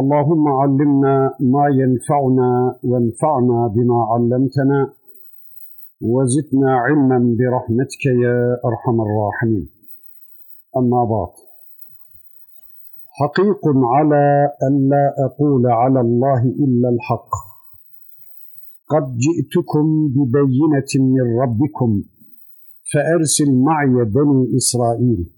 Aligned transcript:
اللهم 0.00 0.48
علمنا 0.48 1.34
ما 1.40 1.66
ينفعنا 1.80 2.78
وانفعنا 2.82 3.58
بما 3.74 3.98
علمتنا 4.12 4.92
وزدنا 6.02 6.70
علما 6.84 7.18
برحمتك 7.38 8.04
يا 8.24 8.38
أرحم 8.68 8.96
الراحمين. 9.06 9.68
أما 10.76 11.04
بعد. 11.04 11.34
حقيق 13.20 13.62
على 13.94 14.48
أن 14.62 14.88
لا 14.88 15.14
أقول 15.26 15.66
على 15.66 16.00
الله 16.00 16.42
إلا 16.44 16.88
الحق. 16.88 17.32
قد 18.88 19.06
جئتكم 19.24 19.86
ببينة 20.14 20.92
من 21.14 21.40
ربكم 21.42 22.02
فأرسل 22.92 23.50
معي 23.68 24.04
بني 24.04 24.56
إسرائيل 24.56 25.30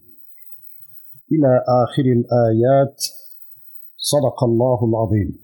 إلى 1.31 1.51
آخر 1.83 2.05
الآيات 2.17 3.16
Sadakallahul 3.97 4.93
azim. 5.03 5.41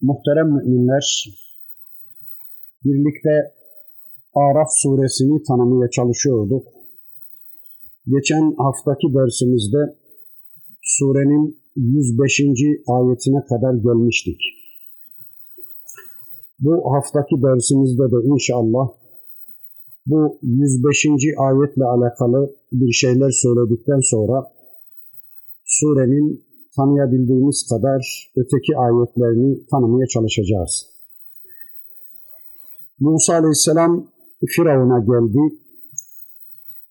Muhterem 0.00 0.48
müminler, 0.48 1.26
birlikte 2.84 3.52
Araf 4.34 4.68
suresini 4.70 5.42
tanımaya 5.42 5.90
çalışıyorduk. 5.90 6.66
Geçen 8.06 8.54
haftaki 8.58 9.06
dersimizde 9.14 9.96
surenin 10.82 11.62
105. 11.76 12.40
ayetine 12.88 13.44
kadar 13.44 13.74
gelmiştik. 13.74 14.40
Bu 16.60 16.94
haftaki 16.94 17.42
dersimizde 17.42 18.02
de 18.02 18.26
inşallah 18.34 18.88
bu 20.06 20.38
105. 20.42 21.06
ayetle 21.38 21.84
alakalı 21.84 22.56
bir 22.72 22.92
şeyler 22.92 23.30
söyledikten 23.30 24.00
sonra 24.00 24.52
surenin 25.64 26.51
tanıyabildiğimiz 26.76 27.66
kadar 27.70 28.32
öteki 28.36 28.72
ayetlerini 28.76 29.66
tanımaya 29.70 30.06
çalışacağız. 30.06 30.86
Musa 33.00 33.34
Aleyhisselam 33.34 34.06
Firavun'a 34.48 34.98
geldi. 34.98 35.58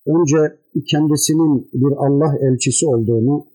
Önce 0.06 0.58
kendisinin 0.90 1.70
bir 1.72 1.96
Allah 2.06 2.32
elçisi 2.40 2.86
olduğunu, 2.86 3.46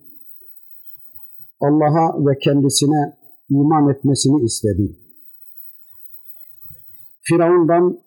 Allah'a 1.59 2.25
ve 2.25 2.37
kendisine 2.43 3.17
iman 3.49 3.89
etmesini 3.89 4.45
istedi. 4.45 4.95
Firavun'dan 7.21 7.99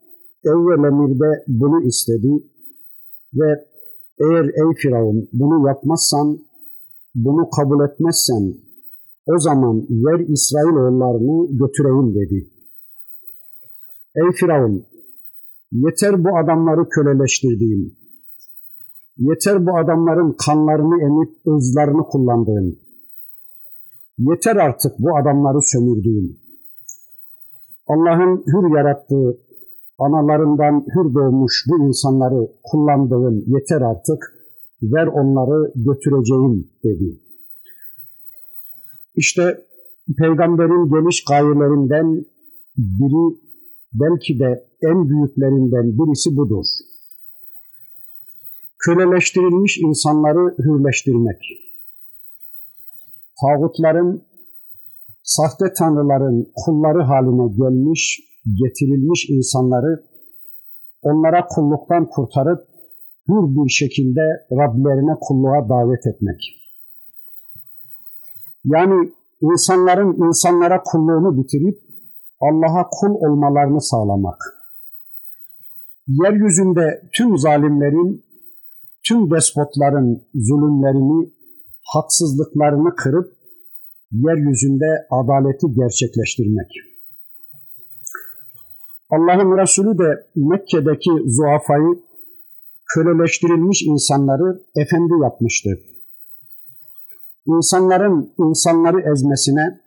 evvel 0.45 0.85
emirde 0.89 1.45
bunu 1.49 1.87
istedi 1.87 2.31
ve 3.35 3.67
eğer 4.21 4.45
ey 4.45 4.75
Firavun 4.77 5.29
bunu 5.33 5.69
yapmazsan 5.69 6.39
bunu 7.15 7.51
kabul 7.51 7.85
etmezsen 7.89 8.55
o 9.27 9.39
zaman 9.39 9.87
ver 9.91 10.21
İsrailoğullarını 10.21 11.59
götüreyim 11.59 12.15
dedi. 12.15 12.51
Ey 14.17 14.33
Firavun 14.33 14.85
yeter 15.73 16.25
bu 16.25 16.29
adamları 16.39 16.89
köleleştirdiğin, 16.89 17.99
yeter 19.17 19.67
bu 19.67 19.79
adamların 19.79 20.37
kanlarını 20.47 21.03
emip 21.03 21.47
ızlarını 21.47 22.03
kullandığın, 22.03 22.79
yeter 24.19 24.57
artık 24.57 24.93
bu 24.99 25.17
adamları 25.17 25.59
sömürdüğün. 25.63 26.41
Allah'ın 27.89 28.45
hür 28.47 28.77
yarattığı, 28.77 29.39
analarından 29.99 30.87
hür 30.95 31.15
doğmuş 31.15 31.65
bu 31.69 31.87
insanları 31.87 32.49
kullandığın 32.63 33.45
yeter 33.47 33.81
artık, 33.81 34.40
ver 34.83 35.07
onları 35.07 35.73
götüreceğim 35.75 36.71
dedi. 36.85 37.21
İşte 39.17 39.65
peygamberin 40.19 40.91
geliş 40.95 41.25
gayelerinden 41.25 42.25
biri 42.77 43.39
belki 43.93 44.39
de 44.39 44.67
en 44.83 45.09
büyüklerinden 45.09 45.99
birisi 45.99 46.37
budur. 46.37 46.65
Köleleştirilmiş 48.79 49.79
insanları 49.79 50.55
hürleştirmek. 50.59 51.41
Tağutların, 53.41 54.23
sahte 55.23 55.73
tanrıların 55.79 56.53
kulları 56.65 57.03
haline 57.03 57.49
gelmiş, 57.57 58.21
getirilmiş 58.63 59.31
insanları 59.31 60.05
onlara 61.03 61.47
kulluktan 61.47 62.07
kurtarıp 62.11 62.70
hür 63.29 63.45
bir 63.57 63.71
şekilde 63.71 64.21
Rablerine 64.53 65.15
kulluğa 65.21 65.69
davet 65.69 66.07
etmek. 66.07 66.41
Yani 68.65 69.13
insanların 69.41 70.29
insanlara 70.29 70.83
kulluğunu 70.83 71.39
bitirip 71.39 71.79
Allah'a 72.41 72.87
kul 72.91 73.15
olmalarını 73.15 73.81
sağlamak. 73.81 74.39
Yeryüzünde 76.09 77.03
tüm 77.13 77.39
zalimlerin, 77.39 78.25
tüm 79.09 79.31
despotların 79.31 80.23
zulümlerini, 80.35 81.33
haksızlıklarını 81.95 82.95
kırıp 82.97 83.41
yeryüzünde 84.13 85.07
adaleti 85.11 85.67
gerçekleştirmek. 85.75 86.71
Allah'ın 89.11 89.59
Resulü 89.59 89.99
de 89.99 90.27
Mekke'deki 90.37 91.11
zuafayı 91.27 92.10
köleleştirilmiş 92.95 93.83
insanları 93.83 94.63
efendi 94.77 95.13
yapmıştı. 95.23 95.71
İnsanların 97.47 98.33
insanları 98.39 99.13
ezmesine, 99.13 99.81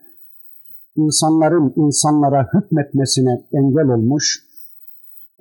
insanların 0.95 1.73
insanlara 1.75 2.49
hükmetmesine 2.53 3.47
engel 3.53 3.87
olmuş, 3.87 4.39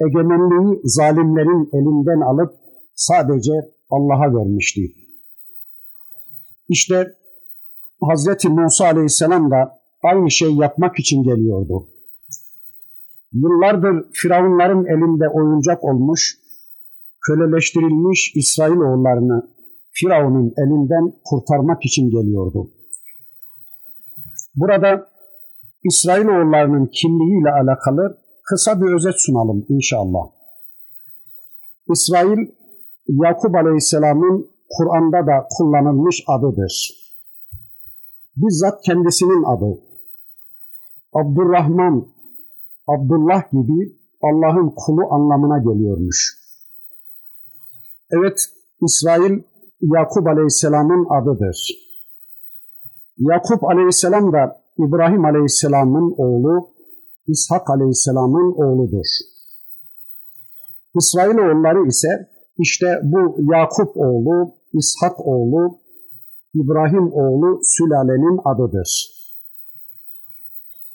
egemenliği 0.00 0.80
zalimlerin 0.84 1.70
elinden 1.72 2.20
alıp 2.20 2.54
sadece 2.94 3.52
Allah'a 3.90 4.34
vermişti. 4.34 4.80
İşte 6.68 7.14
Hz. 8.02 8.44
Musa 8.44 8.84
Aleyhisselam 8.84 9.50
da 9.50 9.78
aynı 10.02 10.30
şey 10.30 10.50
yapmak 10.54 10.98
için 10.98 11.22
geliyordu. 11.22 11.88
Yıllardır 13.32 14.06
Firavunların 14.12 14.84
elinde 14.86 15.28
oyuncak 15.28 15.84
olmuş, 15.84 16.38
köleleştirilmiş 17.26 18.32
İsrailoğullarını 18.36 19.48
Firavun'un 19.92 20.52
elinden 20.56 21.12
kurtarmak 21.24 21.84
için 21.84 22.10
geliyordu. 22.10 22.70
Burada 24.56 25.08
İsrailoğullarının 25.84 26.86
kimliğiyle 26.86 27.50
alakalı 27.50 28.18
kısa 28.42 28.80
bir 28.80 28.94
özet 28.94 29.14
sunalım 29.16 29.66
inşallah. 29.68 30.24
İsrail, 31.92 32.38
Yakup 33.08 33.54
Aleyhisselam'ın 33.54 34.50
Kur'an'da 34.70 35.26
da 35.26 35.46
kullanılmış 35.58 36.24
adıdır. 36.28 36.90
Bizzat 38.36 38.82
kendisinin 38.82 39.42
adı. 39.42 39.78
Abdurrahman, 41.12 42.06
Abdullah 42.88 43.50
gibi 43.52 43.96
Allah'ın 44.22 44.72
kulu 44.76 45.12
anlamına 45.14 45.58
geliyormuş. 45.58 46.41
Evet, 48.12 48.38
İsrail 48.82 49.42
Yakup 49.80 50.26
Aleyhisselam'ın 50.26 51.06
adıdır. 51.16 51.58
Yakup 53.18 53.64
Aleyhisselam 53.64 54.32
da 54.32 54.62
İbrahim 54.78 55.24
Aleyhisselam'ın 55.24 56.14
oğlu, 56.16 56.70
İshak 57.28 57.70
Aleyhisselam'ın 57.70 58.54
oğludur. 58.62 59.06
İsrail 60.94 61.38
oğulları 61.38 61.88
ise 61.88 62.08
işte 62.58 63.00
bu 63.02 63.36
Yakup 63.54 63.96
oğlu, 63.96 64.54
İshak 64.72 65.26
oğlu, 65.26 65.78
İbrahim 66.54 67.12
oğlu 67.12 67.60
sülalenin 67.62 68.40
adıdır. 68.44 69.22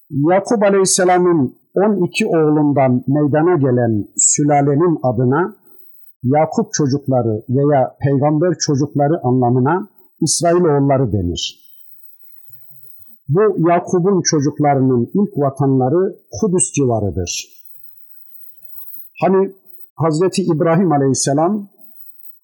Yakup 0.09 0.63
Aleyhisselam'ın 0.63 1.55
12 1.75 2.27
oğlundan 2.27 3.03
meydana 3.07 3.55
gelen 3.55 4.07
sülalenin 4.17 4.99
adına 5.03 5.55
Yakup 6.23 6.73
çocukları 6.73 7.43
veya 7.49 7.95
peygamber 8.01 8.53
çocukları 8.59 9.19
anlamına 9.23 9.89
İsrailoğulları 10.21 11.11
denir. 11.11 11.67
Bu 13.29 13.69
Yakub'un 13.69 14.21
çocuklarının 14.21 15.11
ilk 15.13 15.37
vatanları 15.37 16.15
Kudüs 16.41 16.71
civarıdır. 16.73 17.45
Hani 19.21 19.53
Hazreti 19.95 20.41
İbrahim 20.41 20.91
Aleyhisselam 20.91 21.69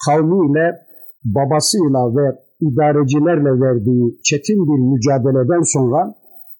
kavmiyle, 0.06 0.86
babasıyla 1.26 2.16
ve 2.16 2.26
idarecilerle 2.62 3.62
verdiği 3.62 4.22
çetin 4.24 4.60
bir 4.68 4.80
mücadeleden 4.92 5.62
sonra 5.62 6.16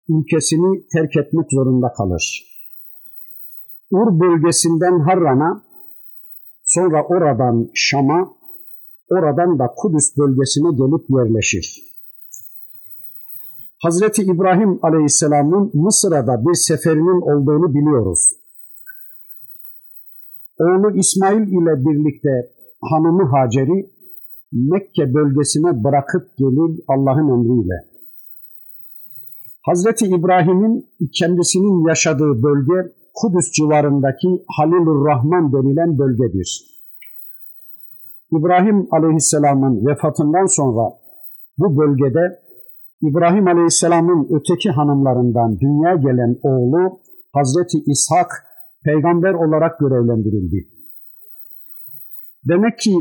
ülkesini 0.10 0.88
terk 0.94 1.18
etmek 1.18 1.46
zorunda 1.52 1.94
kalır. 1.98 2.54
Ur 3.92 4.20
bölgesinden 4.20 5.00
Harran'a, 5.00 5.64
sonra 6.74 7.04
oradan 7.04 7.70
Şam'a, 7.74 8.34
oradan 9.10 9.60
da 9.60 9.68
Kudüs 9.78 10.18
bölgesine 10.18 10.70
gelip 10.72 11.06
yerleşir. 11.10 11.84
Hazreti 13.84 14.22
İbrahim 14.24 14.80
Aleyhisselam'ın 14.82 15.72
Mısır'a 15.74 16.28
bir 16.46 16.54
seferinin 16.54 17.22
olduğunu 17.22 17.74
biliyoruz. 17.74 18.32
Oğlu 20.60 20.98
İsmail 20.98 21.48
ile 21.48 21.86
birlikte 21.86 22.52
hanımı 22.82 23.24
Hacer'i 23.24 23.94
Mekke 24.52 25.14
bölgesine 25.14 25.84
bırakıp 25.84 26.38
gelir 26.38 26.82
Allah'ın 26.88 27.30
emriyle. 27.30 27.78
Hazreti 29.62 30.06
İbrahim'in 30.06 30.90
kendisinin 31.20 31.88
yaşadığı 31.88 32.44
bölge 32.44 32.94
Kudüs 33.14 33.52
civarındaki 33.52 34.44
Halilur 34.58 35.06
Rahman 35.06 35.54
denilen 35.54 35.98
bölgedir. 35.98 36.50
İbrahim 38.32 38.88
Aleyhisselam'ın 38.92 39.86
vefatından 39.86 40.46
sonra 40.46 40.84
bu 41.58 41.78
bölgede 41.78 42.40
İbrahim 43.02 43.48
Aleyhisselam'ın 43.48 44.28
öteki 44.36 44.70
hanımlarından 44.70 45.60
dünya 45.60 45.96
gelen 45.96 46.36
oğlu 46.44 47.00
Hazreti 47.34 47.78
İshak 47.78 48.30
peygamber 48.84 49.34
olarak 49.34 49.80
görevlendirildi. 49.80 50.68
Demek 52.48 52.80
ki 52.80 52.94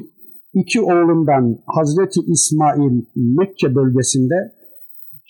iki 0.55 0.81
oğlundan 0.81 1.59
Hazreti 1.67 2.21
İsmail 2.21 3.05
Mekke 3.17 3.75
bölgesinde, 3.75 4.35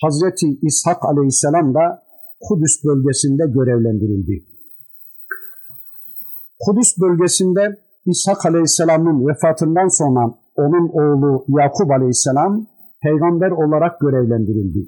Hazreti 0.01 0.47
İshak 0.61 1.05
Aleyhisselam 1.05 1.73
da 1.73 2.03
Kudüs 2.41 2.83
bölgesinde 2.85 3.43
görevlendirildi. 3.47 4.52
Kudüs 6.65 6.97
bölgesinde 7.01 7.79
İshak 8.05 8.45
Aleyhisselam'ın 8.45 9.27
vefatından 9.27 9.87
sonra 9.87 10.33
onun 10.55 10.89
oğlu 10.89 11.45
Yakup 11.47 11.91
Aleyhisselam 11.91 12.67
peygamber 13.03 13.51
olarak 13.51 13.99
görevlendirildi. 13.99 14.79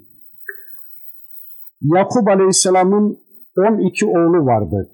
Yakup 1.82 2.28
Aleyhisselam'ın 2.28 3.18
12 3.56 4.06
oğlu 4.06 4.46
vardı. 4.46 4.90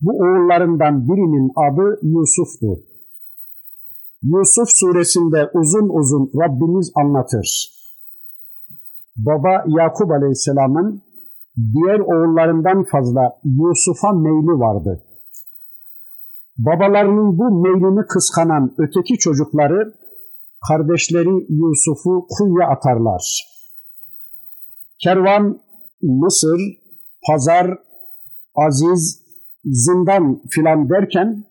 Bu 0.00 0.10
oğullarından 0.10 1.08
birinin 1.08 1.52
adı 1.56 1.98
Yusuf'tu. 2.02 2.82
Yusuf 4.22 4.68
suresinde 4.68 5.50
uzun 5.54 5.88
uzun 5.98 6.30
Rabbimiz 6.42 6.92
anlatır. 6.94 7.70
Baba 9.16 9.64
Yakup 9.66 10.10
Aleyhisselam'ın 10.10 11.02
diğer 11.56 12.00
oğullarından 12.00 12.84
fazla 12.92 13.22
Yusuf'a 13.44 14.12
meyli 14.12 14.60
vardı. 14.60 15.02
Babalarının 16.66 17.38
bu 17.38 17.62
meylini 17.62 18.06
kıskanan 18.06 18.74
öteki 18.78 19.18
çocukları 19.18 19.94
kardeşleri 20.68 21.34
Yusuf'u 21.48 22.26
kuyuya 22.30 22.68
atarlar. 22.68 23.24
Kervan, 25.02 25.60
Mısır, 26.02 26.60
pazar, 27.26 27.78
aziz, 28.66 29.22
zindan 29.64 30.42
filan 30.50 30.88
derken 30.90 31.44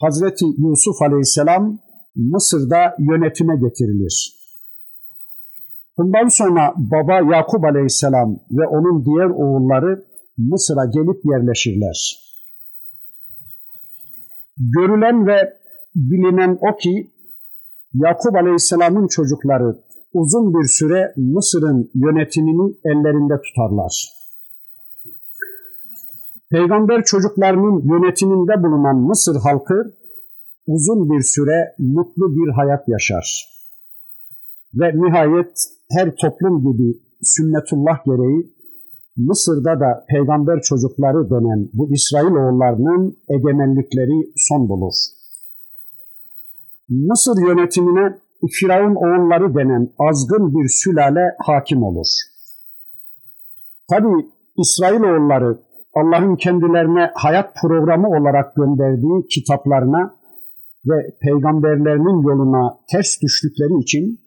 Hazreti 0.00 0.44
Yusuf 0.44 1.02
Aleyhisselam 1.02 1.78
Mısır'da 2.16 2.96
yönetime 2.98 3.54
getirilir. 3.56 4.36
Bundan 5.98 6.28
sonra 6.28 6.74
baba 6.76 7.36
Yakup 7.36 7.64
Aleyhisselam 7.64 8.38
ve 8.50 8.66
onun 8.66 9.04
diğer 9.04 9.30
oğulları 9.30 10.04
Mısır'a 10.38 10.84
gelip 10.84 11.24
yerleşirler. 11.24 12.29
Görülen 14.58 15.26
ve 15.26 15.60
bilinen 15.94 16.58
o 16.60 16.76
ki 16.76 17.10
Yakup 17.94 18.34
Aleyhisselam'ın 18.34 19.06
çocukları 19.06 19.76
uzun 20.12 20.54
bir 20.54 20.68
süre 20.68 21.12
Mısır'ın 21.16 21.90
yönetimini 21.94 22.74
ellerinde 22.84 23.34
tutarlar. 23.42 24.20
Peygamber 26.50 27.04
çocuklarının 27.04 27.82
yönetiminde 27.92 28.62
bulunan 28.62 28.96
Mısır 28.96 29.36
halkı 29.36 29.94
uzun 30.66 31.10
bir 31.10 31.22
süre 31.22 31.74
mutlu 31.78 32.34
bir 32.36 32.52
hayat 32.52 32.88
yaşar. 32.88 33.50
Ve 34.74 34.92
nihayet 34.94 35.52
her 35.90 36.14
toplum 36.16 36.60
gibi 36.60 36.98
sünnetullah 37.22 38.04
gereği 38.06 38.54
Mısır'da 39.26 39.80
da 39.80 40.04
peygamber 40.08 40.60
çocukları 40.60 41.30
denen 41.30 41.68
bu 41.72 41.92
İsrailoğullarının 41.92 43.16
egemenlikleri 43.28 44.32
son 44.36 44.68
bulur. 44.68 44.94
Mısır 46.88 47.36
yönetimine 47.48 48.18
Firavun 48.52 48.94
oğulları 48.94 49.54
denen 49.54 49.88
azgın 49.98 50.54
bir 50.54 50.68
sülale 50.68 51.24
hakim 51.38 51.82
olur. 51.82 52.06
Tabi 53.90 54.08
İsrailoğulları 54.56 55.58
Allah'ın 55.94 56.36
kendilerine 56.36 57.10
hayat 57.14 57.56
programı 57.62 58.08
olarak 58.08 58.56
gönderdiği 58.56 59.26
kitaplarına 59.34 60.14
ve 60.86 61.16
peygamberlerinin 61.22 62.22
yoluna 62.28 62.78
ters 62.92 63.22
düştükleri 63.22 63.82
için 63.82 64.20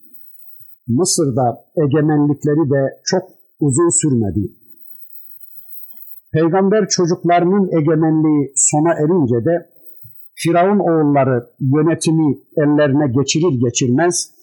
Mısır'da 0.87 1.65
egemenlikleri 1.83 2.69
de 2.69 2.99
çok 3.03 3.23
uzun 3.59 3.89
sürmedi. 4.01 4.62
Peygamber 6.33 6.88
çocuklarının 6.88 7.77
egemenliği 7.80 8.51
sona 8.56 8.94
erince 8.94 9.45
de 9.45 9.69
Firavun 10.35 10.80
oğulları 10.80 11.47
yönetimi 11.59 12.38
ellerine 12.57 13.07
geçirir 13.07 13.59
geçirmez 13.65 14.33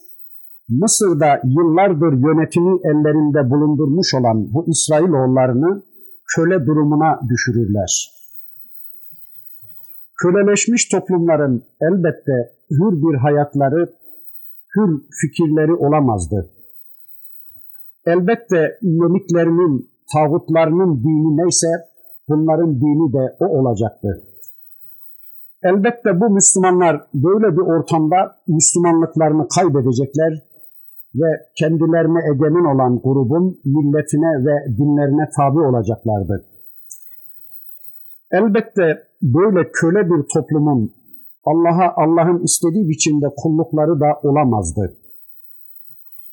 Mısır'da 0.68 1.40
yıllardır 1.44 2.12
yönetimi 2.12 2.80
ellerinde 2.84 3.50
bulundurmuş 3.50 4.14
olan 4.14 4.54
bu 4.54 4.66
İsrail 4.68 5.12
oğullarını 5.12 5.82
köle 6.36 6.66
durumuna 6.66 7.20
düşürürler. 7.28 8.10
Köleleşmiş 10.22 10.88
toplumların 10.88 11.64
elbette 11.80 12.52
hür 12.70 12.92
bir 13.02 13.16
hayatları, 13.18 13.92
hür 14.76 15.02
fikirleri 15.20 15.74
olamazdı. 15.74 16.50
Elbette 18.06 18.78
yemiklerinin, 18.82 19.90
tağutlarının 20.12 21.02
dini 21.02 21.36
neyse 21.36 21.68
bunların 22.30 22.74
dini 22.80 23.12
de 23.12 23.36
o 23.40 23.46
olacaktı. 23.46 24.08
Elbette 25.62 26.20
bu 26.20 26.30
Müslümanlar 26.30 27.06
böyle 27.14 27.56
bir 27.56 27.62
ortamda 27.62 28.36
Müslümanlıklarını 28.48 29.48
kaybedecekler 29.48 30.42
ve 31.14 31.46
kendilerine 31.58 32.18
egemen 32.32 32.74
olan 32.74 33.00
grubun 33.04 33.60
milletine 33.64 34.46
ve 34.46 34.76
dinlerine 34.78 35.28
tabi 35.36 35.60
olacaklardı. 35.60 36.44
Elbette 38.30 39.02
böyle 39.22 39.70
köle 39.72 40.10
bir 40.10 40.24
toplumun 40.34 40.92
Allah'a 41.44 41.94
Allah'ın 41.96 42.44
istediği 42.44 42.88
biçimde 42.88 43.26
kullukları 43.36 44.00
da 44.00 44.06
olamazdı. 44.22 44.96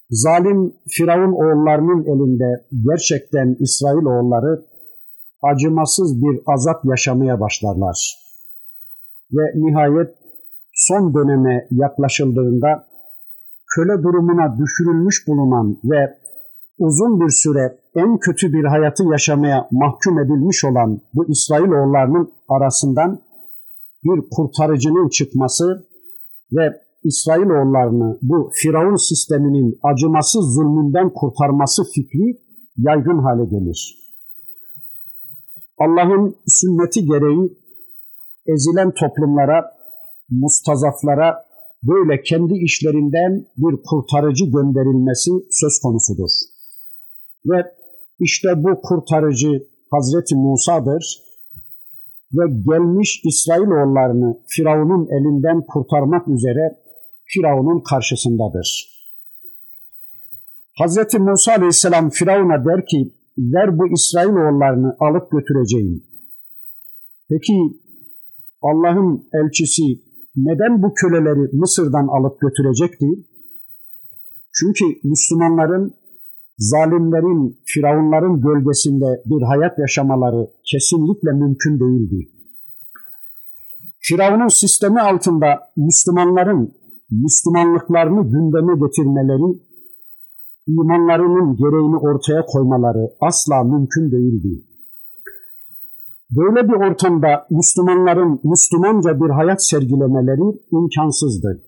Zalim 0.09 0.73
Firavun 0.89 1.31
oğullarının 1.31 2.03
elinde 2.03 2.65
gerçekten 2.89 3.55
İsrail 3.59 4.05
oğulları 4.05 4.65
acımasız 5.51 6.21
bir 6.21 6.41
azap 6.47 6.85
yaşamaya 6.85 7.39
başlarlar. 7.39 8.27
Ve 9.31 9.43
nihayet 9.55 10.15
son 10.73 11.13
döneme 11.13 11.67
yaklaşıldığında 11.71 12.87
köle 13.75 14.03
durumuna 14.03 14.57
düşürülmüş 14.59 15.27
bulunan 15.27 15.77
ve 15.83 16.17
uzun 16.79 17.21
bir 17.21 17.29
süre 17.29 17.77
en 17.95 18.17
kötü 18.17 18.53
bir 18.53 18.63
hayatı 18.63 19.03
yaşamaya 19.03 19.67
mahkum 19.71 20.19
edilmiş 20.19 20.65
olan 20.65 21.01
bu 21.13 21.25
İsrailoğullarının 21.29 22.33
arasından 22.49 23.21
bir 24.03 24.29
kurtarıcının 24.31 25.09
çıkması 25.09 25.87
ve 26.51 26.81
İsrailoğullarını 27.03 28.17
bu 28.21 28.51
Firavun 28.53 29.09
sisteminin 29.09 29.79
acımasız 29.83 30.45
zulmünden 30.55 31.09
kurtarması 31.13 31.83
fikri 31.95 32.39
yaygın 32.77 33.19
hale 33.19 33.45
gelir. 33.45 34.06
Allah'ın 35.77 36.35
sünneti 36.47 37.05
gereği 37.05 37.57
ezilen 38.47 38.91
toplumlara, 38.91 39.71
mustazaflara 40.29 41.47
böyle 41.83 42.21
kendi 42.21 42.53
işlerinden 42.53 43.45
bir 43.57 43.75
kurtarıcı 43.89 44.45
gönderilmesi 44.45 45.31
söz 45.51 45.79
konusudur. 45.83 46.31
Ve 47.45 47.57
işte 48.19 48.47
bu 48.55 48.81
kurtarıcı 48.81 49.67
Hazreti 49.91 50.35
Musa'dır 50.35 51.27
ve 52.33 52.43
gelmiş 52.67 53.21
İsrailoğullarını 53.25 54.39
Firavun'un 54.47 55.07
elinden 55.07 55.65
kurtarmak 55.67 56.27
üzere 56.27 56.77
Firavun'un 57.25 57.83
karşısındadır. 57.89 58.97
Hazreti 60.77 61.19
Musa 61.19 61.51
Aleyhisselam 61.51 62.09
Firavun'a 62.09 62.65
der 62.65 62.85
ki, 62.85 63.13
ver 63.37 63.77
bu 63.77 63.87
İsrailoğullarını 63.87 64.95
alıp 64.99 65.31
götüreceğim. 65.31 66.03
Peki 67.29 67.53
Allah'ın 68.61 69.29
elçisi 69.33 69.83
neden 70.35 70.83
bu 70.83 70.93
köleleri 70.93 71.49
Mısır'dan 71.53 72.07
alıp 72.07 72.41
götürecekti? 72.41 73.07
Çünkü 74.53 74.85
Müslümanların 75.03 75.93
zalimlerin, 76.57 77.59
firavunların 77.65 78.41
gölgesinde 78.41 79.21
bir 79.25 79.41
hayat 79.41 79.79
yaşamaları 79.79 80.47
kesinlikle 80.71 81.31
mümkün 81.31 81.79
değildi. 81.79 82.29
Firavunun 83.99 84.47
sistemi 84.47 85.01
altında 85.01 85.47
Müslümanların 85.77 86.73
Müslümanlıklarını 87.11 88.21
gündeme 88.23 88.73
getirmeleri, 88.73 89.59
imanlarının 90.67 91.55
gereğini 91.55 91.97
ortaya 91.97 92.45
koymaları 92.45 93.13
asla 93.21 93.63
mümkün 93.63 94.11
değildi. 94.11 94.63
Böyle 96.31 96.67
bir 96.67 96.73
ortamda 96.73 97.47
Müslümanların 97.49 98.39
Müslümanca 98.43 99.21
bir 99.21 99.29
hayat 99.29 99.65
sergilemeleri 99.65 100.59
imkansızdı. 100.71 101.63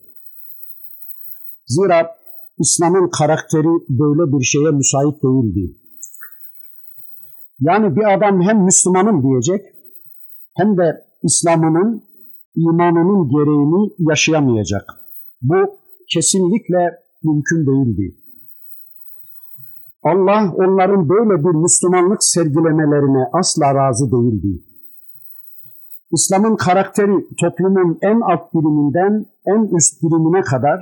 Zira 1.68 2.20
İslam'ın 2.60 3.10
karakteri 3.18 3.74
böyle 3.90 4.38
bir 4.38 4.44
şeye 4.44 4.72
müsait 4.72 5.24
değildi. 5.24 5.76
Yani 7.60 7.96
bir 7.96 8.14
adam 8.14 8.42
hem 8.42 8.64
Müslümanım 8.64 9.24
diyecek 9.24 9.66
hem 10.58 10.78
de 10.78 11.06
İslam'ının, 11.24 12.04
imanının 12.56 13.30
gereğini 13.30 13.92
yaşayamayacak. 14.00 14.84
Bu 15.42 15.56
kesinlikle 16.14 17.00
mümkün 17.24 17.66
değildi. 17.66 18.19
Allah 20.04 20.54
onların 20.56 21.10
böyle 21.10 21.44
bir 21.44 21.56
Müslümanlık 21.64 22.24
sergilemelerine 22.24 23.30
asla 23.34 23.76
razı 23.76 24.12
değildi. 24.12 24.64
İslam'ın 26.12 26.56
karakteri 26.56 27.28
toplumun 27.42 27.98
en 28.02 28.20
alt 28.22 28.54
biriminden 28.54 29.26
en 29.46 29.76
üst 29.76 30.04
birimine 30.04 30.42
kadar 30.42 30.80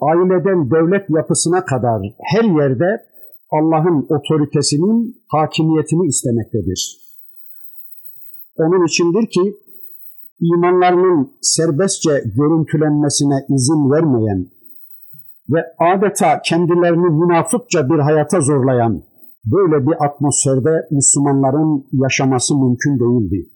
aileden 0.00 0.70
devlet 0.70 1.10
yapısına 1.10 1.64
kadar 1.64 2.00
her 2.22 2.44
yerde 2.44 3.04
Allah'ın 3.50 4.06
otoritesinin 4.08 5.22
hakimiyetini 5.28 6.06
istemektedir. 6.06 6.96
Onun 8.58 8.86
içindir 8.86 9.26
ki 9.30 9.56
imanlarının 10.40 11.32
serbestçe 11.40 12.10
görüntülenmesine 12.36 13.34
izin 13.48 13.90
vermeyen 13.90 14.46
ve 15.52 15.60
adeta 15.78 16.42
kendilerini 16.44 17.08
münafıkça 17.20 17.88
bir 17.88 17.98
hayata 17.98 18.40
zorlayan 18.40 19.02
böyle 19.44 19.86
bir 19.86 20.04
atmosferde 20.04 20.88
Müslümanların 20.90 21.86
yaşaması 21.92 22.54
mümkün 22.54 22.98
değildi. 23.00 23.50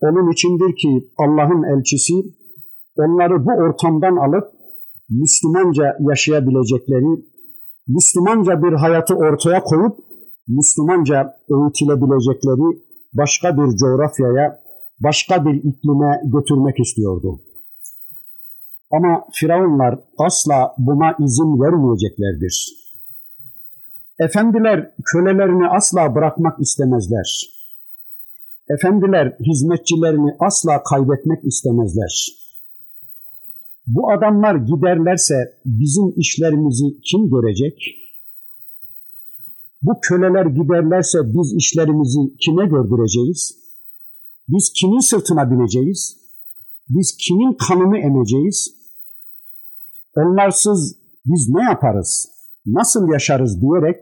Onun 0.00 0.32
içindir 0.32 0.76
ki 0.76 1.10
Allah'ın 1.18 1.62
elçisi 1.62 2.14
onları 2.96 3.46
bu 3.46 3.50
ortamdan 3.50 4.16
alıp 4.16 4.44
Müslümanca 5.10 5.96
yaşayabilecekleri, 6.10 7.24
Müslümanca 7.88 8.62
bir 8.62 8.72
hayatı 8.72 9.14
ortaya 9.14 9.60
koyup 9.60 9.96
Müslümanca 10.48 11.16
eğitilebilecekleri 11.50 12.80
başka 13.12 13.56
bir 13.56 13.76
coğrafyaya, 13.76 14.60
başka 15.00 15.44
bir 15.44 15.54
iklime 15.54 16.20
götürmek 16.24 16.80
istiyordu. 16.80 17.40
Ama 18.90 19.26
firavunlar 19.32 19.98
asla 20.18 20.74
buna 20.78 21.16
izin 21.24 21.60
vermeyeceklerdir. 21.62 22.80
Efendiler 24.18 24.94
kölelerini 25.12 25.68
asla 25.68 26.14
bırakmak 26.14 26.60
istemezler. 26.60 27.50
Efendiler 28.68 29.36
hizmetçilerini 29.46 30.36
asla 30.40 30.82
kaybetmek 30.82 31.44
istemezler. 31.44 32.40
Bu 33.86 34.12
adamlar 34.12 34.54
giderlerse 34.54 35.34
bizim 35.64 36.12
işlerimizi 36.16 37.00
kim 37.00 37.30
görecek? 37.30 37.78
Bu 39.82 39.92
köleler 40.02 40.46
giderlerse 40.46 41.18
biz 41.24 41.54
işlerimizi 41.56 42.36
kime 42.40 42.66
gördüreceğiz? 42.66 43.58
Biz 44.48 44.72
kimin 44.80 45.00
sırtına 45.00 45.50
bineceğiz? 45.50 46.16
Biz 46.88 47.16
kimin 47.16 47.56
kanını 47.68 47.98
emeceğiz? 47.98 48.79
Onlarsız 50.20 50.96
biz 51.24 51.48
ne 51.48 51.62
yaparız? 51.62 52.28
Nasıl 52.66 53.12
yaşarız 53.12 53.60
diyerek 53.60 53.96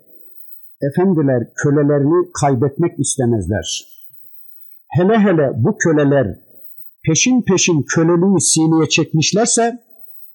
efendiler 0.83 1.55
kölelerini 1.63 2.33
kaybetmek 2.41 2.99
istemezler. 2.99 3.87
Hele 4.89 5.19
hele 5.19 5.53
bu 5.57 5.77
köleler 5.79 6.27
peşin 7.07 7.43
peşin 7.43 7.83
köleliği 7.83 8.41
sineye 8.41 8.89
çekmişlerse 8.89 9.79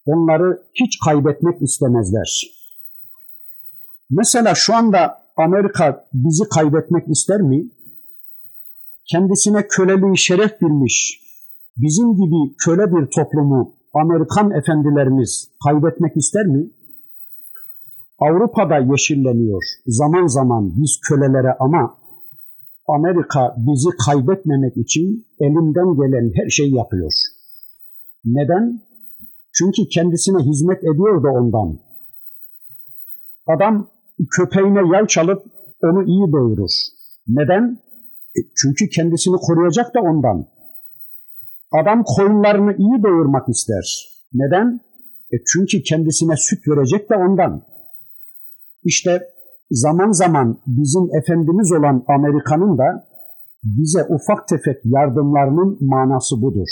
onları 0.05 0.63
hiç 0.73 0.99
kaybetmek 1.05 1.61
istemezler. 1.61 2.43
Mesela 4.09 4.55
şu 4.55 4.75
anda 4.75 5.23
Amerika 5.37 6.07
bizi 6.13 6.43
kaybetmek 6.49 7.09
ister 7.09 7.41
mi? 7.41 7.69
Kendisine 9.11 9.67
köleliği 9.67 10.17
şeref 10.17 10.61
bilmiş, 10.61 11.21
bizim 11.77 12.13
gibi 12.13 12.55
köle 12.65 12.91
bir 12.91 13.05
toplumu 13.15 13.73
Amerikan 13.93 14.51
efendilerimiz 14.51 15.49
kaybetmek 15.65 16.17
ister 16.17 16.45
mi? 16.45 16.69
Avrupa'da 18.19 18.77
yeşilleniyor 18.77 19.63
zaman 19.87 20.27
zaman 20.27 20.73
biz 20.77 20.99
kölelere 21.09 21.53
ama 21.59 21.97
Amerika 22.87 23.55
bizi 23.57 23.89
kaybetmemek 24.05 24.77
için 24.77 25.25
elinden 25.39 25.95
gelen 25.95 26.31
her 26.35 26.49
şeyi 26.49 26.75
yapıyor. 26.75 27.11
Neden? 28.25 28.81
Çünkü 29.53 29.87
kendisine 29.87 30.43
hizmet 30.43 30.83
ediyor 30.83 31.23
da 31.23 31.29
ondan. 31.29 31.79
Adam 33.47 33.87
köpeğine 34.37 34.95
yal 34.95 35.07
çalıp 35.07 35.43
onu 35.83 36.03
iyi 36.03 36.31
doyurur. 36.31 36.71
Neden? 37.27 37.79
Çünkü 38.55 38.89
kendisini 38.89 39.35
koruyacak 39.35 39.95
da 39.95 39.99
ondan. 40.01 40.45
Adam 41.81 42.03
koyunlarını 42.03 42.75
iyi 42.77 43.03
doyurmak 43.03 43.49
ister. 43.49 43.85
Neden? 44.33 44.79
E 45.33 45.35
çünkü 45.53 45.83
kendisine 45.83 46.35
süt 46.37 46.67
verecek 46.67 47.09
de 47.09 47.15
ondan. 47.15 47.63
İşte 48.83 49.21
zaman 49.71 50.11
zaman 50.11 50.59
bizim 50.67 51.15
efendimiz 51.21 51.71
olan 51.71 52.03
Amerika'nın 52.07 52.77
da 52.77 53.07
bize 53.63 54.03
ufak 54.09 54.47
tefek 54.47 54.77
yardımlarının 54.85 55.77
manası 55.81 56.41
budur. 56.41 56.67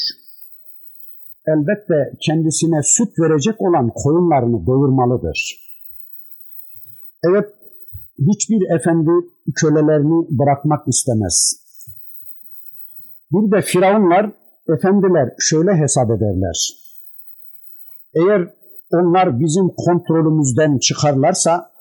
Elbette 1.48 2.18
kendisine 2.22 2.80
süt 2.84 3.20
verecek 3.20 3.62
olan 3.62 3.90
koyunlarını 3.96 4.66
doyurmalıdır. 4.66 5.58
Evet, 7.24 7.46
hiçbir 8.20 8.76
efendi 8.76 9.12
kölelerini 9.56 10.28
bırakmak 10.30 10.88
istemez. 10.88 11.62
Bir 13.32 13.52
de 13.52 13.62
firavunlar, 13.62 14.32
efendiler 14.70 15.30
şöyle 15.40 15.72
hesap 15.76 16.12
ederler. 16.12 16.58
Eğer 18.14 18.54
onlar 18.94 19.40
bizim 19.40 19.68
kontrolümüzden 19.86 20.78
çıkarlarsa 20.78 21.72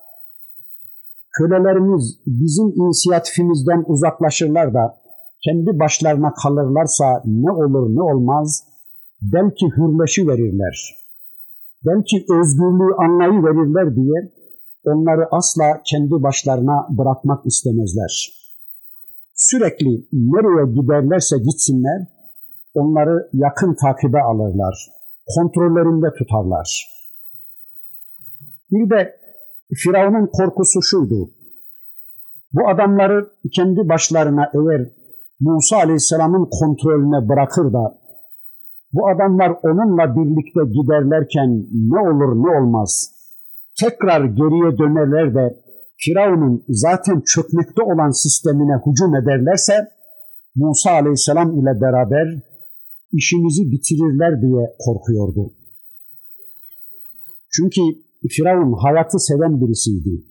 kölelerimiz 1.39 2.21
bizim 2.27 2.67
inisiyatifimizden 2.67 3.85
uzaklaşırlar 3.87 4.75
da 4.75 5.01
kendi 5.45 5.79
başlarına 5.79 6.35
kalırlarsa 6.43 7.23
ne 7.25 7.53
olur 7.53 7.97
ne 7.97 8.03
olmaz 8.03 8.65
belki 9.23 9.67
hürleşi 9.67 10.29
verirler. 10.29 10.97
Belki 11.87 12.17
özgürlüğü 12.17 12.95
anlayı 12.99 13.45
verirler 13.45 13.97
diye 13.97 14.33
onları 14.85 15.29
asla 15.31 15.83
kendi 15.85 16.23
başlarına 16.23 16.87
bırakmak 16.91 17.47
istemezler. 17.47 18.41
Sürekli 19.35 20.07
nereye 20.13 20.73
giderlerse 20.73 21.37
gitsinler 21.39 22.07
onları 22.75 23.29
yakın 23.33 23.77
takibe 23.85 24.21
alırlar. 24.21 24.87
Kontrollerinde 25.37 26.07
tutarlar. 26.19 26.87
Bir 28.71 28.91
de 28.91 29.21
Firavun'un 29.75 30.31
korkusu 30.33 30.83
şuydu. 30.83 31.31
Bu 32.53 32.69
adamları 32.69 33.31
kendi 33.55 33.89
başlarına 33.89 34.51
eğer 34.55 34.91
Musa 35.41 35.77
Aleyhisselam'ın 35.77 36.49
kontrolüne 36.61 37.29
bırakır 37.29 37.73
da 37.73 38.01
bu 38.93 39.09
adamlar 39.09 39.51
onunla 39.63 40.17
birlikte 40.17 40.61
giderlerken 40.73 41.51
ne 41.73 42.01
olur 42.09 42.45
ne 42.45 42.59
olmaz 42.59 43.21
tekrar 43.81 44.25
geriye 44.25 44.79
dönerler 44.79 45.35
de 45.35 45.57
Firavun'un 45.97 46.65
zaten 46.69 47.23
çökmekte 47.27 47.83
olan 47.83 48.11
sistemine 48.11 48.77
hücum 48.87 49.15
ederlerse 49.15 49.75
Musa 50.55 50.91
aleyhisselam 50.91 51.59
ile 51.59 51.81
beraber 51.81 52.27
işimizi 53.13 53.71
bitirirler 53.71 54.43
diye 54.43 54.77
korkuyordu. 54.79 55.53
Çünkü 57.53 57.81
Firavun 58.29 58.73
hayatı 58.73 59.19
seven 59.19 59.61
birisiydi. 59.61 60.25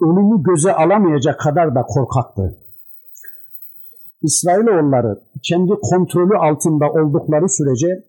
Ölümü 0.00 0.42
göze 0.42 0.72
alamayacak 0.72 1.40
kadar 1.40 1.74
da 1.74 1.82
korkaktı. 1.82 2.58
İsrailoğulları 4.22 5.20
kendi 5.42 5.72
kontrolü 5.82 6.36
altında 6.36 6.86
oldukları 6.92 7.48
sürece 7.48 8.04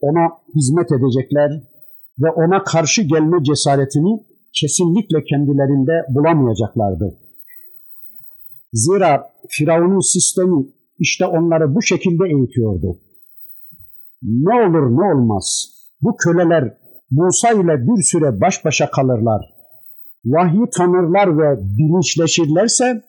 ona 0.00 0.28
hizmet 0.54 0.92
edecekler 0.92 1.50
ve 2.18 2.30
ona 2.30 2.64
karşı 2.64 3.02
gelme 3.02 3.44
cesaretini 3.44 4.24
kesinlikle 4.52 5.24
kendilerinde 5.24 5.92
bulamayacaklardı. 6.08 7.18
Zira 8.72 9.32
Firavun'un 9.48 10.12
sistemi 10.12 10.66
işte 11.00 11.26
onları 11.26 11.74
bu 11.74 11.82
şekilde 11.82 12.24
eğitiyordu. 12.24 12.98
Ne 14.22 14.54
olur 14.54 14.86
ne 14.98 15.04
olmaz 15.14 15.46
bu 16.02 16.16
köleler 16.16 16.78
Musa 17.10 17.50
ile 17.50 17.86
bir 17.86 18.02
süre 18.02 18.40
baş 18.40 18.64
başa 18.64 18.90
kalırlar. 18.90 19.40
Vahyi 20.24 20.64
tanırlar 20.76 21.38
ve 21.38 21.60
bilinçleşirlerse 21.78 23.02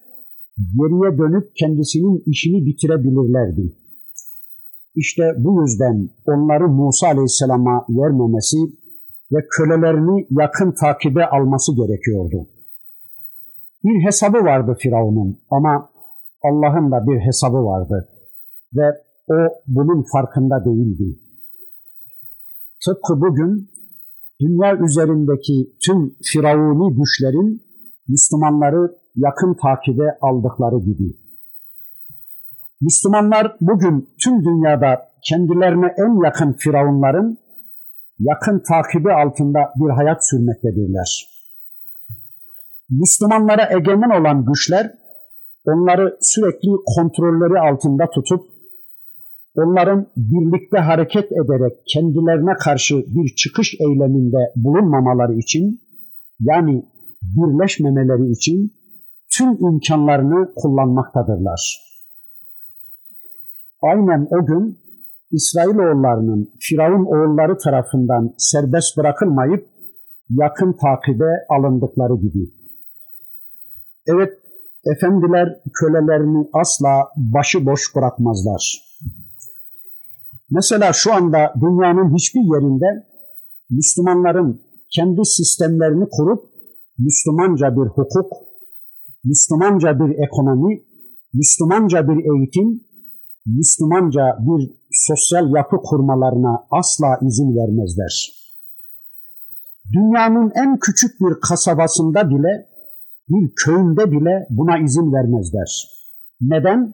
geriye 0.58 1.18
dönüp 1.18 1.56
kendisinin 1.56 2.24
işini 2.26 2.66
bitirebilirlerdi. 2.66 3.76
İşte 4.96 5.24
bu 5.38 5.62
yüzden 5.62 6.10
onları 6.26 6.68
Musa 6.68 7.08
Aleyhisselam'a 7.08 7.86
vermemesi 7.90 8.58
ve 9.32 9.40
kölelerini 9.58 10.28
yakın 10.30 10.72
takibe 10.82 11.26
alması 11.26 11.72
gerekiyordu. 11.76 12.48
Bir 13.84 14.06
hesabı 14.06 14.38
vardı 14.38 14.78
Firavun'un 14.80 15.40
ama 15.50 15.90
Allah'ın 16.44 16.92
da 16.92 17.08
bir 17.08 17.20
hesabı 17.20 17.58
vardı 17.58 18.10
ve 18.76 18.88
o 19.28 19.34
bunun 19.68 20.06
farkında 20.14 20.66
değildi. 20.66 21.20
Tıpkı 22.86 23.22
bugün 23.22 23.70
dünya 24.42 24.78
üzerindeki 24.78 25.76
tüm 25.86 26.16
firavuni 26.34 26.96
güçlerin 26.98 27.62
Müslümanları 28.08 28.96
yakın 29.16 29.54
takibe 29.62 30.18
aldıkları 30.22 30.80
gibi. 30.80 31.18
Müslümanlar 32.82 33.58
bugün 33.62 34.10
tüm 34.24 34.46
dünyada 34.46 35.12
kendilerine 35.30 35.94
en 35.98 36.24
yakın 36.26 36.54
firavunların 36.54 37.38
yakın 38.20 38.64
takibi 38.68 39.14
altında 39.14 39.60
bir 39.76 39.90
hayat 39.90 40.30
sürmektedirler. 40.30 41.28
Müslümanlara 42.90 43.78
egemen 43.78 44.22
olan 44.22 44.46
güçler 44.46 45.00
onları 45.65 46.18
sürekli 46.22 46.70
kontrolleri 46.96 47.60
altında 47.60 48.10
tutup 48.10 48.51
onların 49.56 50.08
birlikte 50.18 50.77
hareket 50.77 51.32
ederek 51.32 51.74
kendilerine 51.94 52.53
karşı 52.53 52.96
bir 52.96 53.36
çıkış 53.36 53.75
eyleminde 53.80 54.38
bulunmamaları 54.56 55.34
için 55.34 55.82
yani 56.39 56.86
birleşmemeleri 57.22 58.32
için 58.32 58.72
tüm 59.38 59.65
imkanlarını 59.68 60.53
kullanmaktadırlar. 60.56 61.91
Aynen 63.82 64.27
o 64.32 64.46
gün 64.46 64.77
İsrailoğullarının 65.32 66.51
Firavun 66.60 67.06
oğulları 67.06 67.58
tarafından 67.58 68.34
serbest 68.38 68.98
bırakılmayıp 68.98 69.68
yakın 70.30 70.74
takibe 70.74 71.46
alındıkları 71.50 72.15
gibi. 72.15 72.51
Evet, 74.07 74.41
efendiler 74.85 75.61
kölelerini 75.79 76.48
asla 76.53 77.09
başıboş 77.15 77.96
bırakmazlar. 77.96 78.91
Mesela 80.50 80.94
şu 80.94 81.13
anda 81.13 81.53
dünyanın 81.61 82.15
hiçbir 82.15 82.41
yerinde 82.41 83.07
Müslümanların 83.70 84.61
kendi 84.96 85.25
sistemlerini 85.25 86.05
kurup 86.11 86.44
Müslümanca 87.00 87.75
bir 87.75 87.89
hukuk, 87.89 88.33
Müslümanca 89.24 90.00
bir 90.00 90.24
ekonomi, 90.27 90.81
Müslümanca 91.33 92.07
bir 92.07 92.17
eğitim, 92.31 92.83
Müslümanca 93.46 94.37
bir 94.39 94.72
sosyal 94.91 95.55
yapı 95.55 95.77
kurmalarına 95.77 96.63
asla 96.72 97.20
izin 97.27 97.55
vermezler. 97.57 98.41
Dünyanın 99.94 100.51
en 100.55 100.79
küçük 100.79 101.11
bir 101.22 101.39
kasabasında 101.41 102.29
bile, 102.29 102.67
bir 103.31 103.51
köyünde 103.55 104.11
bile 104.11 104.48
buna 104.50 104.79
izin 104.79 105.13
vermezler. 105.13 105.70
Neden? 106.41 106.94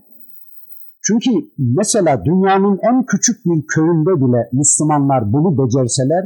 Çünkü 1.01 1.31
mesela 1.57 2.25
dünyanın 2.25 2.79
en 2.89 3.05
küçük 3.05 3.45
bir 3.45 3.67
köyünde 3.67 4.25
bile 4.25 4.49
Müslümanlar 4.53 5.33
bunu 5.33 5.57
becerseler, 5.57 6.23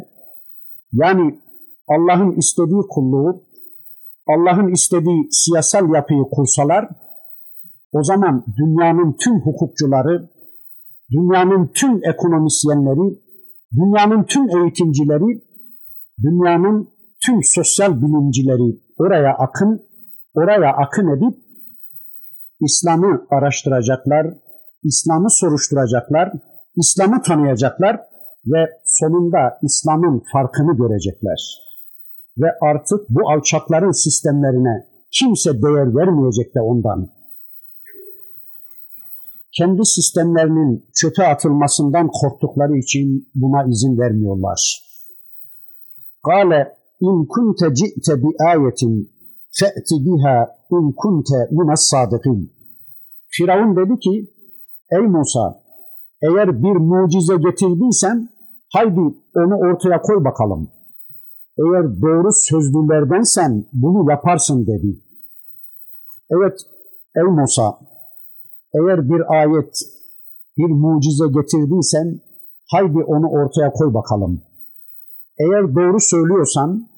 yani 0.94 1.40
Allah'ın 1.88 2.32
istediği 2.32 2.82
kulluğu, 2.90 3.44
Allah'ın 4.28 4.72
istediği 4.72 5.28
siyasal 5.32 5.94
yapıyı 5.94 6.24
kursalar, 6.32 6.90
o 7.92 8.04
zaman 8.04 8.46
dünyanın 8.58 9.16
tüm 9.24 9.42
hukukçuları, 9.42 10.30
dünyanın 11.12 11.72
tüm 11.74 12.00
ekonomisyenleri, 12.04 13.20
dünyanın 13.76 14.24
tüm 14.24 14.50
eğitimcileri, 14.50 15.44
dünyanın 16.24 16.90
tüm 17.26 17.40
sosyal 17.44 18.02
bilimcileri 18.02 18.80
oraya 18.98 19.34
akın, 19.34 19.91
oraya 20.34 20.74
akın 20.74 21.08
edip 21.18 21.40
İslam'ı 22.62 23.28
araştıracaklar, 23.30 24.28
İslam'ı 24.84 25.30
soruşturacaklar, 25.30 26.32
İslam'ı 26.76 27.22
tanıyacaklar 27.22 28.00
ve 28.46 28.70
sonunda 28.86 29.60
İslam'ın 29.62 30.24
farkını 30.34 30.78
görecekler. 30.78 31.40
Ve 32.38 32.48
artık 32.62 33.10
bu 33.10 33.30
alçakların 33.30 34.04
sistemlerine 34.04 34.88
kimse 35.12 35.54
değer 35.54 35.96
vermeyecek 35.96 36.56
de 36.56 36.62
ondan 36.62 37.10
kendi 39.58 39.86
sistemlerinin 39.86 40.86
çöpe 40.94 41.28
atılmasından 41.28 42.08
korktukları 42.08 42.78
için 42.78 43.30
buna 43.36 43.64
izin 43.72 44.00
vermiyorlar. 44.00 44.82
Kale 46.26 46.78
in 47.02 47.26
kunte 47.26 47.76
ci'te 47.76 48.24
bi 48.24 48.28
ayetin 48.50 49.12
fe'ti 49.60 49.96
biha 50.06 50.38
in 50.72 50.94
kunte 51.00 51.40
minas 51.52 51.84
sadikin. 51.90 52.40
Firavun 53.34 53.76
dedi 53.76 54.00
ki, 54.00 54.14
ey 54.92 55.08
Musa, 55.08 55.62
eğer 56.22 56.64
bir 56.64 56.76
mucize 56.92 57.36
getirdiysen, 57.36 58.30
haydi 58.74 59.00
onu 59.36 59.56
ortaya 59.66 60.02
koy 60.02 60.24
bakalım. 60.26 60.72
Eğer 61.58 62.02
doğru 62.02 62.30
sözlülerdensen 62.34 63.66
bunu 63.74 64.12
yaparsın 64.12 64.68
dedi. 64.68 65.02
Evet, 66.32 66.58
ey 67.16 67.24
Musa, 67.24 67.80
eğer 68.74 69.10
bir 69.10 69.22
ayet, 69.40 69.74
bir 70.58 70.72
mucize 70.84 71.28
getirdiysen 71.28 72.22
haydi 72.72 73.00
onu 73.08 73.28
ortaya 73.30 73.72
koy 73.74 73.94
bakalım. 73.94 74.42
Eğer 75.40 75.76
doğru 75.76 76.00
söylüyorsan, 76.00 76.91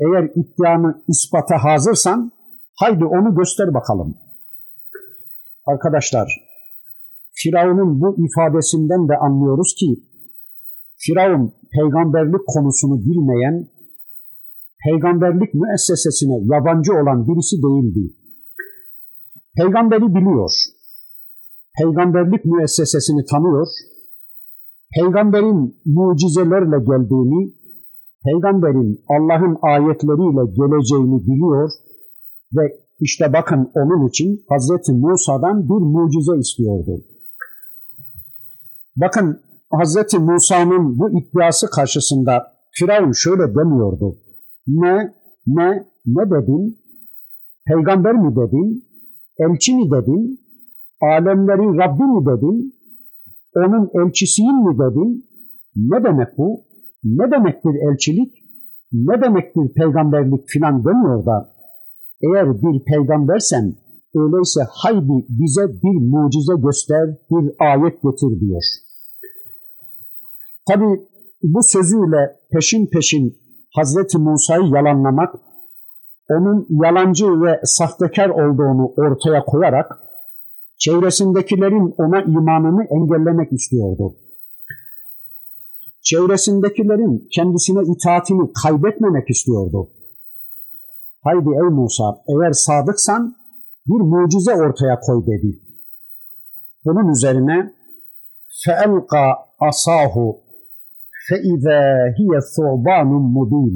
eğer 0.00 0.24
iddianı 0.40 1.02
ispata 1.08 1.64
hazırsan 1.64 2.32
haydi 2.80 3.04
onu 3.04 3.34
göster 3.34 3.74
bakalım. 3.74 4.18
Arkadaşlar, 5.66 6.28
Firavun'un 7.34 8.00
bu 8.00 8.16
ifadesinden 8.26 9.08
de 9.08 9.16
anlıyoruz 9.16 9.74
ki 9.78 10.08
Firavun 10.96 11.54
peygamberlik 11.72 12.46
konusunu 12.46 12.96
bilmeyen, 13.06 13.68
peygamberlik 14.84 15.54
müessesesine 15.54 16.36
yabancı 16.52 16.92
olan 16.92 17.28
birisi 17.28 17.56
değildi. 17.62 18.14
Peygamberi 19.56 20.14
biliyor, 20.14 20.50
peygamberlik 21.78 22.44
müessesesini 22.44 23.24
tanıyor, 23.24 23.66
peygamberin 24.94 25.80
mucizelerle 25.84 26.78
geldiğini, 26.88 27.54
peygamberin 28.24 29.04
Allah'ın 29.08 29.56
ayetleriyle 29.62 30.44
geleceğini 30.58 31.26
biliyor 31.26 31.70
ve 32.56 32.62
işte 33.00 33.32
bakın 33.32 33.70
onun 33.74 34.08
için 34.08 34.44
Hazreti 34.48 34.92
Musa'dan 34.92 35.68
bir 35.68 35.84
mucize 35.94 36.38
istiyordu. 36.38 37.04
Bakın 38.96 39.40
Hazreti 39.70 40.18
Musa'nın 40.18 40.98
bu 40.98 41.10
iddiası 41.18 41.66
karşısında 41.70 42.52
Firavun 42.70 43.12
şöyle 43.12 43.54
demiyordu. 43.54 44.18
Ne, 44.66 45.14
ne, 45.46 45.86
ne 46.06 46.30
dedin? 46.30 46.78
Peygamber 47.66 48.14
mi 48.14 48.36
dedin? 48.36 48.84
Elçi 49.38 49.76
mi 49.76 49.90
dedin? 49.90 50.40
alemlerin 51.00 51.78
Rabbi 51.78 52.02
mi 52.02 52.26
dedin? 52.26 52.74
Onun 53.56 53.90
elçisiyim 53.94 54.56
mi 54.56 54.78
dedin? 54.78 55.26
Ne 55.76 56.04
demek 56.04 56.38
bu? 56.38 56.64
Ne 57.04 57.30
demektir 57.30 57.74
elçilik? 57.90 58.34
Ne 58.92 59.22
demektir 59.22 59.74
peygamberlik 59.74 60.48
filan 60.48 60.84
demiyor 60.84 61.26
da 61.26 61.58
eğer 62.22 62.62
bir 62.62 62.84
peygambersen 62.84 63.76
öyleyse 64.14 64.60
haydi 64.70 65.26
bize 65.28 65.68
bir 65.82 65.96
mucize 66.10 66.52
göster, 66.64 67.06
bir 67.30 67.52
ayet 67.58 68.02
getir 68.02 68.40
diyor. 68.40 68.62
Tabi 70.68 70.84
bu 71.42 71.60
sözüyle 71.62 72.36
peşin 72.52 72.86
peşin 72.86 73.36
Hazreti 73.74 74.18
Musa'yı 74.18 74.64
yalanlamak, 74.74 75.34
onun 76.30 76.66
yalancı 76.70 77.26
ve 77.26 77.60
sahtekar 77.64 78.28
olduğunu 78.28 78.86
ortaya 78.96 79.44
koyarak 79.44 79.86
çevresindekilerin 80.78 81.94
ona 81.98 82.22
imanını 82.22 82.84
engellemek 82.84 83.52
istiyordu 83.52 84.16
Çevresindekilerin 86.07 87.27
kendisine 87.31 87.81
itaatini 87.93 88.53
kaybetmemek 88.63 89.29
istiyordu. 89.29 89.89
Haydi 91.23 91.49
ey 91.49 91.69
Musa 91.69 92.21
eğer 92.27 92.51
sadıksan 92.51 93.35
bir 93.87 94.01
mucize 94.01 94.53
ortaya 94.53 94.99
koy 94.99 95.25
dedi. 95.25 95.59
Bunun 96.85 97.11
üzerine 97.11 97.73
فَاَلْقَى 98.61 99.35
asahu 99.59 100.25
فَاِذَا 101.27 101.81
هِيَ 102.19 102.31
ثُعْبَانٌ 102.55 103.09
مُب۪ينٌ 103.35 103.75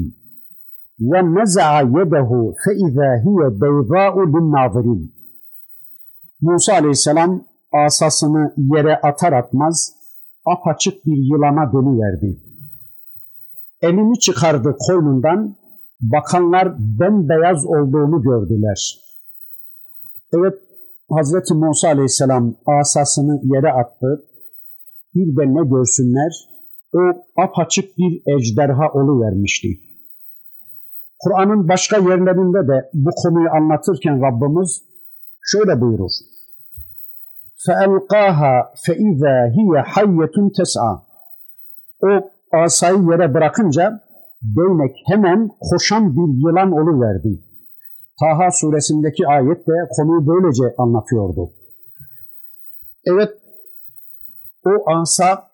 وَنَزَعَ 1.10 1.70
يَدَهُ 1.96 2.30
فَاِذَا 2.62 3.10
هِيَ 3.24 3.40
بَيْضَاءُ 3.62 4.14
لِلنَّاظِرِينَ 4.32 5.02
Musa 6.40 6.72
aleyhisselam 6.72 7.44
asasını 7.72 8.54
yere 8.56 8.96
atar 8.96 9.32
atmaz 9.32 9.92
apaçık 10.45 11.05
bir 11.05 11.17
yılana 11.17 11.73
dönüverdi. 11.73 12.39
Elini 13.81 14.19
çıkardı 14.19 14.75
koynundan, 14.87 15.55
bakanlar 16.01 16.75
bembeyaz 16.79 17.65
olduğunu 17.65 18.21
gördüler. 18.21 18.99
Evet, 20.33 20.53
Hazreti 21.09 21.53
Musa 21.53 21.87
aleyhisselam 21.87 22.55
asasını 22.65 23.41
yere 23.43 23.71
attı. 23.71 24.23
Bir 25.15 25.35
de 25.35 25.53
ne 25.53 25.69
görsünler? 25.69 26.53
o 26.93 26.99
apaçık 27.41 27.97
bir 27.97 28.21
ejderha 28.35 28.93
vermişti. 29.21 29.67
Kur'an'ın 31.19 31.67
başka 31.67 31.97
yerlerinde 31.97 32.67
de 32.67 32.89
bu 32.93 33.09
konuyu 33.23 33.49
anlatırken 33.49 34.21
Rabbimiz 34.21 34.83
şöyle 35.41 35.81
buyurur. 35.81 36.11
فَاَلْقَاهَا 37.64 38.54
فَاِذَا 38.84 39.36
هِيَ 39.56 39.72
حَيَّةٌ 39.92 40.36
تَسْعَى 40.58 40.92
O 42.02 42.30
asayı 42.52 42.98
yere 43.10 43.34
bırakınca 43.34 44.00
değnek 44.42 44.96
hemen 45.06 45.48
koşan 45.70 46.16
bir 46.16 46.48
yılan 46.48 46.72
oluverdi. 46.72 47.42
Taha 48.20 48.50
suresindeki 48.50 49.26
ayet 49.26 49.66
de 49.68 49.72
konuyu 49.96 50.26
böylece 50.26 50.74
anlatıyordu. 50.78 51.50
Evet, 53.04 53.30
o 54.66 54.90
asa 54.90 55.48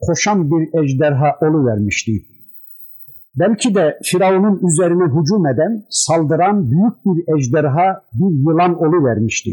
koşan 0.00 0.50
bir 0.50 0.82
ejderha 0.82 1.38
vermişti. 1.66 2.12
Belki 3.38 3.74
de 3.74 3.98
Firavun'un 4.04 4.60
üzerine 4.68 5.04
hücum 5.04 5.46
eden, 5.46 5.86
saldıran 5.90 6.70
büyük 6.70 6.94
bir 7.04 7.36
ejderha, 7.36 8.04
bir 8.14 8.50
yılan 8.50 9.04
vermişti. 9.04 9.50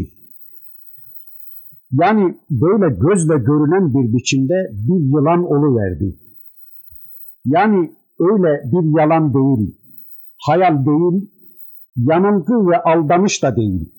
Yani 2.00 2.38
böyle 2.50 2.94
gözle 2.94 3.36
görünen 3.38 3.94
bir 3.94 4.16
biçimde 4.16 4.54
bir 4.72 5.00
yılan 5.12 5.44
verdi. 5.76 6.18
Yani 7.44 7.92
öyle 8.20 8.62
bir 8.72 9.00
yalan 9.00 9.34
değil, 9.34 9.78
hayal 10.46 10.86
değil, 10.86 11.30
yanılgı 11.96 12.68
ve 12.68 12.82
aldanış 12.82 13.42
da 13.42 13.56
değil, 13.56 13.92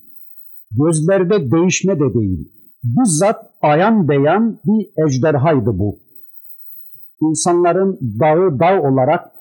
gözlerde 0.78 1.50
değişme 1.50 1.94
de 1.94 2.14
değil. 2.14 2.52
Bizzat 2.84 3.36
ayan 3.62 4.08
beyan 4.08 4.58
bir 4.64 5.06
ejderhaydı 5.06 5.78
bu 5.78 5.98
insanların 7.20 7.98
dağı 8.20 8.58
dağ 8.60 8.82
olarak, 8.82 9.32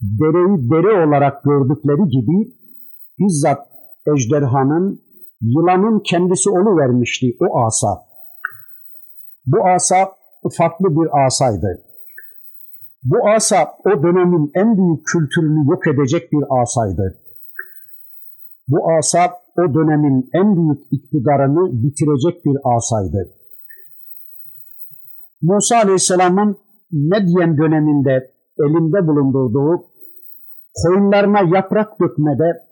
dereyi 0.00 0.70
dere 0.70 1.06
olarak 1.06 1.44
gördükleri 1.44 2.08
gibi 2.08 2.54
bizzat 3.18 3.58
ejderhanın, 4.14 5.00
yılanın 5.40 6.00
kendisi 6.00 6.50
vermişti 6.50 7.36
o 7.40 7.58
asa. 7.58 8.06
Bu 9.46 9.68
asa 9.68 10.12
farklı 10.56 10.86
bir 10.90 11.26
asaydı. 11.26 11.82
Bu 13.04 13.28
asa 13.28 13.74
o 13.84 14.02
dönemin 14.02 14.50
en 14.54 14.76
büyük 14.76 15.06
kültürünü 15.06 15.70
yok 15.70 15.86
edecek 15.86 16.32
bir 16.32 16.62
asaydı. 16.62 17.18
Bu 18.68 18.92
asa 18.92 19.30
o 19.58 19.74
dönemin 19.74 20.30
en 20.32 20.56
büyük 20.56 20.92
iktidarını 20.92 21.82
bitirecek 21.82 22.44
bir 22.44 22.58
asaydı. 22.76 23.32
Musa 25.42 25.76
Aleyhisselam'ın 25.76 26.58
Medyen 26.90 27.58
döneminde 27.58 28.30
elinde 28.58 29.06
bulundurduğu 29.06 29.84
koyunlarına 30.82 31.56
yaprak 31.56 32.00
dökmede, 32.00 32.65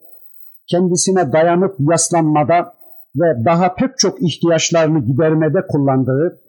kendisine 0.71 1.33
dayanıp 1.33 1.75
yaslanmada 1.79 2.73
ve 3.15 3.45
daha 3.45 3.75
pek 3.75 3.97
çok 3.97 4.21
ihtiyaçlarını 4.21 4.99
gidermede 4.99 5.67
kullandığı 5.67 6.41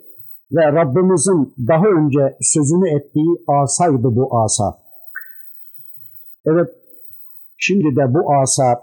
ve 0.53 0.73
Rabbimizin 0.73 1.55
daha 1.69 1.87
önce 1.87 2.37
sözünü 2.41 2.89
ettiği 2.97 3.45
asaydı 3.49 4.17
bu 4.17 4.43
asa. 4.45 4.79
Evet, 6.47 6.69
şimdi 7.59 7.97
de 7.97 8.15
bu 8.15 8.35
asa 8.35 8.83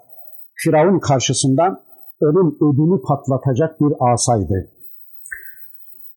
Firavun 0.56 1.00
karşısında 1.00 1.84
onun 2.21 2.58
ödünü 2.62 3.02
patlatacak 3.02 3.82
bir 3.82 4.13
asaydı. 4.13 4.71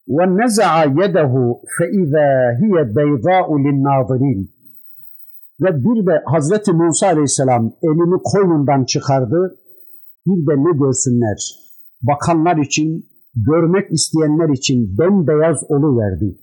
وَنَزَعَ 0.09 0.73
يَدَهُ 1.01 1.35
فَاِذَا 1.77 2.29
هِيَ 2.61 2.75
بَيْضَاءُ 2.97 3.49
لِلنَّاظِرِينَ 3.65 4.41
ve 5.62 5.76
bir 5.76 6.06
de 6.06 6.24
Hazreti 6.26 6.72
Musa 6.74 7.08
Aleyhisselam 7.08 7.74
elini 7.82 8.22
koynundan 8.24 8.86
çıkardı. 8.86 9.60
Bir 10.28 10.48
de 10.48 10.56
ne 10.58 10.78
görsünler? 10.78 11.38
Bakanlar 12.02 12.58
için, 12.58 13.06
görmek 13.36 13.92
isteyenler 13.92 14.50
için 14.50 14.98
bembeyaz 14.98 15.64
verdi. 15.72 16.40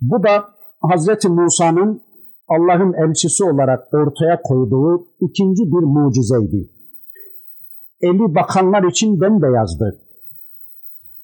Bu 0.00 0.22
da 0.22 0.44
Hazreti 0.80 1.28
Musa'nın 1.28 2.02
Allah'ın 2.48 2.92
elçisi 2.92 3.44
olarak 3.44 3.94
ortaya 3.94 4.42
koyduğu 4.42 5.08
ikinci 5.20 5.62
bir 5.62 5.84
mucizeydi. 5.86 6.70
Eli 8.00 8.34
bakanlar 8.34 8.82
için 8.82 9.20
bembeyazdı. 9.20 10.00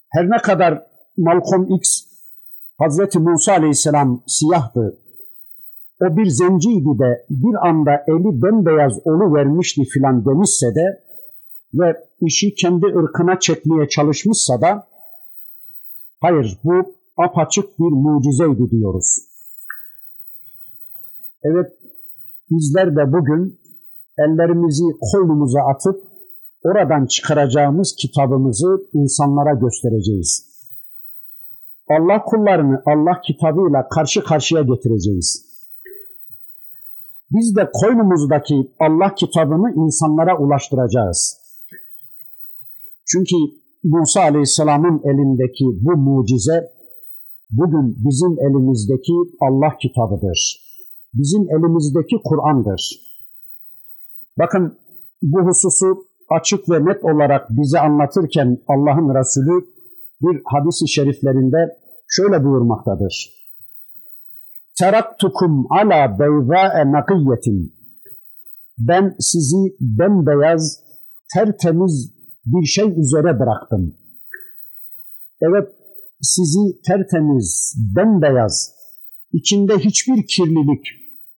Her 0.09 0.29
ne 0.29 0.37
kadar 0.37 0.83
Malcolm 1.17 1.75
X 1.75 2.11
Hazreti 2.79 3.19
Musa 3.19 3.51
Aleyhisselam 3.53 4.23
siyahtı. 4.27 4.97
O 6.01 6.17
bir 6.17 6.25
zenciydi 6.25 6.99
de 6.99 7.25
bir 7.29 7.67
anda 7.69 7.91
eli 8.07 8.41
bembeyaz 8.41 8.93
olu 9.05 9.35
vermişti 9.35 9.83
filan 9.83 10.25
demişse 10.25 10.75
de 10.75 11.03
ve 11.73 12.05
işi 12.21 12.53
kendi 12.53 12.85
ırkına 12.85 13.39
çekmeye 13.39 13.89
çalışmışsa 13.89 14.61
da 14.61 14.87
hayır 16.21 16.59
bu 16.63 16.95
apaçık 17.17 17.79
bir 17.79 17.91
mucizeydi 17.91 18.71
diyoruz. 18.71 19.17
Evet 21.43 21.71
bizler 22.51 22.95
de 22.95 23.13
bugün 23.13 23.59
ellerimizi 24.17 24.83
koynumuza 25.11 25.59
atıp 25.61 26.03
oradan 26.63 27.05
çıkaracağımız 27.05 27.95
kitabımızı 28.01 28.87
insanlara 28.93 29.53
göstereceğiz. 29.53 30.51
Allah 31.89 32.23
kullarını 32.23 32.81
Allah 32.85 33.21
kitabıyla 33.21 33.89
karşı 33.89 34.23
karşıya 34.23 34.61
getireceğiz. 34.61 35.50
Biz 37.31 37.55
de 37.55 37.69
koynumuzdaki 37.73 38.71
Allah 38.79 39.15
kitabını 39.15 39.73
insanlara 39.75 40.37
ulaştıracağız. 40.37 41.37
Çünkü 43.05 43.35
Musa 43.83 44.21
Aleyhisselam'ın 44.21 45.01
elindeki 45.03 45.65
bu 45.65 45.97
mucize 45.97 46.71
bugün 47.51 47.95
bizim 47.97 48.31
elimizdeki 48.47 49.13
Allah 49.41 49.77
kitabıdır. 49.81 50.61
Bizim 51.13 51.41
elimizdeki 51.41 52.15
Kur'an'dır. 52.23 52.81
Bakın 54.39 54.77
bu 55.21 55.39
hususu 55.41 56.05
açık 56.29 56.69
ve 56.69 56.85
net 56.85 57.03
olarak 57.03 57.49
bize 57.49 57.79
anlatırken 57.79 58.57
Allah'ın 58.67 59.15
Resulü 59.19 59.65
bir 60.21 60.41
hadisi 60.45 60.87
şeriflerinde 60.87 61.77
şöyle 62.07 62.45
buyurmaktadır. 62.45 63.40
Teraktukum 64.79 65.67
ala 65.71 66.19
beyzâe 66.19 66.91
nakiyetin. 66.91 67.73
Ben 68.77 69.15
sizi 69.19 69.75
bembeyaz, 69.79 70.83
tertemiz 71.33 72.13
bir 72.45 72.65
şey 72.65 72.99
üzere 72.99 73.39
bıraktım. 73.39 73.95
Evet, 75.41 75.67
sizi 76.21 76.81
tertemiz, 76.87 77.75
bembeyaz, 77.95 78.73
içinde 79.33 79.77
hiçbir 79.77 80.27
kirlilik, 80.27 80.85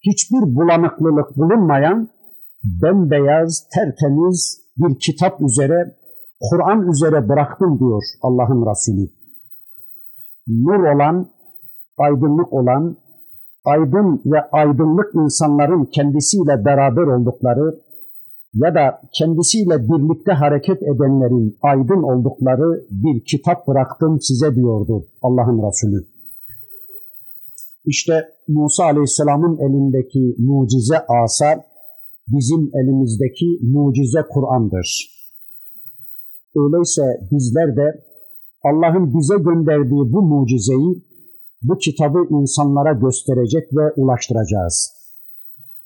hiçbir 0.00 0.54
bulanıklılık 0.54 1.36
bulunmayan 1.36 2.08
bembeyaz, 2.64 3.68
tertemiz 3.74 4.60
bir 4.76 4.98
kitap 4.98 5.40
üzere, 5.40 5.96
Kur'an 6.50 6.88
üzere 6.90 7.28
bıraktım 7.28 7.78
diyor 7.78 8.02
Allah'ın 8.22 8.70
Resulü. 8.70 9.10
Nur 10.46 10.94
olan, 10.94 11.30
aydınlık 11.98 12.52
olan, 12.52 12.96
aydın 13.64 14.22
ve 14.26 14.40
aydınlık 14.52 15.14
insanların 15.14 15.84
kendisiyle 15.84 16.64
beraber 16.64 17.02
oldukları 17.02 17.80
ya 18.54 18.74
da 18.74 19.00
kendisiyle 19.18 19.88
birlikte 19.88 20.32
hareket 20.32 20.82
edenlerin 20.82 21.56
aydın 21.62 22.02
oldukları 22.02 22.86
bir 22.90 23.24
kitap 23.24 23.68
bıraktım 23.68 24.20
size 24.20 24.54
diyordu 24.54 25.06
Allah'ın 25.22 25.58
Resulü. 25.68 26.06
İşte 27.84 28.12
Musa 28.48 28.84
Aleyhisselam'ın 28.84 29.58
elindeki 29.58 30.36
mucize 30.38 30.98
asa 30.98 31.64
bizim 32.28 32.70
elimizdeki 32.74 33.58
mucize 33.62 34.22
Kur'an'dır. 34.30 34.88
Öyleyse 36.56 37.02
bizler 37.30 37.76
de 37.76 38.04
Allah'ın 38.64 39.14
bize 39.14 39.36
gönderdiği 39.36 40.12
bu 40.12 40.22
mucizeyi, 40.22 41.02
bu 41.61 41.77
kitabı 41.77 42.19
insanlara 42.29 42.93
gösterecek 42.93 43.67
ve 43.73 43.91
ulaştıracağız. 43.95 44.93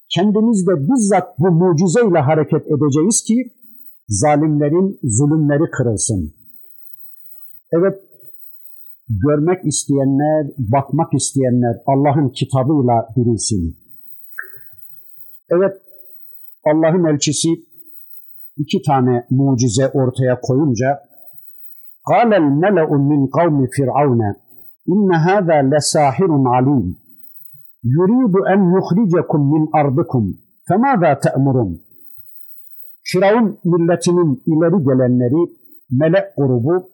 Kendimiz 0.10 0.67
de 0.67 0.72
bizzat 0.72 1.39
bu 1.39 1.52
mucizeyle 1.52 2.20
hareket 2.20 2.67
edeceğiz 2.67 3.24
ki 3.24 3.54
zalimlerin 4.08 5.00
zulümleri 5.04 5.72
kırılsın. 5.72 6.34
Evet, 7.72 8.00
görmek 9.10 9.65
isteyenler, 9.65 10.48
bakmak 10.58 11.13
isteyenler 11.13 11.78
Allah'ın 11.86 12.30
kitabıyla 12.30 13.08
dirilsin. 13.15 13.78
Evet, 15.50 15.74
Allah'ın 16.63 17.06
elçisi 17.06 17.50
iki 18.58 18.82
tane 18.82 19.28
mucize 19.30 19.88
ortaya 19.88 20.39
koyunca 20.41 21.12
قال 22.06 22.34
الملأ 22.34 22.89
من 23.12 23.28
قوم 23.28 23.67
فرعون 23.78 24.22
inne 24.92 25.16
hâzâ 25.16 25.57
lesâhirun 25.70 26.44
alîm. 26.44 26.96
Yuridu 27.83 28.40
en 28.53 28.61
yuhricekum 28.75 29.42
min 29.53 29.68
ardıkum. 29.72 30.25
Femâzâ 30.68 31.18
te'murun. 31.20 31.81
Firavun 33.03 33.59
milletinin 33.64 34.42
ileri 34.46 34.79
gelenleri, 34.88 35.42
melek 35.90 36.37
grubu, 36.37 36.90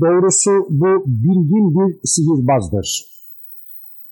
doğrusu 0.00 0.50
bu 0.70 1.04
bilgin 1.06 1.66
bir 1.74 2.00
sihirbazdır. 2.04 2.88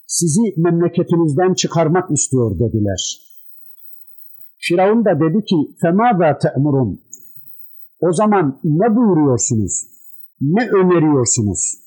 Sizi 0.06 0.54
memleketinizden 0.56 1.54
çıkarmak 1.54 2.10
istiyor 2.10 2.58
dediler. 2.58 3.02
Firavun 4.58 5.04
da 5.04 5.20
dedi 5.20 5.44
ki, 5.44 5.56
femâzâ 5.82 6.38
te'murun. 6.38 7.00
O 8.00 8.12
zaman 8.12 8.60
ne 8.64 8.96
buyuruyorsunuz? 8.96 9.86
Ne 10.40 10.68
öneriyorsunuz? 10.68 11.83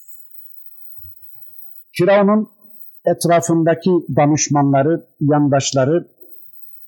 Firavun'un 1.97 2.49
etrafındaki 3.05 3.91
danışmanları, 4.17 5.07
yandaşları, 5.19 6.07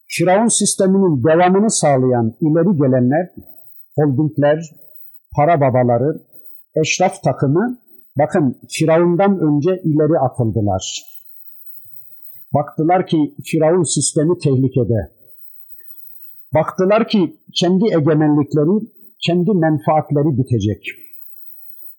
Firavun 0.07 0.47
sisteminin 0.47 1.23
devamını 1.23 1.69
sağlayan 1.69 2.35
ileri 2.41 2.77
gelenler, 2.77 3.29
holdingler, 3.95 4.59
para 5.35 5.61
babaları, 5.61 6.21
eşraf 6.81 7.23
takımı, 7.23 7.77
bakın 8.17 8.61
Firavun'dan 8.69 9.39
önce 9.39 9.81
ileri 9.83 10.19
atıldılar. 10.19 11.03
Baktılar 12.53 13.07
ki 13.07 13.35
Firavun 13.45 13.83
sistemi 13.83 14.37
tehlikede. 14.37 14.99
Baktılar 16.53 17.07
ki 17.07 17.37
kendi 17.53 17.85
egemenlikleri, 17.85 18.87
kendi 19.25 19.51
menfaatleri 19.51 20.37
bitecek. 20.37 20.83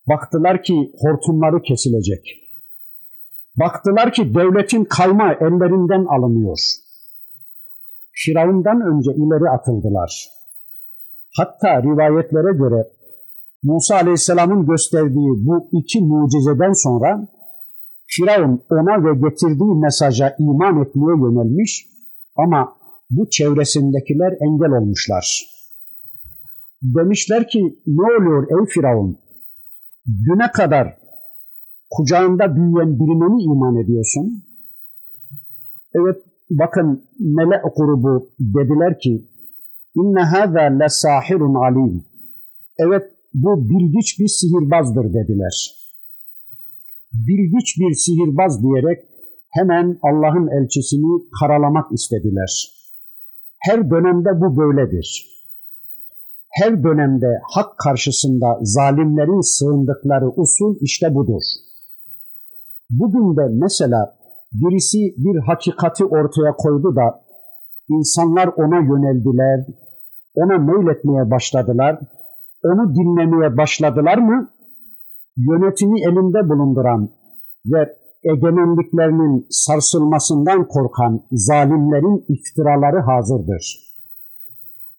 Baktılar 0.09 0.62
ki 0.62 0.92
hortumları 1.01 1.62
kesilecek. 1.62 2.49
Baktılar 3.56 4.12
ki 4.12 4.34
devletin 4.34 4.84
kayma 4.84 5.32
ellerinden 5.32 6.04
alınıyor. 6.04 6.58
Firavundan 8.12 8.80
önce 8.80 9.10
ileri 9.12 9.50
atıldılar. 9.50 10.28
Hatta 11.36 11.82
rivayetlere 11.82 12.52
göre 12.58 12.88
Musa 13.62 13.94
Aleyhisselam'ın 13.94 14.66
gösterdiği 14.66 15.46
bu 15.46 15.68
iki 15.72 16.00
mucizeden 16.00 16.72
sonra 16.72 17.28
Firavun 18.06 18.62
ona 18.70 19.04
ve 19.04 19.28
getirdiği 19.28 19.74
mesaja 19.82 20.36
iman 20.38 20.82
etmeye 20.82 21.16
yönelmiş 21.24 21.86
ama 22.36 22.76
bu 23.10 23.30
çevresindekiler 23.30 24.32
engel 24.32 24.72
olmuşlar. 24.78 25.44
Demişler 26.82 27.48
ki 27.48 27.60
ne 27.86 28.02
oluyor 28.02 28.42
ey 28.42 28.66
Firavun? 28.74 29.18
Düne 30.06 30.50
kadar 30.52 30.99
kucağında 31.90 32.57
büyüyen 32.57 32.98
birine 33.00 33.35
mi 33.35 33.42
iman 33.42 33.76
ediyorsun? 33.85 34.44
Evet 35.94 36.16
bakın 36.50 37.05
melek 37.18 37.62
grubu 37.76 38.31
dediler 38.40 38.98
ki 38.98 39.29
inne 39.94 40.20
hâzâ 40.20 40.61
lesâhirun 40.61 41.55
alim. 41.55 42.05
Evet 42.79 43.05
bu 43.35 43.68
bilgiç 43.70 44.20
bir 44.20 44.29
sihirbazdır 44.29 45.05
dediler. 45.05 45.57
Bilgiç 47.12 47.76
bir 47.81 47.92
sihirbaz 47.94 48.62
diyerek 48.62 48.98
hemen 49.50 49.98
Allah'ın 50.03 50.48
elçisini 50.48 51.31
karalamak 51.40 51.92
istediler. 51.92 52.53
Her 53.59 53.90
dönemde 53.90 54.40
bu 54.40 54.57
böyledir. 54.57 55.26
Her 56.50 56.85
dönemde 56.85 57.40
hak 57.55 57.79
karşısında 57.79 58.59
zalimlerin 58.62 59.40
sığındıkları 59.40 60.29
usul 60.37 60.76
işte 60.81 61.14
budur. 61.14 61.42
Bugün 62.90 63.37
de 63.37 63.42
mesela 63.64 64.14
birisi 64.53 64.98
bir 64.98 65.40
hakikati 65.40 66.05
ortaya 66.05 66.53
koydu 66.53 66.96
da 66.96 67.20
insanlar 67.88 68.46
ona 68.46 68.76
yöneldiler, 68.76 69.66
ona 70.35 70.59
meyletmeye 70.59 71.31
başladılar, 71.31 72.00
onu 72.64 72.94
dinlemeye 72.94 73.57
başladılar 73.57 74.18
mı? 74.18 74.50
Yönetimi 75.37 76.00
elinde 76.00 76.48
bulunduran 76.48 77.11
ve 77.66 77.96
egemenliklerinin 78.24 79.46
sarsılmasından 79.50 80.68
korkan 80.68 81.22
zalimlerin 81.33 82.24
iftiraları 82.29 83.00
hazırdır. 83.00 83.94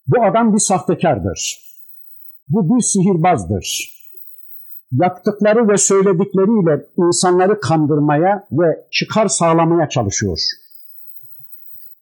Bu 0.07 0.23
adam 0.23 0.53
bir 0.53 0.59
sahtekardır. 0.59 1.59
Bu 2.49 2.75
bir 2.75 2.81
sihirbazdır. 2.81 4.00
Yaptıkları 4.91 5.67
ve 5.67 5.77
söyledikleriyle 5.77 6.85
insanları 6.97 7.59
kandırmaya 7.59 8.47
ve 8.51 8.85
çıkar 8.91 9.27
sağlamaya 9.27 9.89
çalışıyor. 9.89 10.37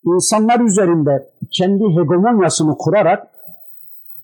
İnsanlar 0.06 0.60
üzerinde 0.60 1.30
kendi 1.52 1.84
hegemonyasını 1.84 2.78
kurarak 2.78 3.28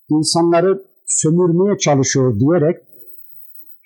insanları 0.10 0.84
sömürmeye 1.08 1.78
çalışıyor 1.78 2.40
diyerek 2.40 2.78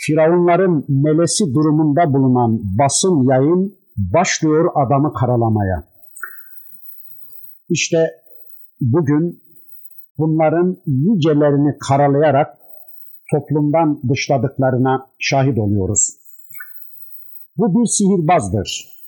Firavunların 0.02 0.86
melesi 0.88 1.54
durumunda 1.54 2.13
bulunan 2.13 2.62
basın 2.80 3.30
yayın 3.30 3.80
başlıyor 3.98 4.72
adamı 4.76 5.13
karalamaya. 5.13 5.84
İşte 7.70 7.98
bugün 8.82 9.44
bunların 10.18 10.78
nicelerini 10.88 11.78
karalayarak 11.88 12.59
toplumdan 13.32 14.02
dışladıklarına 14.10 15.08
şahit 15.20 15.58
oluyoruz. 15.60 16.20
Bu 17.58 17.74
bir 17.74 17.86
sihirbazdır. 17.86 19.00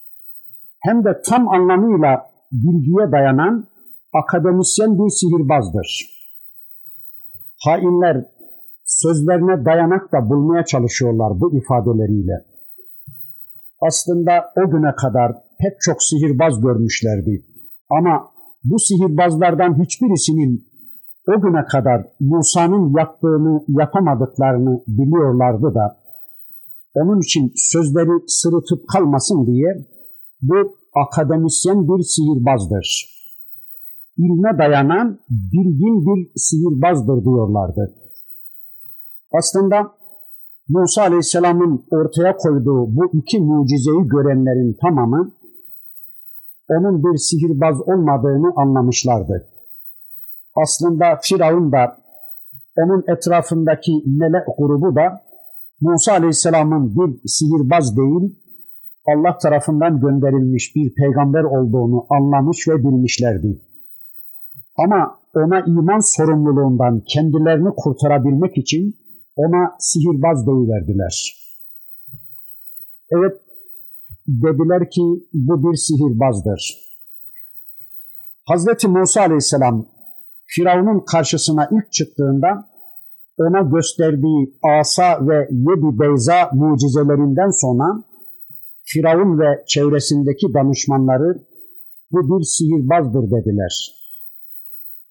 Hem 0.80 1.04
de 1.06 1.22
tam 1.30 1.50
anlamıyla 1.50 2.22
bilgiye 2.52 3.12
dayanan 3.12 3.68
akademisyen 4.14 5.00
bir 5.00 5.10
sihirbazdır. 5.10 5.90
Hainler 7.66 8.26
sözlerine 8.86 9.66
dayanak 9.66 10.12
da 10.14 10.30
bulmaya 10.30 10.66
çalışıyorlar 10.66 11.42
bu 11.42 11.58
ifadeleriyle. 11.58 12.46
Aslında 13.82 14.32
o 14.58 14.72
güne 14.72 14.96
kadar 14.96 15.32
pek 15.60 15.82
çok 15.82 16.04
sihirbaz 16.04 16.62
görmüşlerdi. 16.62 17.46
Ama 17.90 18.32
bu 18.64 18.80
sihirbazlardan 18.80 19.84
hiçbirisinin 19.84 20.71
o 21.28 21.42
güne 21.42 21.66
kadar 21.66 22.08
Musa'nın 22.20 22.94
yaptığını 22.98 23.64
yapamadıklarını 23.68 24.84
biliyorlardı 24.88 25.76
da 25.76 25.98
onun 26.96 27.20
için 27.20 27.54
sözleri 27.56 28.24
sırıtıp 28.28 28.88
kalmasın 28.88 29.46
diye 29.46 29.88
bu 30.42 30.76
akademisyen 30.94 31.88
bir 31.88 32.04
sihirbazdır. 32.04 33.12
İlme 34.18 34.58
dayanan 34.58 35.20
bilgin 35.30 36.06
bir 36.06 36.32
sihirbazdır 36.36 37.24
diyorlardı. 37.24 37.94
Aslında 39.34 39.92
Musa 40.70 41.02
Aleyhisselam'ın 41.02 41.86
ortaya 41.92 42.38
koyduğu 42.38 42.96
bu 42.96 43.10
iki 43.14 43.40
mucizeyi 43.40 44.08
görenlerin 44.08 44.78
tamamı 44.82 45.32
onun 46.70 47.04
bir 47.04 47.18
sihirbaz 47.18 47.82
olmadığını 47.82 48.54
anlamışlardı. 48.56 49.51
Aslında 50.56 51.20
Firavun 51.24 51.72
da 51.72 51.98
onun 52.78 53.04
etrafındaki 53.08 53.92
melek 54.06 54.46
grubu 54.58 54.96
da 54.96 55.22
Musa 55.82 56.12
Aleyhisselam'ın 56.12 56.96
bir 56.96 57.28
sihirbaz 57.28 57.98
değil, 57.98 58.36
Allah 59.08 59.38
tarafından 59.38 60.00
gönderilmiş 60.00 60.76
bir 60.76 60.94
peygamber 60.94 61.44
olduğunu 61.44 62.06
anlamış 62.10 62.68
ve 62.68 62.78
bilmişlerdi. 62.78 63.62
Ama 64.78 65.20
ona 65.36 65.60
iman 65.60 66.00
sorumluluğundan 66.00 67.02
kendilerini 67.08 67.70
kurtarabilmek 67.76 68.58
için 68.58 68.96
ona 69.36 69.76
sihirbaz 69.80 70.48
deyiverdiler. 70.48 71.42
Evet, 73.12 73.42
dediler 74.28 74.90
ki 74.90 75.02
bu 75.34 75.72
bir 75.72 75.76
sihirbazdır. 75.76 76.92
Hazreti 78.46 78.88
Musa 78.88 79.22
Aleyhisselam 79.22 79.86
Firavun'un 80.54 81.06
karşısına 81.06 81.70
ilk 81.72 81.92
çıktığında 81.92 82.50
ona 83.38 83.62
gösterdiği 83.76 84.58
asa 84.80 85.28
ve 85.28 85.38
yedi 85.52 86.00
beyza 86.00 86.50
mucizelerinden 86.54 87.52
sonra 87.62 88.04
Firavun 88.84 89.40
ve 89.40 89.64
çevresindeki 89.68 90.54
danışmanları 90.54 91.48
bu 92.12 92.40
bir 92.40 92.44
sihirbazdır 92.44 93.24
dediler. 93.24 93.74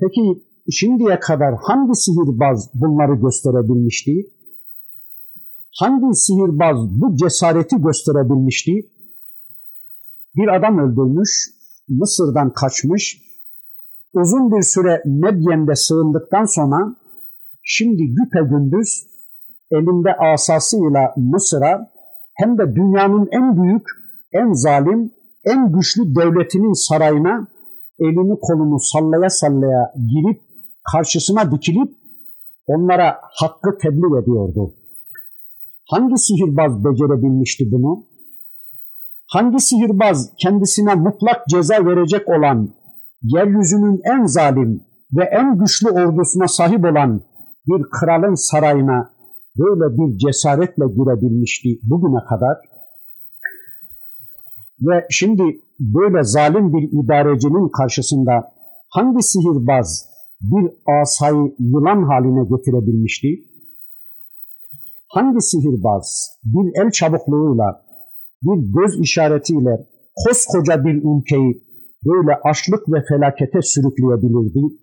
Peki 0.00 0.44
şimdiye 0.70 1.20
kadar 1.20 1.54
hangi 1.62 1.94
sihirbaz 1.94 2.70
bunları 2.74 3.14
gösterebilmişti? 3.14 4.12
Hangi 5.78 6.14
sihirbaz 6.14 6.76
bu 7.00 7.16
cesareti 7.16 7.76
gösterebilmişti? 7.76 8.72
Bir 10.36 10.56
adam 10.56 10.78
öldürmüş, 10.78 11.30
Mısır'dan 11.88 12.52
kaçmış, 12.52 13.29
uzun 14.12 14.52
bir 14.52 14.62
süre 14.62 15.02
Medyen'de 15.04 15.74
sığındıktan 15.74 16.44
sonra 16.44 16.96
şimdi 17.62 18.02
güpe 18.06 18.40
gündüz 18.50 19.06
elinde 19.70 20.10
asasıyla 20.32 21.14
Mısır'a 21.16 21.90
hem 22.34 22.58
de 22.58 22.74
dünyanın 22.74 23.28
en 23.32 23.62
büyük, 23.62 23.86
en 24.32 24.52
zalim, 24.52 25.12
en 25.44 25.72
güçlü 25.72 26.02
devletinin 26.14 26.88
sarayına 26.88 27.48
elini 27.98 28.38
kolunu 28.40 28.78
sallaya 28.80 29.30
sallaya 29.30 29.92
girip 29.94 30.40
karşısına 30.92 31.52
dikilip 31.52 31.90
onlara 32.66 33.18
hakkı 33.40 33.78
tebliğ 33.82 34.22
ediyordu. 34.22 34.74
Hangi 35.90 36.18
sihirbaz 36.18 36.84
becerebilmişti 36.84 37.64
bunu? 37.72 38.06
Hangi 39.26 39.60
sihirbaz 39.60 40.32
kendisine 40.42 40.94
mutlak 40.94 41.46
ceza 41.48 41.86
verecek 41.86 42.28
olan, 42.28 42.74
yeryüzünün 43.22 44.00
en 44.04 44.24
zalim 44.24 44.84
ve 45.12 45.24
en 45.24 45.58
güçlü 45.58 45.90
ordusuna 45.90 46.48
sahip 46.48 46.84
olan 46.84 47.22
bir 47.68 47.82
kralın 47.90 48.34
sarayına 48.34 49.10
böyle 49.58 49.96
bir 49.98 50.18
cesaretle 50.18 50.84
girebilmişti 50.86 51.68
bugüne 51.82 52.24
kadar? 52.28 52.56
Ve 54.80 55.06
şimdi 55.10 55.42
böyle 55.80 56.22
zalim 56.22 56.72
bir 56.72 57.04
idarecinin 57.04 57.68
karşısında 57.68 58.52
hangi 58.88 59.22
sihirbaz 59.22 60.10
bir 60.40 60.70
asayı 61.00 61.54
yılan 61.58 62.02
haline 62.02 62.42
getirebilmişti? 62.42 63.28
Hangi 65.08 65.40
sihirbaz 65.40 66.38
bir 66.44 66.82
el 66.82 66.90
çabukluğuyla, 66.90 67.82
bir 68.42 68.72
göz 68.72 69.00
işaretiyle 69.00 69.86
koskoca 70.14 70.84
bir 70.84 70.94
ülkeyi 70.94 71.69
böyle 72.04 72.32
açlık 72.44 72.82
ve 72.88 72.98
felakete 73.08 73.62
sürükleyebilirdi? 73.62 74.74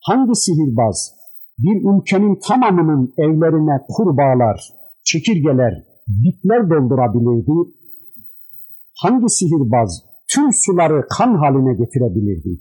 Hangi 0.00 0.34
sihirbaz 0.34 1.12
bir 1.58 1.76
ülkenin 1.90 2.38
tamamının 2.48 3.14
evlerine 3.18 3.76
kurbağalar, 3.88 4.60
çekirgeler, 5.04 5.84
bitler 6.08 6.70
doldurabilirdi? 6.70 7.72
Hangi 9.02 9.28
sihirbaz 9.28 10.02
tüm 10.34 10.52
suları 10.52 11.06
kan 11.18 11.34
haline 11.34 11.74
getirebilirdi? 11.74 12.60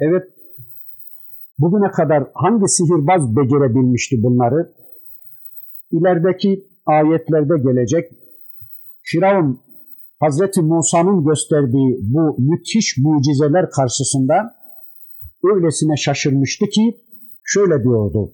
Evet, 0.00 0.24
bugüne 1.58 1.90
kadar 1.90 2.30
hangi 2.34 2.68
sihirbaz 2.68 3.36
becerebilmişti 3.36 4.22
bunları? 4.22 4.72
İlerideki 5.90 6.64
ayetlerde 6.86 7.54
gelecek 7.62 8.10
Firavun 9.02 9.60
Hazreti 10.20 10.62
Musa'nın 10.62 11.24
gösterdiği 11.24 11.98
bu 12.00 12.36
müthiş 12.38 12.96
mucizeler 12.98 13.70
karşısında 13.70 14.34
öylesine 15.44 15.96
şaşırmıştı 15.96 16.66
ki 16.66 16.96
şöyle 17.44 17.82
diyordu. 17.82 18.32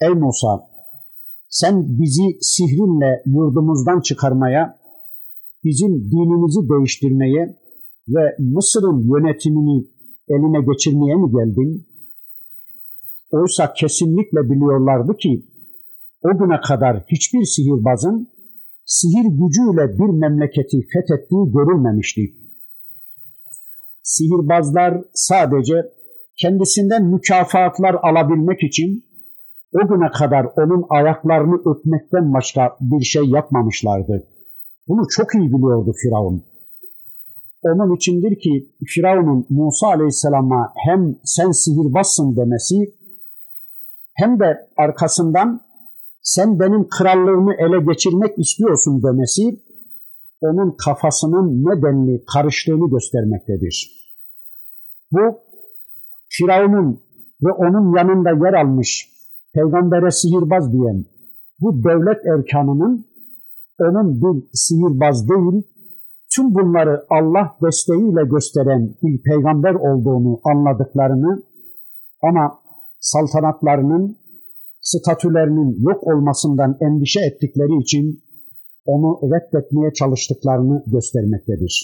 Ey 0.00 0.14
Musa 0.14 0.72
sen 1.48 1.98
bizi 1.98 2.38
sihrinle 2.40 3.22
yurdumuzdan 3.26 4.00
çıkarmaya, 4.00 4.78
bizim 5.64 6.10
dinimizi 6.10 6.60
değiştirmeye 6.70 7.56
ve 8.08 8.36
Mısır'ın 8.38 8.98
yönetimini 9.12 9.86
eline 10.28 10.60
geçirmeye 10.72 11.16
mi 11.16 11.30
geldin? 11.32 11.86
Oysa 13.30 13.72
kesinlikle 13.72 14.50
biliyorlardı 14.50 15.16
ki 15.16 15.46
o 16.22 16.38
güne 16.38 16.60
kadar 16.60 17.04
hiçbir 17.06 17.44
sihirbazın 17.44 18.31
sihir 18.96 19.26
gücüyle 19.40 19.84
bir 19.98 20.10
memleketi 20.22 20.78
fethettiği 20.92 21.44
görülmemişti. 21.56 22.22
Sihirbazlar 24.02 25.04
sadece 25.14 25.74
kendisinden 26.40 27.04
mükafatlar 27.04 27.94
alabilmek 28.02 28.62
için 28.62 29.04
o 29.74 29.88
güne 29.88 30.10
kadar 30.10 30.44
onun 30.56 30.84
ayaklarını 30.90 31.56
öpmekten 31.70 32.34
başka 32.34 32.76
bir 32.80 33.04
şey 33.04 33.24
yapmamışlardı. 33.24 34.26
Bunu 34.88 35.02
çok 35.10 35.34
iyi 35.34 35.48
biliyordu 35.52 35.92
Firavun. 36.02 36.44
Onun 37.62 37.96
içindir 37.96 38.40
ki 38.40 38.68
Firavun'un 38.86 39.46
Musa 39.50 39.86
Aleyhisselam'a 39.86 40.72
hem 40.86 41.16
sen 41.24 41.50
sihirbazsın 41.50 42.36
demesi 42.36 42.94
hem 44.14 44.40
de 44.40 44.68
arkasından 44.76 45.60
sen 46.22 46.60
benim 46.60 46.88
krallığımı 46.88 47.54
ele 47.54 47.92
geçirmek 47.92 48.38
istiyorsun 48.38 49.02
demesi 49.02 49.62
onun 50.40 50.76
kafasının 50.84 51.64
nedenli 51.64 52.24
karıştığını 52.34 52.90
göstermektedir. 52.90 54.02
Bu 55.12 55.38
Firavun'un 56.28 57.00
ve 57.42 57.52
onun 57.52 57.96
yanında 57.96 58.30
yer 58.30 58.54
almış 58.54 59.08
peygambere 59.54 60.10
sihirbaz 60.10 60.72
diyen 60.72 61.04
bu 61.60 61.84
devlet 61.84 62.26
erkanının 62.26 63.06
onun 63.80 64.22
bir 64.22 64.44
sihirbaz 64.52 65.28
değil, 65.28 65.62
tüm 66.36 66.54
bunları 66.54 67.06
Allah 67.10 67.56
desteğiyle 67.62 68.24
gösteren 68.24 68.94
bir 69.02 69.22
peygamber 69.22 69.74
olduğunu 69.74 70.40
anladıklarını 70.44 71.42
ama 72.22 72.58
saltanatlarının, 73.00 74.16
statülerinin 74.92 75.70
yok 75.88 76.06
olmasından 76.06 76.76
endişe 76.80 77.20
ettikleri 77.20 77.82
için 77.82 78.22
onu 78.84 79.20
reddetmeye 79.32 79.92
çalıştıklarını 79.92 80.84
göstermektedir. 80.86 81.74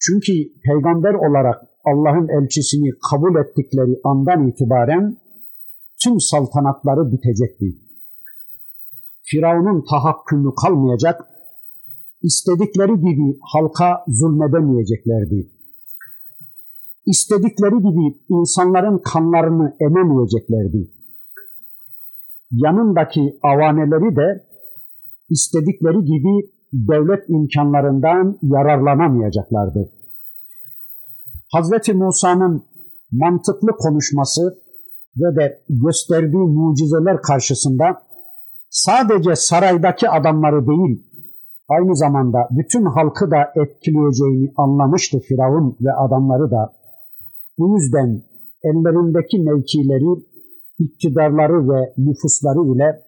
Çünkü 0.00 0.32
peygamber 0.64 1.14
olarak 1.14 1.56
Allah'ın 1.84 2.28
elçisini 2.28 2.90
kabul 3.10 3.34
ettikleri 3.42 4.00
andan 4.04 4.48
itibaren 4.48 5.16
tüm 6.02 6.20
saltanatları 6.20 7.12
bitecekti. 7.12 7.78
Firavun'un 9.22 9.84
tahakkümü 9.90 10.50
kalmayacak, 10.62 11.20
istedikleri 12.22 12.94
gibi 13.00 13.38
halka 13.52 14.04
zulmedemeyeceklerdi. 14.08 15.50
İstedikleri 17.06 17.78
gibi 17.78 18.18
insanların 18.28 18.98
kanlarını 18.98 19.76
ememeyeceklerdi. 19.80 20.93
Yanındaki 22.62 23.38
avaneleri 23.42 24.16
de 24.16 24.44
istedikleri 25.30 26.04
gibi 26.04 26.50
devlet 26.72 27.28
imkanlarından 27.28 28.38
yararlanamayacaklardı. 28.42 29.92
Hazreti 31.52 31.94
Musa'nın 31.94 32.64
mantıklı 33.12 33.68
konuşması 33.78 34.42
ve 35.16 35.36
de 35.36 35.64
gösterdiği 35.68 36.46
mucizeler 36.56 37.22
karşısında 37.22 38.02
sadece 38.70 39.36
saraydaki 39.36 40.08
adamları 40.08 40.66
değil, 40.66 41.02
aynı 41.68 41.96
zamanda 41.96 42.38
bütün 42.50 42.84
halkı 42.84 43.30
da 43.30 43.40
etkileyeceğini 43.62 44.52
anlamıştı 44.56 45.18
Firavun 45.18 45.76
ve 45.80 45.92
adamları 45.92 46.50
da. 46.50 46.72
Bu 47.58 47.76
yüzden 47.76 48.22
ellerindeki 48.64 49.38
mevkileri, 49.38 50.24
iktidarları 50.78 51.68
ve 51.68 51.94
nüfusları 51.98 52.74
ile 52.74 53.02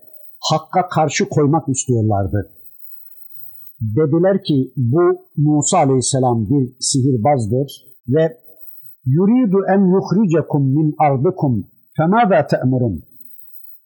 hakka 0.51 0.89
karşı 0.89 1.29
koymak 1.29 1.69
istiyorlardı. 1.69 2.53
Dediler 3.81 4.43
ki 4.45 4.73
bu 4.77 5.03
Musa 5.37 5.79
aleyhisselam 5.79 6.49
bir 6.51 6.77
sihirbazdır 6.81 7.69
ve 8.09 8.37
yuridu 9.07 9.59
en 9.75 9.81
yuhricekum 9.95 10.62
min 10.75 10.95
ardıkum 10.99 11.67
femâzâ 11.97 12.47
te'murun. 12.47 13.03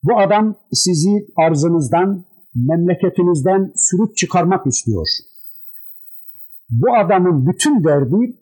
Bu 0.02 0.18
adam 0.18 0.54
sizi 0.72 1.26
arzınızdan, 1.36 2.24
memleketinizden 2.54 3.72
sürüp 3.76 4.16
çıkarmak 4.16 4.66
istiyor. 4.66 5.06
Bu 6.70 6.86
adamın 7.04 7.46
bütün 7.46 7.84
derdi 7.84 8.38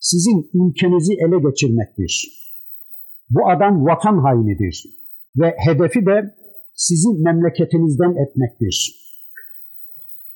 sizin 0.00 0.50
ülkenizi 0.54 1.12
ele 1.12 1.50
geçirmektir. 1.50 2.41
Bu 3.34 3.50
adam 3.50 3.86
vatan 3.86 4.18
hainidir 4.18 4.84
ve 5.36 5.54
hedefi 5.66 6.06
de 6.06 6.34
sizi 6.74 7.08
memleketinizden 7.18 8.14
etmektir. 8.26 9.02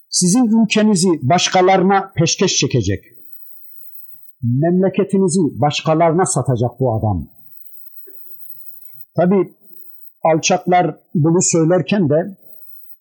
Sizin 0.09 0.62
ülkenizi 0.62 1.09
başkalarına 1.22 2.12
peşkeş 2.16 2.57
çekecek. 2.57 3.05
Memleketinizi 4.42 5.40
başkalarına 5.61 6.24
satacak 6.24 6.80
bu 6.80 6.94
adam. 6.94 7.28
Tabi 9.16 9.55
alçaklar 10.24 11.01
bunu 11.14 11.42
söylerken 11.42 12.09
de 12.09 12.36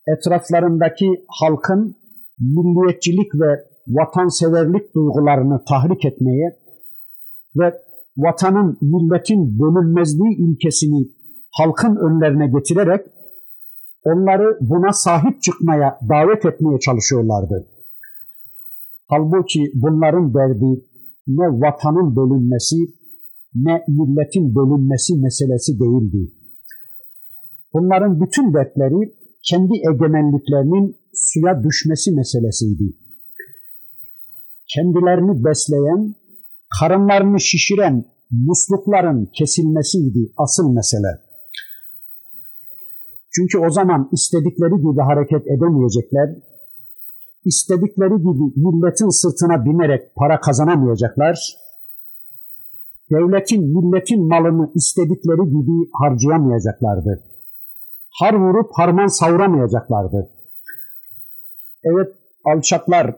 etraflarındaki 0.07 1.25
halkın 1.27 1.95
milliyetçilik 2.39 3.35
ve 3.35 3.65
vatanseverlik 3.87 4.95
duygularını 4.95 5.63
tahrik 5.65 6.05
etmeye 6.05 6.59
ve 7.55 7.84
vatanın, 8.17 8.77
milletin 8.81 9.59
bölünmezliği 9.59 10.37
ilkesini 10.37 11.07
halkın 11.51 11.95
önlerine 11.95 12.47
getirerek 12.47 13.05
onları 14.03 14.57
buna 14.61 14.93
sahip 14.93 15.41
çıkmaya 15.41 15.99
davet 16.09 16.45
etmeye 16.45 16.79
çalışıyorlardı. 16.79 17.67
Halbuki 19.07 19.71
bunların 19.73 20.33
derdi 20.33 20.85
ne 21.27 21.45
vatanın 21.45 22.15
bölünmesi 22.15 22.75
ne 23.55 23.83
milletin 23.87 24.55
bölünmesi 24.55 25.15
meselesi 25.15 25.79
değildi. 25.79 26.31
Bunların 27.73 28.21
bütün 28.21 28.53
dertleri 28.53 29.15
kendi 29.49 29.73
egemenliklerinin 29.91 30.97
suya 31.13 31.63
düşmesi 31.63 32.11
meselesiydi. 32.11 32.97
Kendilerini 34.75 35.45
besleyen, 35.45 36.15
karınlarını 36.79 37.39
şişiren 37.39 38.05
muslukların 38.31 39.29
kesilmesiydi 39.33 40.33
asıl 40.37 40.73
mesele. 40.73 41.11
Çünkü 43.35 43.57
o 43.67 43.69
zaman 43.69 44.09
istedikleri 44.11 44.77
gibi 44.77 45.01
hareket 45.01 45.47
edemeyecekler, 45.47 46.29
istedikleri 47.45 48.17
gibi 48.17 48.45
milletin 48.65 49.09
sırtına 49.09 49.65
binerek 49.65 50.15
para 50.15 50.39
kazanamayacaklar, 50.39 51.37
devletin, 53.11 53.63
milletin 53.75 54.27
malını 54.27 54.71
istedikleri 54.75 55.45
gibi 55.55 55.89
harcayamayacaklardı. 55.93 57.23
Har 58.19 58.33
vurup 58.33 58.69
harman 58.73 59.07
savuramayacaklardı. 59.07 60.29
Evet, 61.83 62.15
alçaklar 62.45 63.15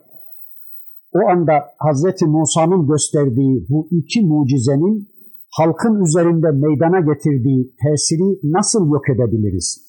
o 1.18 1.30
anda 1.34 1.54
Hazreti 1.78 2.26
Musa'nın 2.26 2.88
gösterdiği 2.88 3.66
bu 3.70 3.88
iki 3.92 4.22
mucizenin 4.22 5.10
halkın 5.58 6.04
üzerinde 6.06 6.48
meydana 6.52 7.00
getirdiği 7.00 7.62
tesiri 7.82 8.40
nasıl 8.44 8.84
yok 8.94 9.10
edebiliriz? 9.10 9.88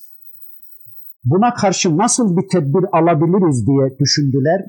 Buna 1.25 1.55
karşı 1.55 1.97
nasıl 1.97 2.37
bir 2.37 2.49
tedbir 2.53 2.85
alabiliriz 2.93 3.67
diye 3.67 3.99
düşündüler 3.99 4.61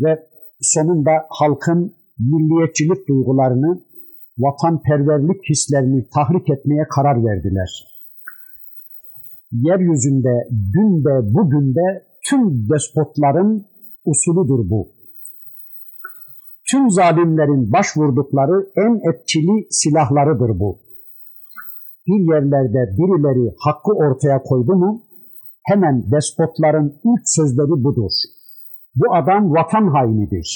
ve 0.00 0.12
sonunda 0.60 1.12
halkın 1.28 1.94
milliyetçilik 2.18 3.08
duygularını, 3.08 3.82
vatanperverlik 4.38 5.40
hislerini 5.50 6.08
tahrik 6.14 6.50
etmeye 6.50 6.84
karar 6.94 7.24
verdiler. 7.24 7.70
Yeryüzünde 9.52 10.48
dün 10.74 11.04
de 11.04 11.34
bugün 11.34 11.74
de 11.74 12.04
tüm 12.28 12.68
despotların 12.68 13.66
usuludur 14.04 14.70
bu. 14.70 15.01
Tüm 16.72 16.90
zalimlerin 16.90 17.72
başvurdukları 17.72 18.70
en 18.76 18.94
etkili 19.10 19.66
silahlarıdır 19.70 20.60
bu. 20.60 20.78
Bir 22.06 22.34
yerlerde 22.34 22.96
birileri 22.98 23.54
hakkı 23.58 23.92
ortaya 23.92 24.42
koydu 24.42 24.72
mu, 24.76 25.02
hemen 25.64 26.04
despotların 26.12 26.88
ilk 27.04 27.22
sözleri 27.24 27.84
budur. 27.84 28.10
Bu 28.94 29.14
adam 29.14 29.52
vatan 29.52 29.86
hainidir. 29.88 30.48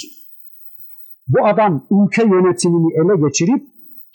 Bu 1.29 1.47
adam 1.47 1.87
ülke 1.91 2.23
yönetimini 2.23 2.93
ele 3.01 3.27
geçirip 3.27 3.63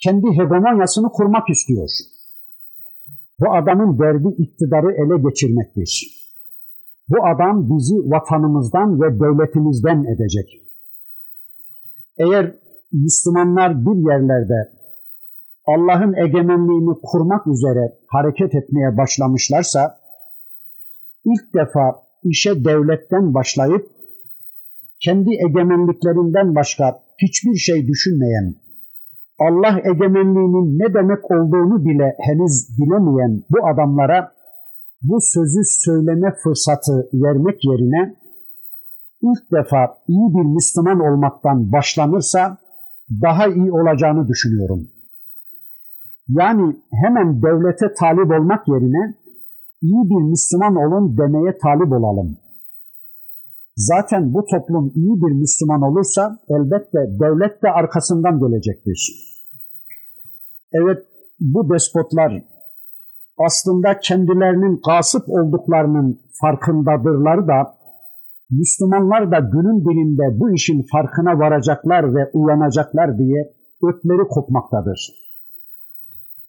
kendi 0.04 0.26
hegemonyasını 0.26 1.08
kurmak 1.12 1.50
istiyor. 1.50 1.88
Bu 3.40 3.54
adamın 3.54 3.98
derdi 3.98 4.28
iktidarı 4.38 4.92
ele 4.92 5.28
geçirmektir. 5.28 6.22
Bu 7.08 7.26
adam 7.26 7.70
bizi 7.70 7.94
vatanımızdan 7.94 9.00
ve 9.00 9.20
devletimizden 9.20 10.04
edecek. 10.04 10.61
Eğer 12.18 12.54
Müslümanlar 12.92 13.86
bir 13.86 14.10
yerlerde 14.10 14.72
Allah'ın 15.66 16.14
egemenliğini 16.26 16.94
kurmak 17.02 17.46
üzere 17.46 17.98
hareket 18.06 18.54
etmeye 18.54 18.96
başlamışlarsa, 18.96 19.98
ilk 21.24 21.54
defa 21.54 22.02
işe 22.24 22.64
devletten 22.64 23.34
başlayıp 23.34 23.86
kendi 25.04 25.30
egemenliklerinden 25.48 26.54
başka 26.54 27.02
hiçbir 27.22 27.54
şey 27.54 27.86
düşünmeyen, 27.86 28.54
Allah 29.38 29.78
egemenliğinin 29.78 30.78
ne 30.78 30.94
demek 30.94 31.30
olduğunu 31.30 31.84
bile 31.84 32.16
henüz 32.18 32.68
bilemeyen 32.78 33.42
bu 33.50 33.66
adamlara 33.66 34.32
bu 35.02 35.18
sözü 35.20 35.60
söyleme 35.64 36.34
fırsatı 36.42 37.08
vermek 37.12 37.64
yerine 37.64 38.21
ilk 39.22 39.52
defa 39.52 39.98
iyi 40.08 40.34
bir 40.34 40.54
Müslüman 40.54 41.00
olmaktan 41.00 41.72
başlanırsa 41.72 42.58
daha 43.22 43.46
iyi 43.46 43.72
olacağını 43.72 44.28
düşünüyorum. 44.28 44.88
Yani 46.28 46.76
hemen 46.92 47.42
devlete 47.42 47.94
talip 47.94 48.30
olmak 48.30 48.68
yerine 48.68 49.14
iyi 49.82 50.02
bir 50.10 50.30
Müslüman 50.30 50.76
olun 50.76 51.18
demeye 51.18 51.58
talip 51.58 51.92
olalım. 51.92 52.36
Zaten 53.76 54.34
bu 54.34 54.44
toplum 54.44 54.92
iyi 54.94 55.14
bir 55.22 55.32
Müslüman 55.32 55.82
olursa 55.82 56.38
elbette 56.48 56.98
devlet 57.20 57.62
de 57.62 57.68
arkasından 57.70 58.38
gelecektir. 58.40 59.12
Evet 60.72 60.98
bu 61.40 61.74
despotlar 61.74 62.42
aslında 63.38 63.98
kendilerinin 63.98 64.80
gasip 64.86 65.28
olduklarının 65.28 66.20
farkındadırlar 66.40 67.48
da 67.48 67.74
Müslümanlar 68.60 69.30
da 69.30 69.38
günün 69.38 69.84
birinde 69.88 70.40
bu 70.40 70.54
işin 70.54 70.86
farkına 70.92 71.38
varacaklar 71.38 72.14
ve 72.14 72.30
uyanacaklar 72.32 73.18
diye 73.18 73.52
ötleri 73.82 74.28
kopmaktadır. 74.28 75.12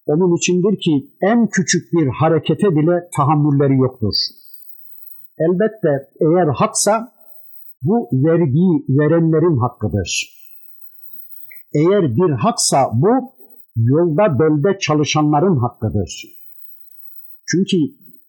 Onun 0.06 0.38
içindir 0.38 0.80
ki 0.80 1.12
en 1.22 1.48
küçük 1.48 1.94
bir 1.94 2.08
harekete 2.08 2.76
bile 2.76 3.10
tahammülleri 3.18 3.78
yoktur. 3.78 4.14
Elbette 5.40 6.10
eğer 6.22 6.48
haksa 6.48 7.12
bu 7.82 8.10
vergiyi 8.14 8.86
verenlerin 8.90 9.58
hakkıdır. 9.58 10.10
Eğer 11.74 12.16
bir 12.18 12.32
haksa 12.32 12.92
bu 12.94 13.34
yolda 13.76 14.40
belde 14.40 14.80
çalışanların 14.80 15.58
hakkıdır. 15.58 16.24
Çünkü 17.48 17.78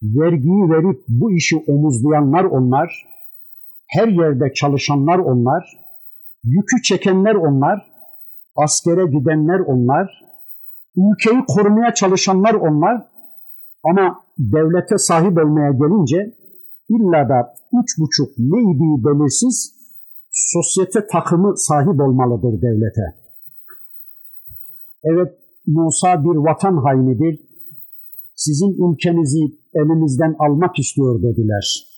vergiyi 0.03 0.63
verip 0.69 1.03
bu 1.07 1.31
işi 1.31 1.55
omuzlayanlar 1.67 2.43
onlar, 2.43 3.14
her 3.87 4.07
yerde 4.07 4.53
çalışanlar 4.53 5.19
onlar, 5.19 5.63
yükü 6.43 6.81
çekenler 6.83 7.35
onlar, 7.35 7.91
askere 8.55 9.05
gidenler 9.05 9.59
onlar, 9.59 10.25
ülkeyi 10.97 11.43
korumaya 11.47 11.93
çalışanlar 11.93 12.53
onlar 12.53 13.07
ama 13.83 14.21
devlete 14.39 14.97
sahip 14.97 15.37
olmaya 15.37 15.71
gelince 15.71 16.35
illa 16.89 17.29
da 17.29 17.53
üç 17.81 17.99
buçuk 17.99 18.37
neydi 18.37 19.05
belirsiz 19.05 19.75
sosyete 20.31 21.07
takımı 21.07 21.57
sahip 21.57 22.01
olmalıdır 22.01 22.61
devlete. 22.61 23.25
Evet 25.03 25.33
Musa 25.67 26.23
bir 26.23 26.35
vatan 26.35 26.77
hainidir. 26.77 27.39
Sizin 28.35 28.91
ülkenizi 28.91 29.39
elimizden 29.73 30.35
almak 30.39 30.79
istiyor 30.79 31.23
dediler 31.23 31.94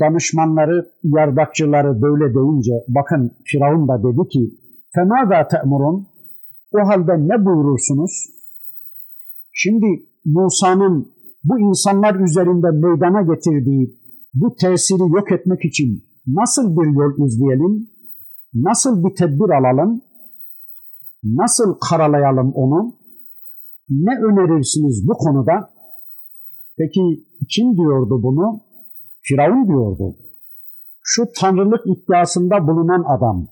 Danışmanları, 0.00 0.92
yardakçıları 1.02 2.02
böyle 2.02 2.34
deyince 2.34 2.72
bakın 2.88 3.32
Firavun 3.44 3.88
da 3.88 3.98
dedi 4.02 4.28
ki 4.28 4.54
فَمَاذَا 4.94 5.48
تَأْمُرُونَ 5.48 6.04
o 6.72 6.88
halde 6.88 7.12
ne 7.12 7.44
buyurursunuz? 7.44 8.12
Şimdi 9.52 9.86
Musa'nın 10.24 11.12
bu 11.44 11.60
insanlar 11.60 12.14
üzerinde 12.14 12.70
meydana 12.70 13.34
getirdiği 13.34 14.00
bu 14.34 14.54
tesiri 14.54 15.12
yok 15.16 15.32
etmek 15.32 15.64
için 15.64 16.04
nasıl 16.26 16.76
bir 16.76 16.86
yol 16.98 17.26
izleyelim? 17.26 17.88
Nasıl 18.54 19.04
bir 19.04 19.14
tedbir 19.14 19.50
alalım? 19.50 20.02
Nasıl 21.24 21.78
karalayalım 21.90 22.52
onu? 22.54 22.94
Ne 23.88 24.10
önerirsiniz 24.24 25.08
bu 25.08 25.12
konuda? 25.12 25.70
Peki 26.78 27.24
kim 27.50 27.76
diyordu 27.76 28.22
bunu? 28.22 28.60
Firavun 29.24 29.68
diyordu. 29.68 30.16
Şu 31.02 31.24
tanrılık 31.40 31.80
iddiasında 31.86 32.66
bulunan 32.66 33.04
adam, 33.06 33.48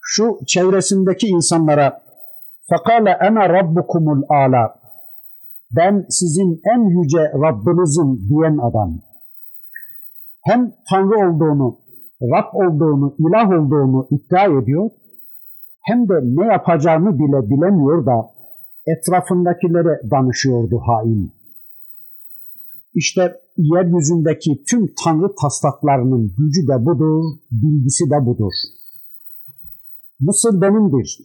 şu 0.00 0.38
çevresindeki 0.46 1.26
insanlara 1.26 2.02
فَقَالَ 2.70 3.06
اَنَا 3.28 3.44
رَبُّكُمُ 3.58 4.04
الْعَالَى 4.16 4.72
Ben 5.76 6.06
sizin 6.08 6.60
en 6.74 7.00
yüce 7.00 7.22
Rabbinizim 7.44 8.28
diyen 8.28 8.58
adam. 8.58 9.00
Hem 10.42 10.72
Tanrı 10.90 11.28
olduğunu, 11.28 11.78
Rab 12.22 12.54
olduğunu, 12.54 13.14
ilah 13.18 13.50
olduğunu 13.50 14.08
iddia 14.10 14.44
ediyor, 14.44 14.90
hem 15.82 16.08
de 16.08 16.14
ne 16.22 16.52
yapacağını 16.52 17.18
bile 17.18 17.50
bilemiyor 17.50 18.06
da 18.06 18.30
etrafındakilere 18.86 20.10
danışıyordu 20.10 20.80
hain. 20.86 21.32
İşte 22.94 23.40
yeryüzündeki 23.57 24.63
tüm 24.69 24.93
tanrı 25.03 25.35
taslaklarının 25.41 26.33
gücü 26.37 26.67
de 26.67 26.85
budur, 26.85 27.23
bilgisi 27.51 28.09
de 28.09 28.25
budur. 28.25 28.53
Mısır 30.19 30.61
benimdir. 30.61 31.19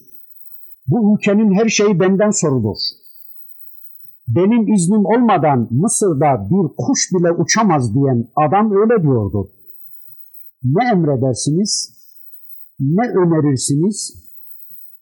Bu 0.87 1.15
ülkenin 1.15 1.55
her 1.55 1.69
şeyi 1.69 2.01
benden 2.01 2.31
sorulur. 2.31 2.77
Benim 4.29 4.73
iznim 4.75 5.05
olmadan 5.05 5.69
Mısır'da 5.71 6.49
bir 6.51 6.77
kuş 6.77 7.11
bile 7.13 7.33
uçamaz 7.33 7.95
diyen 7.95 8.29
adam 8.37 8.73
öyle 8.73 9.03
diyordu. 9.03 9.51
Ne 10.65 10.91
emredersiniz? 10.93 12.03
Ne 12.81 13.09
önerirsiniz? 13.09 14.29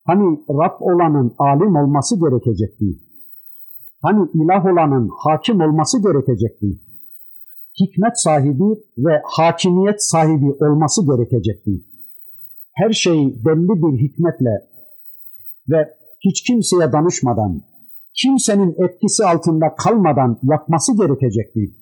Hani 0.05 0.39
Rab 0.51 0.81
olanın 0.81 1.35
alim 1.39 1.77
olması 1.77 2.21
gerekecekti. 2.21 2.99
Hani 4.03 4.29
ilah 4.35 4.67
olanın 4.67 5.11
hakim 5.25 5.61
olması 5.61 6.03
gerekecekti. 6.03 6.90
Hikmet 7.81 8.21
sahibi 8.21 8.81
ve 8.99 9.23
hakimiyet 9.25 10.05
sahibi 10.05 10.53
olması 10.65 11.07
gerekecekti. 11.07 11.71
Her 12.75 12.91
şeyi 12.93 13.45
belli 13.45 13.83
bir 13.83 14.03
hikmetle 14.03 14.55
ve 15.69 15.95
hiç 16.25 16.43
kimseye 16.43 16.93
danışmadan, 16.93 17.63
kimsenin 18.23 18.75
etkisi 18.85 19.25
altında 19.25 19.75
kalmadan 19.75 20.39
yapması 20.43 20.97
gerekecekti. 20.97 21.75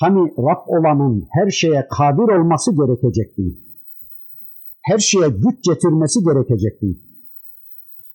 Hani 0.00 0.20
Rab 0.38 0.62
olanın 0.66 1.26
her 1.30 1.50
şeye 1.50 1.88
kadir 1.90 2.38
olması 2.38 2.70
gerekecekti. 2.76 3.42
Her 4.82 4.98
şeye 4.98 5.28
güç 5.28 5.64
getirmesi 5.68 6.20
gerekecekti. 6.24 6.86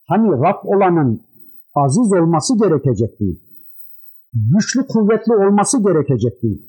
Hani 0.07 0.31
Rab 0.31 0.59
olanın 0.63 1.21
aziz 1.75 2.13
olması 2.13 2.53
gerekecekti 2.59 3.48
güçlü 4.33 4.87
kuvvetli 4.87 5.33
olması 5.33 5.83
gerekecek 5.83 6.43
değil. 6.43 6.61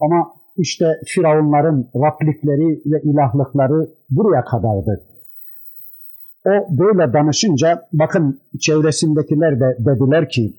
Ama 0.00 0.32
işte 0.56 0.84
Firavunların 1.06 1.90
raplikleri 1.94 2.82
ve 2.86 3.02
ilahlıkları 3.02 3.90
buraya 4.10 4.44
kadardı. 4.44 5.06
O 6.46 6.50
böyle 6.78 7.12
danışınca 7.12 7.88
bakın 7.92 8.40
çevresindekiler 8.60 9.60
de 9.60 9.76
dediler 9.78 10.28
ki 10.28 10.56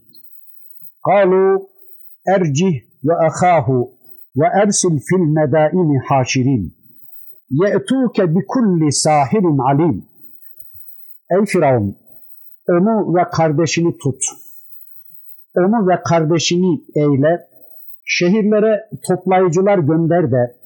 Kalu 1.05 1.69
ercih 2.27 2.81
ve 3.03 3.13
ahahu 3.13 3.91
ve 4.37 4.45
ersil 4.63 4.99
fil 4.99 5.25
medaini 5.37 5.99
haşirin 6.07 6.73
ye'tuke 7.49 8.35
bi 8.35 8.39
kulli 8.47 8.91
sahirin 8.91 9.57
alim 9.57 10.05
Ey 11.31 11.45
Firavun 11.45 11.95
onu 12.69 13.15
ve 13.15 13.23
kardeşini 13.31 13.97
tut.'' 13.97 14.46
Onu 15.57 15.87
ve 15.89 16.01
kardeşini 16.09 16.81
eyle. 16.95 17.47
Şehirlere 18.05 18.89
toplayıcılar 19.07 19.79
gönder 19.79 20.31
de 20.31 20.57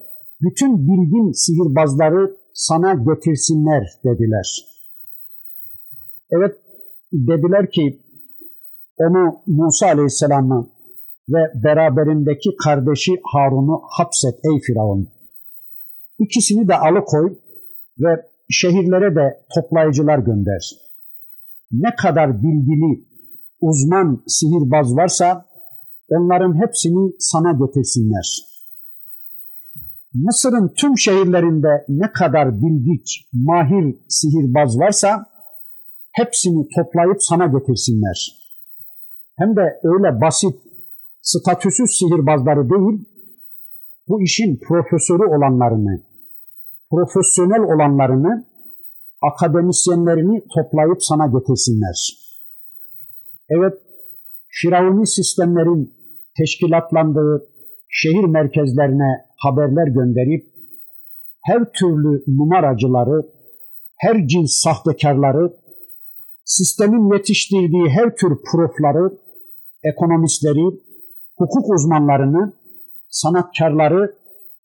bütün 0.41 0.77
bilgin 0.87 1.31
sihirbazları 1.31 2.35
sana 2.53 2.93
getirsinler 2.93 3.83
dediler. 4.03 4.47
Evet 6.31 6.55
dediler 7.13 7.71
ki 7.71 7.99
onu 8.97 9.41
Musa 9.47 9.87
Aleyhisselam'ı 9.87 10.69
ve 11.29 11.63
beraberindeki 11.63 12.49
kardeşi 12.63 13.11
Harun'u 13.23 13.81
hapset 13.97 14.33
ey 14.33 14.59
Firavun. 14.61 15.07
İkisini 16.19 16.67
de 16.67 16.75
alıkoy 16.75 17.37
ve 17.99 18.25
şehirlere 18.49 19.15
de 19.15 19.43
toplayıcılar 19.55 20.19
gönder. 20.19 20.71
Ne 21.71 21.95
kadar 21.95 22.43
bilgili, 22.43 23.05
uzman 23.61 24.23
sihirbaz 24.27 24.95
varsa 24.95 25.45
onların 26.09 26.61
hepsini 26.61 27.13
sana 27.19 27.51
getirsinler. 27.51 28.27
Mısır'ın 30.13 30.73
tüm 30.77 30.97
şehirlerinde 30.97 31.85
ne 31.89 32.11
kadar 32.11 32.61
bilgiç, 32.61 33.29
mahir 33.33 33.95
sihirbaz 34.09 34.79
varsa 34.79 35.25
hepsini 36.11 36.67
toplayıp 36.75 37.17
sana 37.19 37.45
getirsinler. 37.45 38.37
Hem 39.37 39.55
de 39.55 39.79
öyle 39.83 40.21
basit, 40.21 40.55
statüsüz 41.21 41.89
sihirbazları 41.99 42.69
değil, 42.69 43.05
bu 44.07 44.21
işin 44.21 44.59
profesörü 44.67 45.25
olanlarını, 45.35 46.03
profesyonel 46.91 47.61
olanlarını, 47.61 48.45
akademisyenlerini 49.21 50.43
toplayıp 50.55 50.97
sana 50.99 51.25
getirsinler. 51.27 52.20
Evet, 53.55 53.73
Firavuni 54.61 55.07
sistemlerin 55.07 55.93
teşkilatlandığı 56.37 57.47
şehir 57.89 58.23
merkezlerine 58.23 59.25
haberler 59.37 59.87
gönderip 59.87 60.51
her 61.41 61.71
türlü 61.71 62.23
numaracıları, 62.27 63.21
her 63.97 64.27
cins 64.27 64.61
sahtekarları, 64.63 65.53
sistemin 66.45 67.13
yetiştirdiği 67.13 67.89
her 67.89 68.15
tür 68.15 68.37
profları, 68.51 69.17
ekonomistleri, 69.83 70.65
hukuk 71.37 71.73
uzmanlarını, 71.73 72.53
sanatkarları 73.09 74.15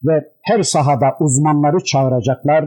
ve 0.05 0.33
her 0.43 0.63
sahada 0.63 1.07
uzmanları 1.21 1.85
çağıracaklar 1.85 2.65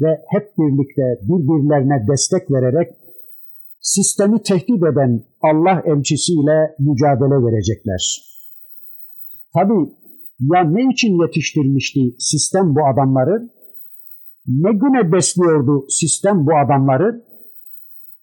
ve 0.00 0.20
hep 0.28 0.58
birlikte 0.58 1.02
birbirlerine 1.22 2.06
destek 2.10 2.50
vererek 2.50 3.05
sistemi 3.80 4.42
tehdit 4.42 4.82
eden 4.92 5.24
Allah 5.42 5.82
elçisiyle 5.86 6.76
mücadele 6.78 7.46
verecekler. 7.46 8.02
Tabi 9.54 9.72
ya 10.40 10.64
ne 10.64 10.92
için 10.92 11.22
yetiştirmişti 11.22 12.00
sistem 12.18 12.74
bu 12.74 12.80
adamları? 12.86 13.50
Ne 14.46 14.72
güne 14.72 15.12
besliyordu 15.12 15.86
sistem 15.88 16.46
bu 16.46 16.56
adamları? 16.64 17.24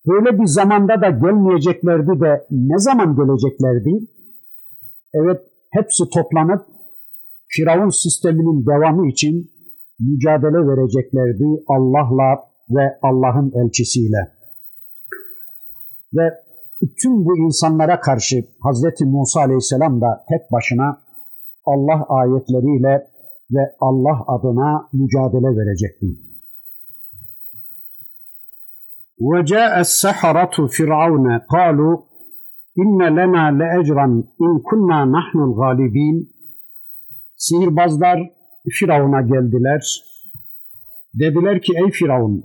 Böyle 0.07 0.39
bir 0.39 0.45
zamanda 0.45 1.01
da 1.01 1.09
gelmeyeceklerdi 1.09 2.21
de 2.21 2.47
ne 2.51 2.77
zaman 2.77 3.15
geleceklerdi? 3.15 4.07
Evet, 5.13 5.41
hepsi 5.71 6.03
toplanıp 6.13 6.65
Firavun 7.47 7.89
sisteminin 7.89 8.65
devamı 8.65 9.09
için 9.11 9.51
mücadele 9.99 10.67
vereceklerdi 10.67 11.63
Allah'la 11.67 12.43
ve 12.69 12.97
Allah'ın 13.01 13.51
elçisiyle. 13.65 14.32
Ve 16.14 16.34
tüm 17.02 17.24
bu 17.24 17.38
insanlara 17.38 18.00
karşı 18.00 18.36
Hazreti 18.60 19.04
Musa 19.04 19.40
Aleyhisselam 19.40 20.00
da 20.00 20.24
tek 20.28 20.52
başına 20.52 21.02
Allah 21.64 22.06
ayetleriyle 22.08 23.06
ve 23.50 23.62
Allah 23.80 24.24
adına 24.26 24.88
mücadele 24.92 25.56
verecekti. 25.58 26.28
وجاء 29.30 29.74
السحرة 29.86 30.56
فرعون 30.76 31.26
قالوا 31.54 31.94
إن 32.82 33.00
لنا 33.18 33.44
لأجرا 33.60 34.06
إن 34.44 34.52
كنا 34.68 34.98
نحن 35.16 35.38
الغالبين 35.48 36.16
Sihirbazlar 37.36 38.18
Firavun'a 38.70 39.20
geldiler. 39.20 39.82
Dediler 41.14 41.62
ki 41.62 41.72
ey 41.76 41.90
Firavun 41.90 42.44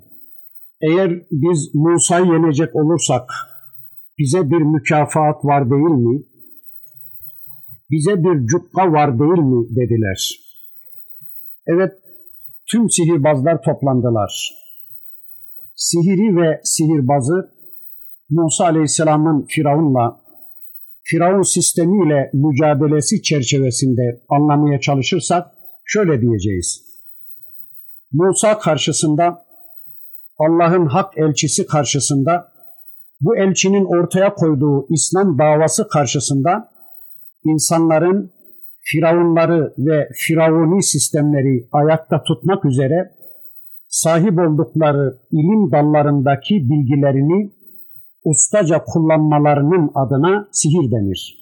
eğer 0.82 1.12
biz 1.32 1.76
Musa'yı 1.76 2.26
yenecek 2.26 2.76
olursak 2.76 3.24
bize 4.19 4.51
bir 4.51 4.63
mükafat 4.63 5.45
var 5.45 5.71
değil 5.71 6.07
mi? 6.07 6.23
Bize 7.91 8.25
bir 8.25 8.47
cukka 8.47 8.93
var 8.93 9.19
değil 9.19 9.43
mi? 9.43 9.67
dediler. 9.71 10.41
Evet 11.67 11.93
tüm 12.71 12.91
sihirbazlar 12.91 13.63
toplandılar. 13.63 14.55
Sihiri 15.77 16.37
ve 16.37 16.61
sihirbazı 16.65 17.59
Musa 18.31 18.65
Aleyhisselam'ın 18.65 19.47
Firavun'la 19.49 20.21
Firavun 21.11 21.43
sistemiyle 21.43 22.31
mücadelesi 22.35 23.23
çerçevesinde 23.23 24.23
anlamaya 24.29 24.81
çalışırsak 24.81 25.47
şöyle 25.85 26.21
diyeceğiz. 26.21 26.89
Musa 28.13 28.59
karşısında 28.59 29.45
Allah'ın 30.39 30.87
hak 30.87 31.19
elçisi 31.19 31.67
karşısında, 31.67 32.48
bu 33.21 33.37
elçinin 33.37 33.85
ortaya 33.85 34.35
koyduğu 34.35 34.87
İslam 34.91 35.39
davası 35.39 35.89
karşısında 35.89 36.71
insanların 37.45 38.33
firavunları 38.85 39.75
ve 39.79 40.09
firavuni 40.15 40.83
sistemleri 40.83 41.69
ayakta 41.73 42.23
tutmak 42.23 42.65
üzere 42.65 43.11
sahip 43.89 44.39
oldukları 44.39 45.19
ilim 45.31 45.73
dallarındaki 45.73 46.55
bilgilerini 46.71 47.53
ustaca 48.25 48.85
kullanmalarının 48.85 49.91
adına 49.95 50.49
sihir 50.53 50.91
denir. 50.91 51.39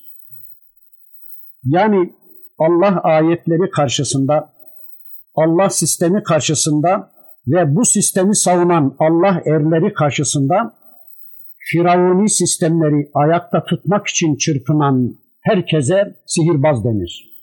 Yani 1.64 2.14
Allah 2.58 3.00
ayetleri 3.00 3.70
karşısında, 3.70 4.52
Allah 5.34 5.70
sistemi 5.70 6.22
karşısında 6.22 7.10
ve 7.46 7.76
bu 7.76 7.84
sistemi 7.84 8.36
savunan 8.36 8.96
Allah 8.98 9.42
erleri 9.46 9.92
karşısında 9.92 10.75
Firavuni 11.68 12.30
sistemleri 12.30 13.10
ayakta 13.14 13.64
tutmak 13.64 14.06
için 14.06 14.36
çırpınan 14.36 15.16
herkese 15.40 16.16
sihirbaz 16.26 16.84
denir. 16.84 17.36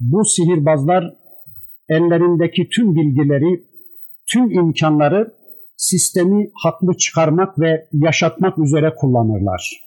Bu 0.00 0.24
sihirbazlar 0.24 1.04
ellerindeki 1.88 2.68
tüm 2.68 2.94
bilgileri, 2.94 3.64
tüm 4.32 4.50
imkanları 4.50 5.34
sistemi 5.76 6.50
haklı 6.62 6.96
çıkarmak 6.96 7.58
ve 7.58 7.88
yaşatmak 7.92 8.58
üzere 8.58 8.94
kullanırlar. 8.96 9.82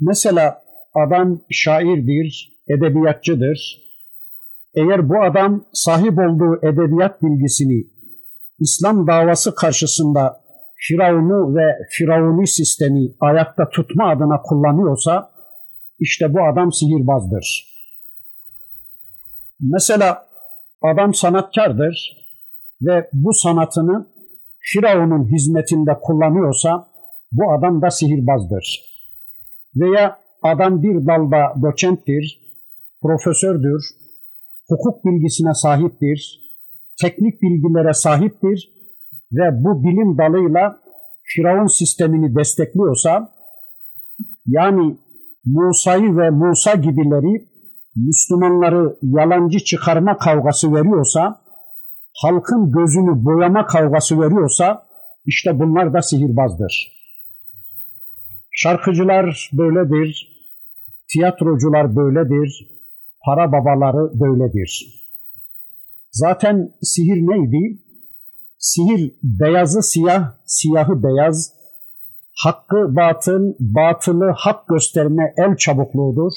Mesela 0.00 0.62
adam 0.94 1.40
şairdir, 1.50 2.60
edebiyatçıdır. 2.68 3.82
Eğer 4.74 5.08
bu 5.08 5.22
adam 5.22 5.64
sahip 5.72 6.18
olduğu 6.18 6.58
edebiyat 6.62 7.22
bilgisini 7.22 7.86
İslam 8.60 9.06
davası 9.06 9.54
karşısında 9.54 10.45
Firavun'u 10.76 11.56
ve 11.56 11.78
Firavuni 11.90 12.46
sistemi 12.46 13.08
ayakta 13.20 13.68
tutma 13.68 14.10
adına 14.10 14.42
kullanıyorsa 14.42 15.30
işte 15.98 16.34
bu 16.34 16.38
adam 16.52 16.72
sihirbazdır. 16.72 17.76
Mesela 19.60 20.26
adam 20.82 21.14
sanatkardır 21.14 22.16
ve 22.82 23.10
bu 23.12 23.34
sanatını 23.34 24.06
Firavun'un 24.60 25.32
hizmetinde 25.32 25.90
kullanıyorsa 26.02 26.88
bu 27.32 27.52
adam 27.52 27.82
da 27.82 27.90
sihirbazdır. 27.90 28.82
Veya 29.76 30.18
adam 30.42 30.82
bir 30.82 31.06
dalda 31.06 31.62
doçenttir, 31.62 32.40
profesördür, 33.02 33.82
hukuk 34.68 35.04
bilgisine 35.04 35.54
sahiptir, 35.54 36.40
teknik 37.00 37.42
bilgilere 37.42 37.92
sahiptir 37.92 38.75
ve 39.32 39.64
bu 39.64 39.84
bilim 39.84 40.18
dalıyla 40.18 40.80
Firavun 41.22 41.66
sistemini 41.66 42.34
destekliyorsa, 42.34 43.32
yani 44.46 44.96
Musa'yı 45.44 46.16
ve 46.16 46.30
Musa 46.30 46.74
gibileri 46.74 47.48
Müslümanları 47.96 48.96
yalancı 49.02 49.58
çıkarma 49.58 50.18
kavgası 50.18 50.74
veriyorsa, 50.74 51.40
halkın 52.22 52.72
gözünü 52.72 53.24
boyama 53.24 53.66
kavgası 53.66 54.20
veriyorsa, 54.20 54.86
işte 55.26 55.58
bunlar 55.58 55.94
da 55.94 56.02
sihirbazdır. 56.02 56.92
Şarkıcılar 58.50 59.50
böyledir, 59.52 60.28
tiyatrocular 61.12 61.96
böyledir, 61.96 62.68
para 63.26 63.52
babaları 63.52 64.20
böyledir. 64.20 65.02
Zaten 66.10 66.70
sihir 66.82 67.20
neydi? 67.20 67.85
Sihir 68.58 69.14
beyazı 69.22 69.82
siyah, 69.82 70.32
siyahı 70.46 71.02
beyaz, 71.02 71.52
hakkı 72.44 72.96
batıl, 72.96 73.54
batılı 73.60 74.32
hak 74.36 74.68
gösterme 74.68 75.34
el 75.36 75.56
çabukluğudur 75.56 76.32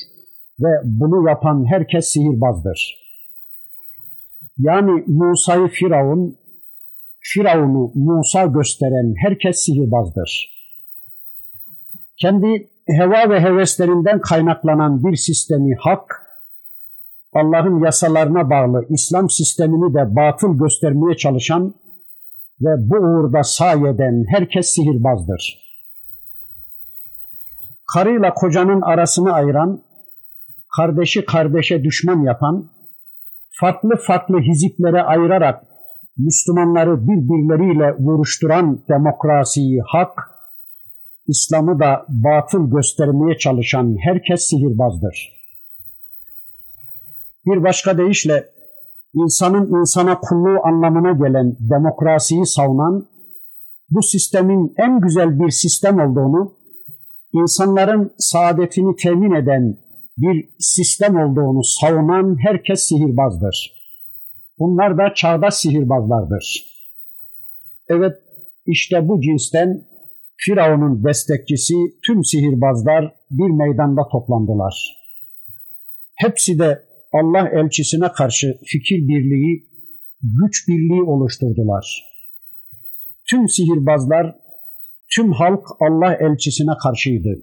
ve 0.60 0.70
bunu 0.84 1.30
yapan 1.30 1.66
herkes 1.70 2.06
sihirbazdır. 2.06 3.00
Yani 4.58 5.04
Musa'yı 5.08 5.68
Firavun, 5.68 6.38
Firavun'u 7.22 7.92
Musa 7.96 8.46
gösteren 8.46 9.14
herkes 9.18 9.58
sihirbazdır. 9.58 10.60
Kendi 12.18 12.70
heva 12.88 13.30
ve 13.30 13.42
heveslerinden 13.42 14.22
kaynaklanan 14.22 15.04
bir 15.04 15.16
sistemi 15.16 15.76
hak, 15.80 16.30
Allah'ın 17.34 17.86
yasalarına 17.86 18.50
bağlı 18.50 18.86
İslam 18.90 19.30
sistemini 19.30 19.94
de 19.94 20.16
batıl 20.16 20.58
göstermeye 20.58 21.18
çalışan 21.18 21.76
ve 22.62 22.90
bu 22.90 22.96
uğurda 22.96 23.44
sayeden 23.44 24.26
herkes 24.28 24.70
sihirbazdır. 24.70 25.70
Karıyla 27.94 28.34
kocanın 28.34 28.82
arasını 28.82 29.34
ayıran, 29.34 29.82
kardeşi 30.78 31.26
kardeşe 31.26 31.84
düşman 31.84 32.24
yapan, 32.24 32.70
farklı 33.60 33.96
farklı 34.08 34.40
hiziplere 34.40 35.02
ayırarak 35.02 35.64
Müslümanları 36.18 37.08
birbirleriyle 37.08 37.96
vuruşturan 38.00 38.84
demokrasiyi 38.90 39.82
hak, 39.88 40.30
İslam'ı 41.28 41.80
da 41.80 42.06
batıl 42.10 42.72
göstermeye 42.72 43.38
çalışan 43.38 43.96
herkes 44.00 44.42
sihirbazdır. 44.50 45.40
Bir 47.46 47.64
başka 47.64 47.98
deyişle 47.98 48.50
insanın 49.14 49.80
insana 49.80 50.20
kulluğu 50.20 50.60
anlamına 50.66 51.28
gelen 51.28 51.58
demokrasiyi 51.60 52.46
savunan, 52.46 53.08
bu 53.90 54.02
sistemin 54.02 54.74
en 54.78 55.02
güzel 55.02 55.40
bir 55.40 55.50
sistem 55.50 56.00
olduğunu, 56.00 56.54
insanların 57.34 58.14
saadetini 58.18 58.96
temin 58.96 59.32
eden 59.32 59.78
bir 60.18 60.50
sistem 60.60 61.16
olduğunu 61.16 61.64
savunan 61.64 62.38
herkes 62.40 62.84
sihirbazdır. 62.84 63.74
Bunlar 64.60 64.98
da 64.98 65.14
çağdaş 65.16 65.54
sihirbazlardır. 65.54 66.66
Evet, 67.88 68.16
işte 68.66 69.08
bu 69.08 69.22
cinsten 69.22 69.84
Firavun'un 70.38 71.04
destekçisi 71.04 71.74
tüm 72.08 72.24
sihirbazlar 72.24 73.14
bir 73.32 73.50
meydanda 73.50 74.02
toplandılar. 74.12 74.76
Hepsi 76.16 76.60
de 76.60 76.89
Allah 77.13 77.49
elçisine 77.49 78.13
karşı 78.13 78.59
fikir 78.65 79.09
birliği, 79.09 79.67
güç 80.23 80.69
birliği 80.69 81.03
oluşturdular. 81.03 82.05
Tüm 83.31 83.49
sihirbazlar, 83.49 84.37
tüm 85.15 85.33
halk 85.33 85.67
Allah 85.81 86.15
elçisine 86.15 86.73
karşıydı. 86.83 87.43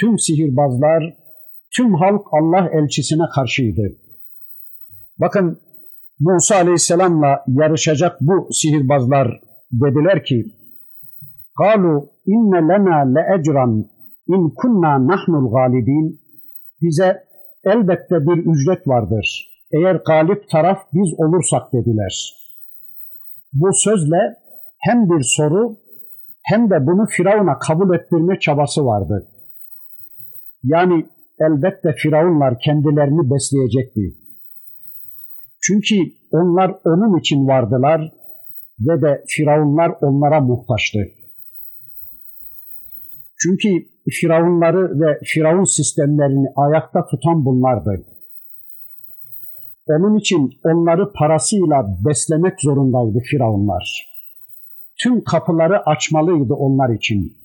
Tüm 0.00 0.18
sihirbazlar, 0.18 1.16
tüm 1.76 1.94
halk 1.94 2.26
Allah 2.32 2.70
elçisine 2.72 3.24
karşıydı. 3.34 3.96
Bakın 5.18 5.60
Musa 6.20 6.56
Aleyhisselam'la 6.56 7.44
yarışacak 7.48 8.20
bu 8.20 8.48
sihirbazlar 8.52 9.40
dediler 9.72 10.24
ki 10.24 10.56
قالوا 11.60 11.98
inne 12.26 12.60
lena 12.68 12.98
le 13.14 13.22
ecran 13.34 13.72
in 14.34 14.42
kunna 14.58 14.92
nahnul 15.10 15.48
galibin 15.54 16.06
bize 16.82 17.10
elbette 17.63 18.15
bir 18.15 18.37
ücret 18.37 18.87
vardır. 18.87 19.47
Eğer 19.73 19.95
galip 19.95 20.49
taraf 20.49 20.79
biz 20.93 21.13
olursak 21.17 21.73
dediler. 21.73 22.33
Bu 23.53 23.69
sözle 23.73 24.37
hem 24.79 25.09
bir 25.09 25.23
soru 25.23 25.77
hem 26.43 26.69
de 26.69 26.87
bunu 26.87 27.05
Firavun'a 27.05 27.59
kabul 27.59 27.95
ettirme 27.95 28.39
çabası 28.39 28.85
vardı. 28.85 29.27
Yani 30.63 31.05
elbette 31.39 31.93
Firavunlar 31.93 32.59
kendilerini 32.59 33.31
besleyecekti. 33.31 34.01
Çünkü 35.61 35.95
onlar 36.31 36.75
onun 36.85 37.19
için 37.19 37.47
vardılar 37.47 38.11
ve 38.79 39.01
de 39.01 39.23
Firavunlar 39.27 39.91
onlara 40.01 40.39
muhtaçtı. 40.39 40.99
Çünkü 43.37 43.90
Firavunları 44.09 44.99
ve 44.99 45.19
Firavun 45.23 45.63
sistemlerini 45.63 46.47
ayakta 46.55 47.05
tutan 47.05 47.45
bunlardı. 47.45 48.05
Onun 49.87 50.17
için 50.17 50.49
onları 50.63 51.11
parasıyla 51.13 51.97
beslemek 52.05 52.61
zorundaydı 52.61 53.19
Firavunlar. 53.19 54.07
Tüm 55.03 55.23
kapıları 55.23 55.89
açmalıydı 55.89 56.53
onlar 56.53 56.95
için. 56.95 57.37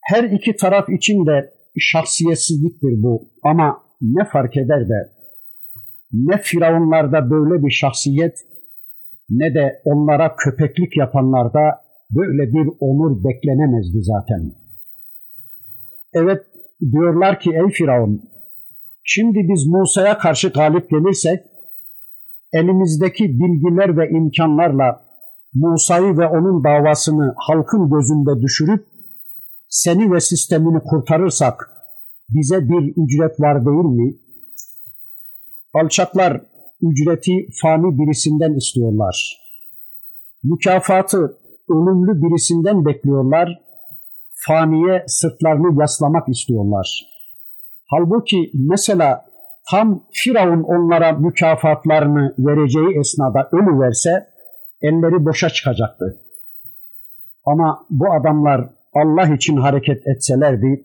Her 0.00 0.24
iki 0.24 0.56
taraf 0.56 0.88
için 0.88 1.26
de 1.26 1.50
şahsiyetsizliktir 1.78 3.02
bu 3.02 3.28
ama 3.42 3.82
ne 4.00 4.24
fark 4.24 4.56
eder 4.56 4.88
de 4.88 5.10
ne 6.12 6.38
Firavunlarda 6.38 7.30
böyle 7.30 7.64
bir 7.66 7.70
şahsiyet 7.70 8.38
ne 9.30 9.54
de 9.54 9.82
onlara 9.84 10.36
köpeklik 10.36 10.96
yapanlarda 10.96 11.60
böyle 12.10 12.52
bir 12.52 12.68
onur 12.80 13.24
beklenemezdi 13.24 13.98
zaten. 14.00 14.52
Evet 16.12 16.42
diyorlar 16.92 17.40
ki 17.40 17.50
ey 17.50 17.72
Firavun 17.72 18.22
şimdi 19.04 19.38
biz 19.38 19.66
Musa'ya 19.66 20.18
karşı 20.18 20.48
galip 20.48 20.90
gelirsek 20.90 21.40
elimizdeki 22.52 23.24
bilgiler 23.24 23.96
ve 23.96 24.10
imkanlarla 24.10 25.04
Musa'yı 25.54 26.18
ve 26.18 26.26
onun 26.26 26.64
davasını 26.64 27.34
halkın 27.36 27.90
gözünde 27.90 28.42
düşürüp 28.42 28.86
seni 29.68 30.12
ve 30.12 30.20
sistemini 30.20 30.80
kurtarırsak 30.80 31.70
bize 32.28 32.68
bir 32.68 32.92
ücret 32.96 33.40
var 33.40 33.66
değil 33.66 33.84
mi? 33.84 34.14
Alçaklar 35.74 36.42
ücreti 36.82 37.32
fani 37.62 37.98
birisinden 37.98 38.56
istiyorlar. 38.56 39.38
Mükafatı 40.42 41.38
ölümlü 41.70 42.22
birisinden 42.22 42.84
bekliyorlar. 42.84 43.67
Faniye 44.46 45.04
sırtlarını 45.06 45.80
yaslamak 45.80 46.28
istiyorlar. 46.28 47.02
Halbuki 47.90 48.50
mesela 48.54 49.24
tam 49.70 50.06
Firavun 50.12 50.62
onlara 50.62 51.12
mükafatlarını 51.12 52.34
vereceği 52.38 52.98
esnada 53.00 53.48
ölü 53.52 53.80
verse 53.80 54.26
elleri 54.82 55.24
boşa 55.24 55.48
çıkacaktı. 55.48 56.20
Ama 57.46 57.86
bu 57.90 58.12
adamlar 58.12 58.70
Allah 58.94 59.34
için 59.34 59.56
hareket 59.56 60.06
etselerdi, 60.06 60.84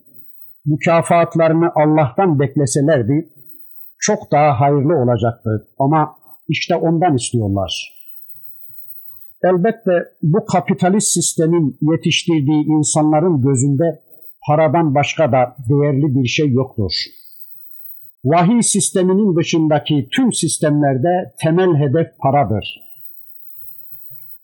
mükafatlarını 0.65 1.71
Allah'tan 1.75 2.39
bekleselerdi 2.39 3.29
çok 3.99 4.31
daha 4.31 4.59
hayırlı 4.59 4.95
olacaktı. 4.95 5.67
Ama 5.79 6.15
işte 6.47 6.75
ondan 6.75 7.15
istiyorlar. 7.15 8.02
Elbette 9.43 9.91
bu 10.21 10.45
kapitalist 10.45 11.07
sistemin 11.07 11.77
yetiştirdiği 11.81 12.65
insanların 12.65 13.41
gözünde 13.41 14.01
paradan 14.47 14.95
başka 14.95 15.31
da 15.31 15.55
değerli 15.69 16.15
bir 16.15 16.27
şey 16.27 16.51
yoktur. 16.51 16.91
Vahiy 18.25 18.61
sisteminin 18.61 19.35
dışındaki 19.35 20.07
tüm 20.11 20.33
sistemlerde 20.33 21.33
temel 21.41 21.75
hedef 21.75 22.07
paradır. 22.19 22.81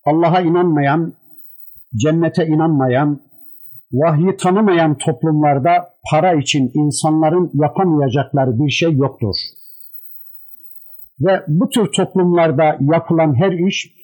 Allah'a 0.05 0.41
inanmayan, 0.41 1.13
cennete 1.95 2.47
inanmayan, 2.47 3.21
vahyi 3.91 4.37
tanımayan 4.37 4.97
toplumlarda 4.97 5.93
para 6.11 6.33
için 6.33 6.71
insanların 6.73 7.51
yapamayacakları 7.53 8.59
bir 8.59 8.69
şey 8.69 8.91
yoktur. 8.93 9.35
Ve 11.19 11.43
bu 11.47 11.69
tür 11.69 11.91
toplumlarda 11.91 12.77
yapılan 12.79 13.35
her 13.35 13.51
iş, 13.51 13.98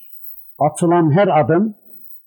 atılan 0.59 1.11
her 1.11 1.39
adım 1.41 1.75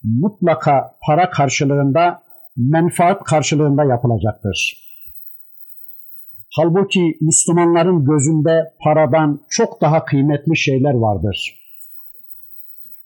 mutlaka 0.03 0.95
para 1.07 1.31
karşılığında, 1.31 2.23
menfaat 2.57 3.25
karşılığında 3.25 3.85
yapılacaktır. 3.85 4.89
Halbuki 6.57 7.19
Müslümanların 7.21 8.05
gözünde 8.05 8.73
paradan 8.85 9.41
çok 9.49 9.81
daha 9.81 10.05
kıymetli 10.05 10.57
şeyler 10.57 10.95
vardır. 10.95 11.59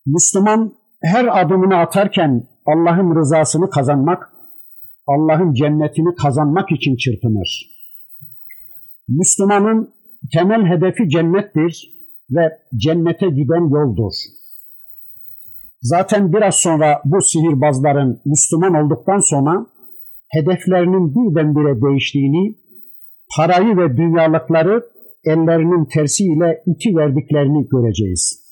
Müslüman 0.06 0.74
her 1.02 1.42
adımını 1.42 1.76
atarken 1.76 2.48
Allah'ın 2.66 3.16
rızasını 3.16 3.70
kazanmak, 3.70 4.32
Allah'ın 5.06 5.52
cennetini 5.52 6.14
kazanmak 6.14 6.72
için 6.72 6.96
çırpınır. 6.96 7.72
Müslümanın 9.08 9.94
temel 10.32 10.66
hedefi 10.66 11.08
cennettir 11.08 11.92
ve 12.30 12.58
cennete 12.76 13.26
giden 13.26 13.70
yoldur. 13.70 14.12
Zaten 15.82 16.32
biraz 16.32 16.54
sonra 16.54 17.02
bu 17.04 17.20
sihirbazların 17.20 18.20
Müslüman 18.24 18.74
olduktan 18.74 19.18
sonra 19.18 19.66
hedeflerinin 20.28 21.14
birdenbire 21.14 21.82
değiştiğini, 21.82 22.54
parayı 23.36 23.76
ve 23.76 23.96
dünyalıkları 23.96 24.82
ellerinin 25.24 25.84
tersiyle 25.84 26.62
iki 26.66 26.96
verdiklerini 26.96 27.68
göreceğiz. 27.68 28.42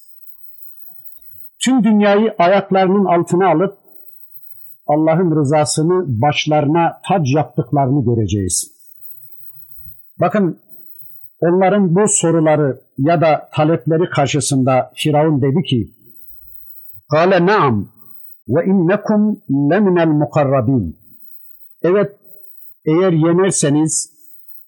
Tüm 1.64 1.85
dünyayı 1.85 2.35
ayaklarının 2.39 3.05
altına 3.05 3.49
alıp 3.49 3.78
Allah'ın 4.87 5.41
rızasını 5.41 6.22
başlarına 6.22 7.01
tac 7.09 7.37
yaptıklarını 7.37 8.05
göreceğiz. 8.05 8.72
Bakın 10.20 10.59
onların 11.41 11.95
bu 11.95 12.09
soruları 12.09 12.81
ya 12.99 13.20
da 13.20 13.49
talepleri 13.55 14.11
karşısında 14.11 14.93
Firavun 14.95 15.43
dedi 15.43 15.62
ki 15.62 15.99
Kale 17.11 17.46
naam 17.46 17.92
ve 18.48 18.64
innekum 18.64 19.42
leminel 19.50 20.08
mukarrabin 20.08 20.96
Evet 21.82 22.16
eğer 22.86 23.12
yenerseniz 23.12 24.12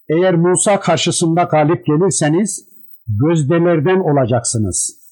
eğer 0.09 0.35
Musa 0.35 0.79
karşısında 0.79 1.43
galip 1.43 1.85
gelirseniz 1.85 2.67
gözdelerden 3.07 3.99
olacaksınız. 3.99 5.03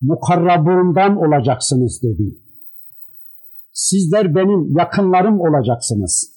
Mukarrabundan 0.00 1.16
olacaksınız 1.16 2.02
dedi. 2.02 2.38
Sizler 3.72 4.34
benim 4.34 4.78
yakınlarım 4.78 5.40
olacaksınız. 5.40 6.36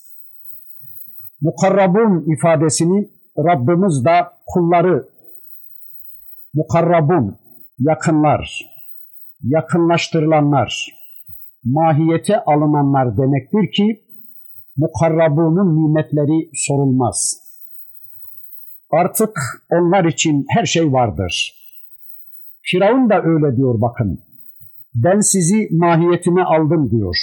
Mukarrabun 1.41 2.33
ifadesini 2.33 3.09
Rabbimiz 3.37 4.05
da 4.05 4.33
kulları 4.47 5.09
mukarrabun, 6.53 7.37
yakınlar, 7.79 8.68
yakınlaştırılanlar, 9.43 10.87
mahiyete 11.63 12.43
alınanlar 12.43 13.17
demektir 13.17 13.71
ki 13.71 14.01
mukarrabunun 14.77 15.75
nimetleri 15.75 16.49
sorulmaz. 16.53 17.37
Artık 18.91 19.37
onlar 19.71 20.05
için 20.05 20.45
her 20.49 20.65
şey 20.65 20.93
vardır. 20.93 21.55
Firavun 22.61 23.09
da 23.09 23.21
öyle 23.23 23.57
diyor 23.57 23.81
bakın. 23.81 24.19
Ben 24.95 25.19
sizi 25.19 25.67
mahiyetime 25.71 26.43
aldım 26.43 26.91
diyor. 26.91 27.15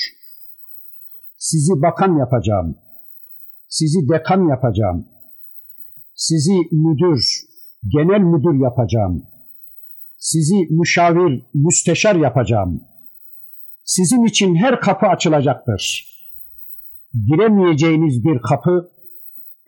Sizi 1.39 1.73
bakan 1.83 2.19
yapacağım. 2.19 2.77
Sizi 3.69 4.09
dekan 4.09 4.49
yapacağım. 4.49 5.07
Sizi 6.14 6.55
müdür, 6.73 7.21
genel 7.89 8.21
müdür 8.21 8.62
yapacağım. 8.64 9.23
Sizi 10.31 10.55
müşavir, 10.70 11.43
müsteşar 11.55 12.16
yapacağım. 12.16 12.81
Sizin 13.85 14.24
için 14.24 14.55
her 14.55 14.81
kapı 14.81 15.07
açılacaktır. 15.07 16.07
Giremeyeceğiniz 17.27 18.24
bir 18.24 18.39
kapı, 18.43 18.91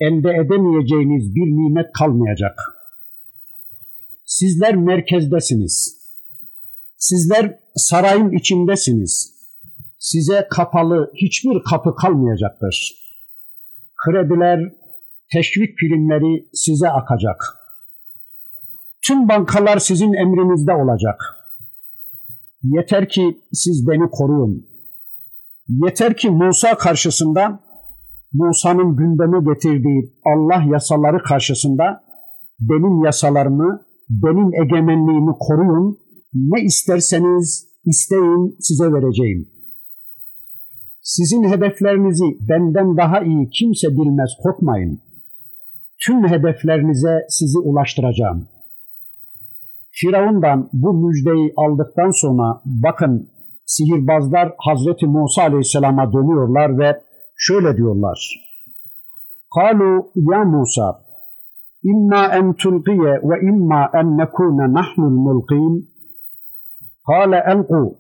elde 0.00 0.30
edemeyeceğiniz 0.30 1.34
bir 1.34 1.46
nimet 1.59 1.92
kalmayacak. 1.98 2.59
Sizler 4.24 4.76
merkezdesiniz. 4.76 5.96
Sizler 6.96 7.59
sarayın 7.76 8.32
içindesiniz. 8.32 9.34
Size 9.98 10.48
kapalı 10.50 11.12
hiçbir 11.14 11.62
kapı 11.70 11.94
kalmayacaktır. 11.94 12.94
Krediler, 14.04 14.61
teşvik 15.32 15.78
primleri 15.78 16.48
size 16.52 16.88
akacak. 16.88 17.57
Tüm 19.09 19.28
bankalar 19.28 19.78
sizin 19.78 20.12
emrinizde 20.12 20.72
olacak. 20.72 21.20
Yeter 22.62 23.09
ki 23.09 23.38
siz 23.52 23.88
beni 23.88 24.11
koruyun. 24.11 24.66
Yeter 25.68 26.16
ki 26.16 26.30
Musa 26.30 26.74
karşısında, 26.78 27.61
Musa'nın 28.32 28.96
gündeme 28.96 29.54
getirdiği 29.54 30.12
Allah 30.24 30.62
yasaları 30.72 31.22
karşısında 31.22 31.84
benim 32.61 33.04
yasalarımı, 33.04 33.82
benim 34.11 34.62
egemenliğimi 34.62 35.32
koruyun. 35.40 35.98
Ne 36.34 36.62
isterseniz 36.62 37.66
isteyin 37.84 38.56
size 38.61 38.92
vereceğim. 38.92 39.48
Sizin 41.02 41.44
hedeflerinizi 41.44 42.24
benden 42.48 42.96
daha 42.96 43.20
iyi 43.20 43.50
kimse 43.50 43.88
bilmez 43.88 44.30
korkmayın. 44.42 45.00
Tüm 46.06 46.28
hedeflerinize 46.28 47.26
sizi 47.28 47.59
ulaştıracağım. 47.59 48.57
Firavundan 49.91 50.70
bu 50.72 50.93
müjdeyi 50.95 51.53
aldıktan 51.57 52.11
sonra 52.11 52.61
bakın 52.64 53.30
sihirbazlar 53.66 54.53
Hazreti 54.59 55.07
Musa 55.07 55.43
Aleyhisselam'a 55.43 56.12
dönüyorlar 56.12 56.78
ve 56.78 57.01
şöyle 57.36 57.76
diyorlar. 57.76 58.18
Kalu 59.55 60.11
ya 60.14 60.45
Musa 60.45 61.09
imma 61.82 62.26
en 62.26 62.53
tulqiye 62.53 63.14
ve 63.28 63.49
imma 63.49 63.91
en 63.95 64.18
nekune 64.18 64.72
nahnul 64.72 65.16
mulqin 65.26 65.89
kâle 67.07 67.36
elqû 67.36 67.95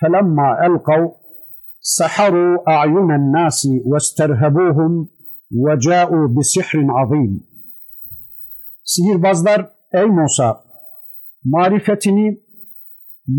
felemma 0.00 0.48
elqav 0.66 1.02
saharu 1.80 2.62
a'yunen 2.66 3.32
nasi 3.32 3.82
ve 3.90 4.00
sterhebuhum 4.00 5.08
ve 5.52 5.80
câ'u 5.80 6.36
bi 6.36 6.44
sihrin 6.44 6.88
azim. 6.88 7.32
Sihirbazlar 8.84 9.70
ey 9.92 10.06
Musa 10.06 10.67
marifetini 11.52 12.40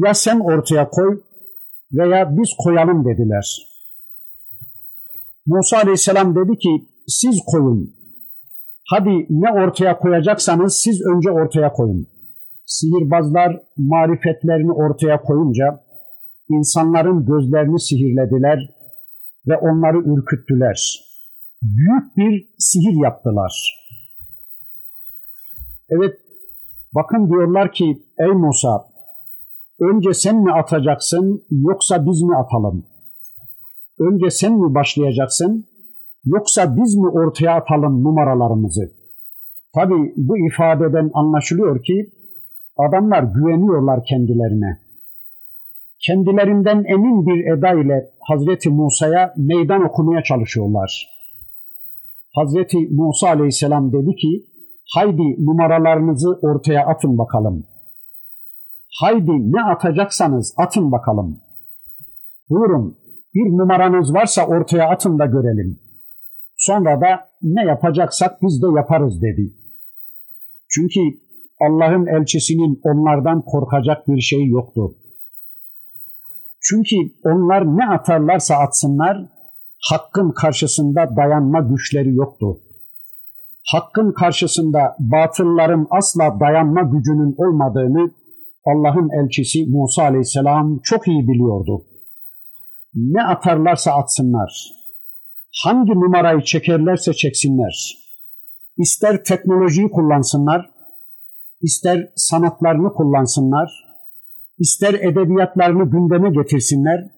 ya 0.05 0.13
sen 0.13 0.39
ortaya 0.39 0.89
koy 0.89 1.21
veya 1.91 2.37
biz 2.37 2.49
koyalım 2.63 3.05
dediler. 3.05 3.57
Musa 5.45 5.77
aleyhisselam 5.77 6.35
dedi 6.35 6.57
ki 6.57 6.69
siz 7.07 7.39
koyun. 7.45 7.95
Hadi 8.89 9.25
ne 9.29 9.51
ortaya 9.51 9.99
koyacaksanız 9.99 10.81
siz 10.83 11.01
önce 11.01 11.31
ortaya 11.31 11.73
koyun. 11.73 12.07
Sihirbazlar 12.65 13.61
marifetlerini 13.77 14.71
ortaya 14.71 15.21
koyunca 15.21 15.83
insanların 16.49 17.25
gözlerini 17.25 17.79
sihirlediler 17.79 18.59
ve 19.47 19.57
onları 19.57 19.97
ürküttüler. 19.97 21.05
Büyük 21.61 22.17
bir 22.17 22.49
sihir 22.57 23.03
yaptılar. 23.03 23.53
Evet, 25.89 26.19
bakın 26.95 27.29
diyorlar 27.29 27.71
ki 27.71 28.03
ey 28.19 28.31
Musa, 28.31 28.85
önce 29.79 30.13
sen 30.13 30.43
mi 30.43 30.51
atacaksın 30.51 31.45
yoksa 31.51 32.05
biz 32.05 32.21
mi 32.21 32.35
atalım? 32.35 32.85
Önce 33.99 34.29
sen 34.29 34.53
mi 34.53 34.75
başlayacaksın 34.75 35.65
yoksa 36.25 36.75
biz 36.77 36.95
mi 36.95 37.07
ortaya 37.07 37.55
atalım 37.55 38.03
numaralarımızı? 38.03 38.91
Tabi 39.75 40.13
bu 40.17 40.47
ifadeden 40.47 41.09
anlaşılıyor 41.13 41.83
ki 41.83 42.11
adamlar 42.77 43.23
güveniyorlar 43.23 44.03
kendilerine. 44.05 44.79
Kendilerinden 46.05 46.83
emin 46.87 47.25
bir 47.25 47.57
eda 47.57 47.73
ile 47.81 48.09
Hazreti 48.19 48.69
Musa'ya 48.69 49.33
meydan 49.37 49.83
okumaya 49.83 50.23
çalışıyorlar. 50.23 51.19
Hazreti 52.35 52.77
Musa 52.91 53.27
aleyhisselam 53.27 53.93
dedi 53.93 54.15
ki, 54.15 54.45
haydi 54.95 55.45
numaralarınızı 55.45 56.39
ortaya 56.41 56.85
atın 56.85 57.17
bakalım. 57.17 57.63
Haydi 59.01 59.31
ne 59.31 59.63
atacaksanız 59.63 60.53
atın 60.57 60.91
bakalım. 60.91 61.41
Buyurun 62.49 62.97
bir 63.35 63.57
numaranız 63.57 64.13
varsa 64.13 64.47
ortaya 64.47 64.89
atın 64.89 65.19
da 65.19 65.25
görelim. 65.25 65.79
Sonra 66.57 67.01
da 67.01 67.29
ne 67.41 67.65
yapacaksak 67.65 68.41
biz 68.41 68.61
de 68.61 68.65
yaparız 68.75 69.21
dedi. 69.21 69.53
Çünkü 70.69 70.99
Allah'ın 71.61 72.05
elçisinin 72.05 72.81
onlardan 72.83 73.41
korkacak 73.41 74.07
bir 74.07 74.21
şey 74.21 74.47
yoktu. 74.47 74.95
Çünkü 76.61 76.95
onlar 77.25 77.77
ne 77.77 77.85
atarlarsa 77.85 78.55
atsınlar, 78.55 79.17
hakkın 79.91 80.31
karşısında 80.31 81.15
dayanma 81.15 81.59
güçleri 81.59 82.15
yoktu. 82.15 82.59
Hakkın 83.71 84.13
karşısında 84.13 84.95
batılların 84.99 85.87
asla 85.89 86.39
dayanma 86.39 86.81
gücünün 86.81 87.35
olmadığını 87.37 88.11
Allah'ın 88.65 89.09
elçisi 89.23 89.65
Musa 89.67 90.03
aleyhisselam 90.03 90.79
çok 90.83 91.07
iyi 91.07 91.27
biliyordu. 91.27 91.85
Ne 92.95 93.23
atarlarsa 93.23 93.91
atsınlar, 93.91 94.73
hangi 95.63 95.91
numarayı 95.91 96.41
çekerlerse 96.41 97.13
çeksinler, 97.13 97.97
ister 98.77 99.23
teknolojiyi 99.23 99.89
kullansınlar, 99.91 100.69
ister 101.61 102.09
sanatlarını 102.15 102.93
kullansınlar, 102.93 103.69
ister 104.59 104.93
edebiyatlarını 104.93 105.89
gündeme 105.89 106.29
getirsinler, 106.29 107.09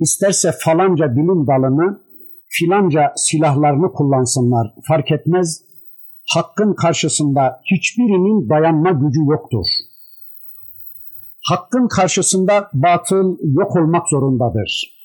isterse 0.00 0.52
falanca 0.58 1.16
bilim 1.16 1.46
dalını, 1.46 2.00
filanca 2.48 3.12
silahlarını 3.16 3.92
kullansınlar, 3.92 4.74
fark 4.88 5.12
etmez, 5.12 5.67
hakkın 6.34 6.74
karşısında 6.74 7.60
hiçbirinin 7.64 8.48
dayanma 8.48 8.90
gücü 8.90 9.20
yoktur. 9.20 9.66
Hakkın 11.48 11.88
karşısında 11.88 12.70
batıl 12.74 13.36
yok 13.42 13.76
olmak 13.76 14.08
zorundadır. 14.08 14.98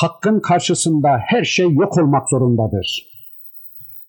Hakkın 0.00 0.40
karşısında 0.40 1.08
her 1.26 1.44
şey 1.44 1.74
yok 1.74 1.98
olmak 1.98 2.30
zorundadır. 2.30 3.16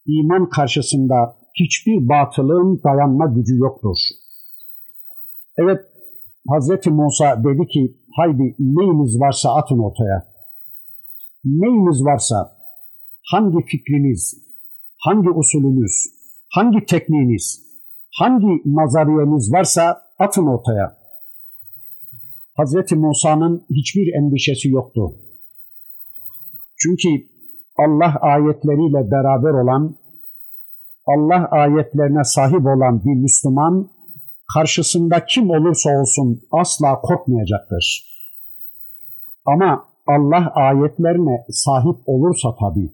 İman 0.05 0.49
karşısında 0.49 1.37
hiçbir 1.59 2.09
batılın 2.09 2.81
dayanma 2.83 3.25
gücü 3.25 3.57
yoktur. 3.57 3.97
Evet, 5.57 5.79
Hazreti 6.49 6.89
Musa 6.89 7.43
dedi 7.43 7.67
ki, 7.67 7.97
haydi 8.15 8.55
neyiniz 8.59 9.19
varsa 9.19 9.55
atın 9.55 9.79
ortaya. 9.79 10.27
Neyiniz 11.45 12.05
varsa, 12.05 12.57
hangi 13.31 13.65
fikriniz, 13.65 14.46
hangi 14.97 15.29
usulünüz, 15.29 15.93
hangi 16.49 16.85
tekniğiniz, 16.85 17.63
hangi 18.19 18.61
nazariyeniz 18.65 19.53
varsa 19.53 20.01
atın 20.19 20.47
ortaya. 20.47 20.97
Hazreti 22.57 22.95
Musa'nın 22.95 23.65
hiçbir 23.69 24.13
endişesi 24.13 24.69
yoktu. 24.69 25.01
Çünkü 26.77 27.09
Allah 27.77 28.15
ayetleriyle 28.21 29.11
beraber 29.11 29.63
olan, 29.63 29.95
Allah 31.07 31.47
ayetlerine 31.51 32.23
sahip 32.23 32.65
olan 32.65 33.03
bir 33.05 33.21
Müslüman, 33.21 33.89
karşısında 34.53 35.25
kim 35.25 35.49
olursa 35.49 35.89
olsun 35.99 36.41
asla 36.51 37.01
korkmayacaktır. 37.01 38.05
Ama 39.45 39.85
Allah 40.07 40.51
ayetlerine 40.55 41.45
sahip 41.49 41.97
olursa 42.05 42.55
tabii, 42.59 42.91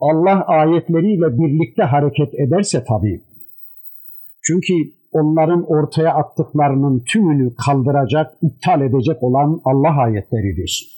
Allah 0.00 0.44
ayetleriyle 0.46 1.38
birlikte 1.38 1.82
hareket 1.82 2.34
ederse 2.34 2.84
tabii, 2.88 3.22
çünkü 4.42 4.74
onların 5.12 5.64
ortaya 5.66 6.14
attıklarının 6.14 7.04
tümünü 7.12 7.54
kaldıracak, 7.66 8.26
iptal 8.42 8.80
edecek 8.80 9.22
olan 9.22 9.60
Allah 9.64 10.02
ayetleridir. 10.02 10.96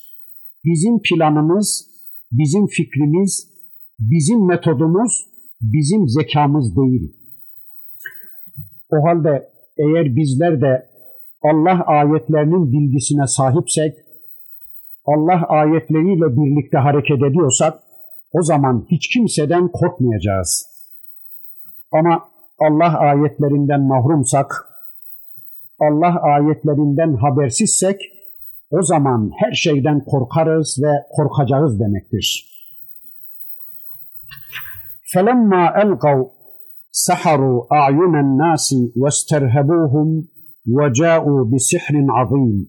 Bizim 0.64 1.01
planımız, 1.03 1.88
bizim 2.32 2.66
fikrimiz, 2.66 3.49
bizim 3.99 4.46
metodumuz, 4.46 5.26
bizim 5.61 6.09
zekamız 6.09 6.76
değil. 6.76 7.14
O 8.90 8.96
halde 9.07 9.49
eğer 9.78 10.16
bizler 10.16 10.61
de 10.61 10.86
Allah 11.42 11.82
ayetlerinin 11.86 12.72
bilgisine 12.72 13.26
sahipsek, 13.26 13.92
Allah 15.05 15.46
ayetleriyle 15.49 16.36
birlikte 16.36 16.78
hareket 16.78 17.22
ediyorsak, 17.22 17.88
o 18.32 18.43
zaman 18.43 18.86
hiç 18.91 19.08
kimseden 19.08 19.68
korkmayacağız. 19.68 20.66
Ama 21.91 22.30
Allah 22.60 22.97
ayetlerinden 22.99 23.82
mahrumsak, 23.82 24.68
Allah 25.80 26.22
ayetlerinden 26.22 27.16
habersizsek, 27.16 28.01
o 28.72 28.82
zaman 28.82 29.32
her 29.36 29.51
şeyden 29.51 30.06
korkarız 30.06 30.80
ve 30.84 30.91
korkacağız 31.16 31.80
demektir. 31.80 32.54
فَلَمَّا 35.14 35.64
أَلْقَوْا 35.84 36.30
سَحَرُوا 37.08 37.60
أَعْيُنَ 37.80 38.14
النَّاسِ 38.26 38.68
وَاسْتَرْهَبُوهُمْ 39.01 40.10
وَجَاءُوا 40.78 41.41
بِسِحْرٍ 41.51 41.95
عَظِيمٍ 42.18 42.66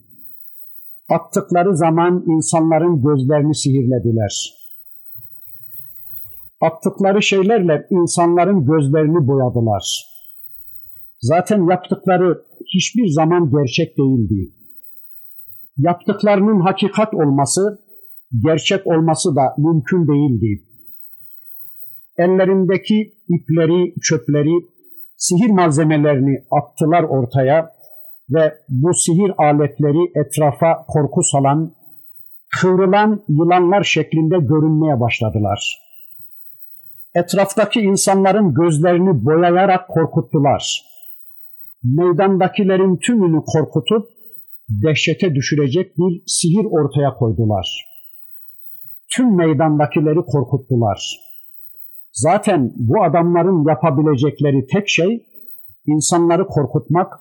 Attıkları 1.09 1.76
zaman 1.76 2.24
insanların 2.26 3.03
gözlerini 3.03 3.55
sihirlediler. 3.55 4.57
Attıkları 6.62 7.24
şeylerle 7.24 7.88
insanların 7.89 8.66
gözlerini 8.66 9.28
boyadılar. 9.28 10.05
Zaten 11.22 11.70
yaptıkları 11.70 12.41
hiçbir 12.76 13.07
zaman 13.07 13.51
gerçek 13.51 13.97
değildi. 13.97 14.53
Yaptıklarının 15.78 16.60
hakikat 16.60 17.14
olması, 17.14 17.80
gerçek 18.45 18.88
olması 18.88 19.36
da 19.36 19.41
mümkün 19.57 20.07
değildi. 20.07 20.64
Ellerindeki 22.18 23.14
ipleri, 23.30 23.93
çöpleri, 24.01 24.66
sihir 25.18 25.49
malzemelerini 25.49 26.43
attılar 26.51 27.03
ortaya 27.03 27.72
ve 28.30 28.53
bu 28.70 28.93
sihir 28.93 29.32
aletleri 29.38 30.12
etrafa 30.16 30.86
korku 30.88 31.24
salan, 31.24 31.74
kıvrılan 32.62 33.24
yılanlar 33.30 33.84
şeklinde 33.84 34.38
görünmeye 34.38 34.99
başladılar. 34.99 35.89
Etraftaki 37.16 37.80
insanların 37.80 38.53
gözlerini 38.53 39.26
boyayarak 39.26 39.88
korkuttular. 39.88 40.82
Meydandakilerin 41.84 42.97
tümünü 42.97 43.41
korkutup 43.45 44.10
dehşete 44.70 45.36
düşürecek 45.36 45.97
bir 45.97 46.24
sihir 46.28 46.66
ortaya 46.66 47.14
koydular. 47.14 47.86
Tüm 49.16 49.38
meydandakileri 49.38 50.20
korkuttular. 50.26 51.20
Zaten 52.12 52.74
bu 52.76 53.03
adamların 53.03 53.70
yapabilecekleri 53.70 54.68
tek 54.68 54.89
şey 54.89 55.26
insanları 55.86 56.47
korkutmak, 56.47 57.14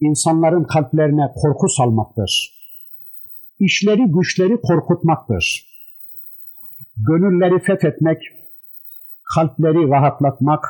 insanların 0.00 0.64
kalplerine 0.64 1.26
korku 1.34 1.68
salmaktır. 1.68 2.56
İşleri 3.60 4.04
güçleri 4.06 4.60
korkutmaktır. 4.60 5.66
Gönülleri 6.96 7.62
fethetmek, 7.62 8.18
kalpleri 9.34 9.90
rahatlatmak, 9.90 10.64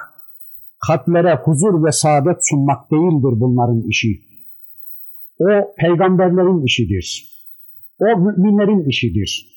kalplere 0.87 1.35
huzur 1.45 1.85
ve 1.85 1.93
saadet 1.93 2.37
sunmak 2.41 2.91
değildir 2.91 3.41
bunların 3.41 3.83
işi. 3.89 4.21
O 5.41 5.75
peygamberlerin 5.79 6.65
işidir. 6.65 7.37
O 8.01 8.21
müminlerin 8.21 8.89
işidir. 8.89 9.57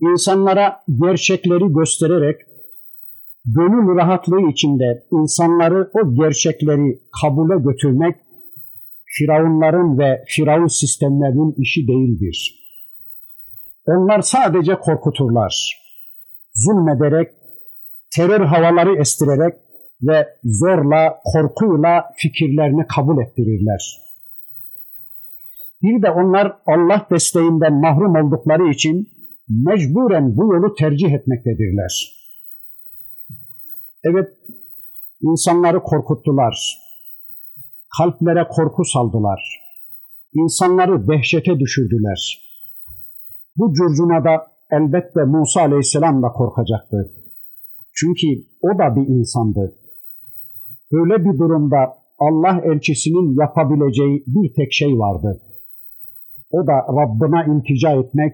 İnsanlara 0.00 0.82
gerçekleri 1.02 1.72
göstererek 1.72 2.36
gönül 3.44 3.96
rahatlığı 3.96 4.50
içinde 4.50 5.04
insanları 5.12 5.90
o 5.94 6.14
gerçekleri 6.14 7.00
kabule 7.22 7.62
götürmek 7.62 8.16
Firavunların 9.18 9.98
ve 9.98 10.24
Firavun 10.28 10.66
sistemlerinin 10.66 11.54
işi 11.58 11.88
değildir. 11.88 12.64
Onlar 13.86 14.20
sadece 14.20 14.74
korkuturlar. 14.74 15.80
Zulmederek, 16.54 17.28
terör 18.16 18.40
havaları 18.40 19.00
estirerek 19.00 19.54
ve 20.02 20.28
zorla, 20.44 21.20
korkuyla 21.24 22.04
fikirlerini 22.16 22.86
kabul 22.86 23.22
ettirirler. 23.22 24.00
Bir 25.82 26.02
de 26.02 26.10
onlar 26.10 26.58
Allah 26.66 27.06
desteğinden 27.10 27.80
mahrum 27.80 28.16
oldukları 28.16 28.70
için 28.70 29.08
mecburen 29.48 30.36
bu 30.36 30.54
yolu 30.54 30.74
tercih 30.74 31.12
etmektedirler. 31.12 32.12
Evet, 34.04 34.28
insanları 35.22 35.82
korkuttular. 35.82 36.78
Kalplere 37.98 38.48
korku 38.48 38.84
saldılar. 38.84 39.60
İnsanları 40.34 41.08
dehşete 41.08 41.60
düşürdüler. 41.60 42.40
Bu 43.56 43.72
curcunada 43.72 44.46
elbette 44.70 45.24
Musa 45.24 45.60
aleyhisselam 45.60 46.22
da 46.22 46.28
korkacaktı. 46.28 47.23
Çünkü 47.96 48.26
o 48.62 48.78
da 48.78 48.96
bir 48.96 49.06
insandı. 49.08 49.76
Böyle 50.92 51.24
bir 51.24 51.38
durumda 51.38 51.78
Allah 52.18 52.60
elçisinin 52.64 53.40
yapabileceği 53.40 54.24
bir 54.26 54.54
tek 54.56 54.72
şey 54.72 54.98
vardı. 54.98 55.40
O 56.50 56.66
da 56.66 56.72
Rabbine 56.72 57.54
iltica 57.54 57.90
etmek, 57.90 58.32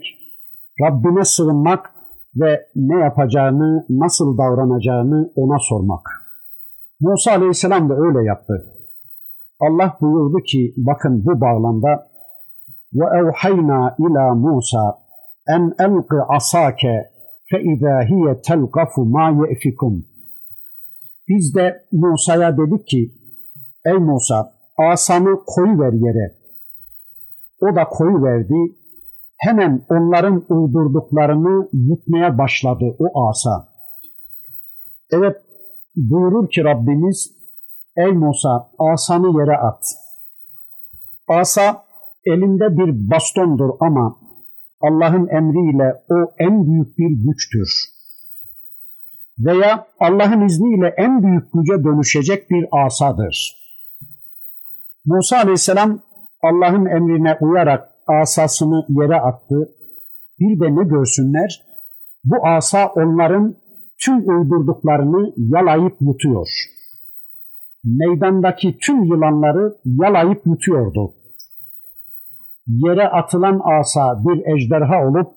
Rabbine 0.80 1.24
sığınmak 1.24 1.90
ve 2.36 2.66
ne 2.76 2.98
yapacağını, 3.00 3.86
nasıl 3.88 4.38
davranacağını 4.38 5.32
ona 5.36 5.58
sormak. 5.58 6.00
Musa 7.00 7.32
aleyhisselam 7.32 7.88
da 7.88 7.94
öyle 7.94 8.26
yaptı. 8.26 8.66
Allah 9.60 9.96
buyurdu 10.00 10.36
ki 10.46 10.74
bakın 10.76 11.24
bu 11.24 11.40
bağlamda 11.40 12.10
ve 12.94 13.04
evhayna 13.18 13.96
ila 13.98 14.34
Musa 14.34 14.98
en 15.48 15.74
elqi 15.78 16.16
asake 16.28 17.10
izâ 17.58 18.02
hiye 18.08 18.40
telqafu 18.42 19.04
ma 19.04 19.30
ye'fikum. 19.30 20.04
Biz 21.28 21.54
de 21.54 21.86
Musa'ya 21.92 22.56
dedik 22.56 22.86
ki 22.86 23.14
ey 23.84 23.98
Musa 23.98 24.52
asanı 24.78 25.44
koy 25.46 25.78
ver 25.78 25.92
yere. 25.92 26.36
O 27.60 27.76
da 27.76 27.84
koy 27.84 28.22
verdi 28.22 28.76
hemen 29.36 29.84
onların 29.88 30.44
uydurduklarını 30.48 31.68
yutmaya 31.72 32.38
başladı 32.38 32.96
o 32.98 33.28
asa. 33.28 33.68
Evet 35.12 35.36
buyurur 35.96 36.50
ki 36.50 36.64
Rabbimiz 36.64 37.30
ey 37.96 38.12
Musa 38.12 38.70
asanı 38.78 39.40
yere 39.40 39.56
at. 39.56 39.82
Asa 41.28 41.84
elinde 42.24 42.76
bir 42.78 43.10
bastondur 43.10 43.70
ama 43.80 44.19
Allah'ın 44.80 45.28
emriyle 45.28 45.94
o 46.10 46.32
en 46.38 46.66
büyük 46.66 46.98
bir 46.98 47.10
güçtür. 47.26 47.70
Veya 49.38 49.86
Allah'ın 50.00 50.46
izniyle 50.46 50.94
en 50.96 51.22
büyük 51.22 51.52
güce 51.52 51.84
dönüşecek 51.84 52.50
bir 52.50 52.66
asadır. 52.72 53.56
Musa 55.04 55.36
aleyhisselam 55.36 56.00
Allah'ın 56.42 56.86
emrine 56.86 57.36
uyarak 57.40 57.88
asasını 58.06 58.86
yere 58.88 59.20
attı. 59.20 59.68
Bir 60.40 60.60
de 60.60 60.76
ne 60.76 60.84
görsünler? 60.84 61.64
Bu 62.24 62.46
asa 62.46 62.86
onların 62.86 63.56
tüm 64.04 64.28
uydurduklarını 64.28 65.32
yalayıp 65.36 65.96
yutuyor. 66.00 66.48
Meydandaki 67.84 68.78
tüm 68.78 69.04
yılanları 69.04 69.76
yalayıp 69.84 70.46
yutuyordu. 70.46 71.14
Yere 72.70 73.08
atılan 73.08 73.60
asa 73.78 74.24
bir 74.24 74.54
ejderha 74.54 75.08
olup 75.08 75.28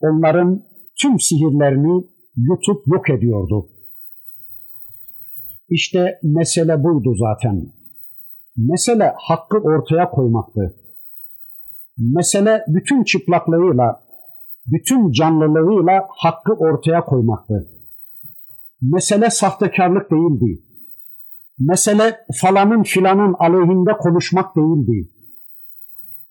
onların 0.00 0.62
tüm 1.02 1.20
sihirlerini 1.20 2.04
yutup 2.36 2.86
yok 2.86 3.10
ediyordu. 3.10 3.68
İşte 5.68 6.18
mesele 6.22 6.84
buydu 6.84 7.14
zaten. 7.14 7.66
Mesele 8.56 9.12
hakkı 9.16 9.58
ortaya 9.58 10.10
koymaktı. 10.10 10.74
Mesele 11.98 12.64
bütün 12.68 13.04
çıplaklığıyla, 13.04 14.00
bütün 14.66 15.10
canlılığıyla 15.12 16.06
hakkı 16.08 16.52
ortaya 16.52 17.04
koymaktı. 17.04 17.70
Mesele 18.82 19.30
sahtekarlık 19.30 20.10
değildi. 20.10 20.62
Mesele 21.58 22.16
falanın 22.40 22.82
filanın 22.82 23.34
aleyhinde 23.38 23.92
konuşmak 23.92 24.56
değildi 24.56 25.10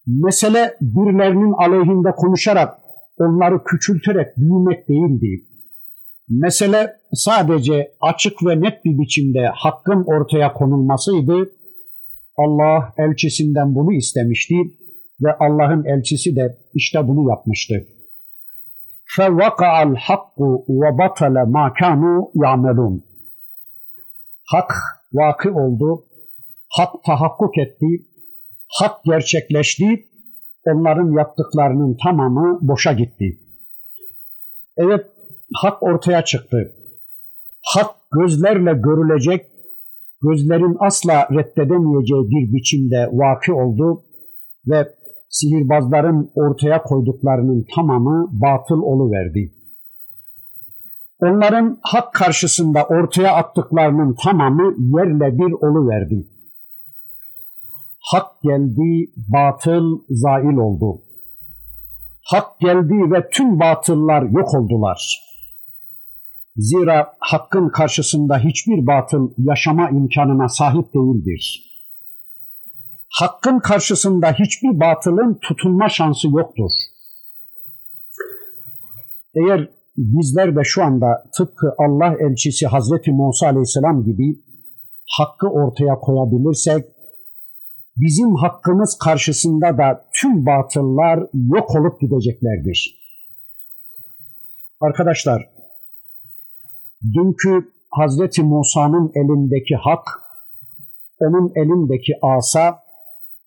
mesele 0.07 0.77
birilerinin 0.81 1.53
aleyhinde 1.53 2.11
konuşarak 2.11 2.79
onları 3.17 3.63
küçülterek 3.63 4.37
büyümek 4.37 4.89
değildi. 4.89 5.45
Mesele 6.29 6.93
sadece 7.13 7.91
açık 8.01 8.33
ve 8.45 8.61
net 8.61 8.85
bir 8.85 8.97
biçimde 8.97 9.51
hakkın 9.53 10.03
ortaya 10.03 10.53
konulmasıydı. 10.53 11.49
Allah 12.37 12.93
elçisinden 12.97 13.75
bunu 13.75 13.93
istemişti 13.93 14.55
ve 15.21 15.29
Allah'ın 15.39 15.85
elçisi 15.85 16.35
de 16.35 16.57
işte 16.73 17.07
bunu 17.07 17.29
yapmıştı. 17.29 17.75
فَوَقَعَ 19.17 19.73
الْحَقُّ 19.87 20.37
وَبَطَلَ 20.81 21.35
مَا 21.55 21.65
كَانُوا 21.79 22.31
يَعْمَلُونَ 22.35 23.01
Hak 24.45 24.73
vakı 25.13 25.53
oldu, 25.53 26.05
hak 26.69 27.03
tahakkuk 27.05 27.57
etti 27.57 27.85
hak 28.69 29.03
gerçekleşti, 29.03 30.05
onların 30.65 31.17
yaptıklarının 31.17 31.97
tamamı 32.03 32.59
boşa 32.61 32.93
gitti. 32.93 33.39
Evet, 34.77 35.05
hak 35.53 35.83
ortaya 35.83 36.25
çıktı. 36.25 36.75
Hak 37.63 37.95
gözlerle 38.11 38.73
görülecek, 38.73 39.45
gözlerin 40.21 40.77
asla 40.79 41.27
reddedemeyeceği 41.31 42.29
bir 42.29 42.53
biçimde 42.53 43.09
vaki 43.11 43.53
oldu 43.53 44.03
ve 44.67 44.93
sihirbazların 45.29 46.31
ortaya 46.35 46.83
koyduklarının 46.83 47.65
tamamı 47.75 48.29
batıl 48.31 48.81
oluverdi. 48.81 49.53
Onların 51.19 51.79
hak 51.81 52.13
karşısında 52.13 52.83
ortaya 52.83 53.33
attıklarının 53.33 54.15
tamamı 54.23 54.75
yerle 54.77 55.37
bir 55.37 55.51
oluverdi. 55.51 56.27
Hak 57.99 58.41
geldi, 58.43 59.11
batıl 59.15 59.99
zail 60.09 60.57
oldu. 60.57 61.01
Hak 62.23 62.59
geldi 62.59 62.93
ve 63.11 63.29
tüm 63.29 63.59
batıllar 63.59 64.21
yok 64.21 64.53
oldular. 64.53 65.29
Zira 66.55 67.13
hakkın 67.19 67.69
karşısında 67.69 68.37
hiçbir 68.39 68.87
batıl 68.87 69.31
yaşama 69.37 69.89
imkanına 69.89 70.47
sahip 70.49 70.93
değildir 70.93 71.69
hakkın 73.09 73.59
karşısında 73.59 74.31
hiçbir 74.31 74.79
batılın 74.79 75.39
tutunma 75.41 75.89
şansı 75.89 76.27
yoktur. 76.27 76.71
Eğer 79.35 79.69
bizler 79.97 80.55
de 80.55 80.61
şu 80.63 80.83
anda 80.83 81.23
tıpkı 81.37 81.73
Allah 81.77 82.15
elçisi 82.19 82.67
Hazreti 82.67 83.11
Musa 83.11 83.47
Aleyhisselam 83.47 84.03
gibi 84.03 84.39
hakkı 85.17 85.47
ortaya 85.47 85.95
koyabilirsek, 85.95 86.85
bizim 88.01 88.35
hakkımız 88.35 88.97
karşısında 89.03 89.77
da 89.77 90.05
tüm 90.21 90.45
batıllar 90.45 91.19
yok 91.33 91.75
olup 91.75 92.01
gideceklerdir. 92.01 92.99
Arkadaşlar, 94.81 95.49
dünkü 97.13 97.69
Hazreti 97.89 98.43
Musa'nın 98.43 99.11
elindeki 99.15 99.75
hak, 99.75 100.07
onun 101.19 101.51
elindeki 101.55 102.13
asa, 102.21 102.79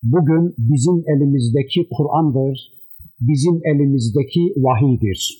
bugün 0.03 0.55
bizim 0.57 1.03
elimizdeki 1.07 1.87
Kur'an'dır, 1.97 2.57
bizim 3.19 3.61
elimizdeki 3.65 4.53
vahidir. 4.57 5.37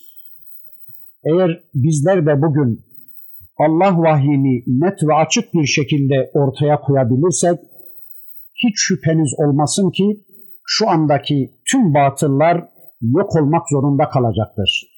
Eğer 1.25 1.63
bizler 1.75 2.25
de 2.25 2.41
bugün 2.41 2.81
Allah 3.57 3.97
vahyini 3.97 4.63
net 4.67 5.03
ve 5.07 5.13
açık 5.13 5.53
bir 5.53 5.65
şekilde 5.65 6.31
ortaya 6.33 6.81
koyabilirsek, 6.81 7.59
hiç 8.63 8.73
şüpheniz 8.75 9.33
olmasın 9.37 9.91
ki 9.91 10.25
şu 10.65 10.89
andaki 10.89 11.51
tüm 11.71 11.93
batıllar 11.93 12.69
yok 13.01 13.35
olmak 13.35 13.69
zorunda 13.69 14.09
kalacaktır. 14.09 14.93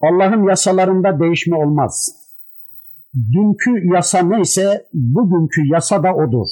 Allah'ın 0.00 0.48
yasalarında 0.48 1.20
değişme 1.20 1.56
olmaz. 1.56 2.12
Dünkü 3.14 3.94
yasa 3.94 4.22
neyse 4.22 4.86
bugünkü 4.92 5.60
yasa 5.72 6.02
da 6.02 6.14
odur. 6.14 6.48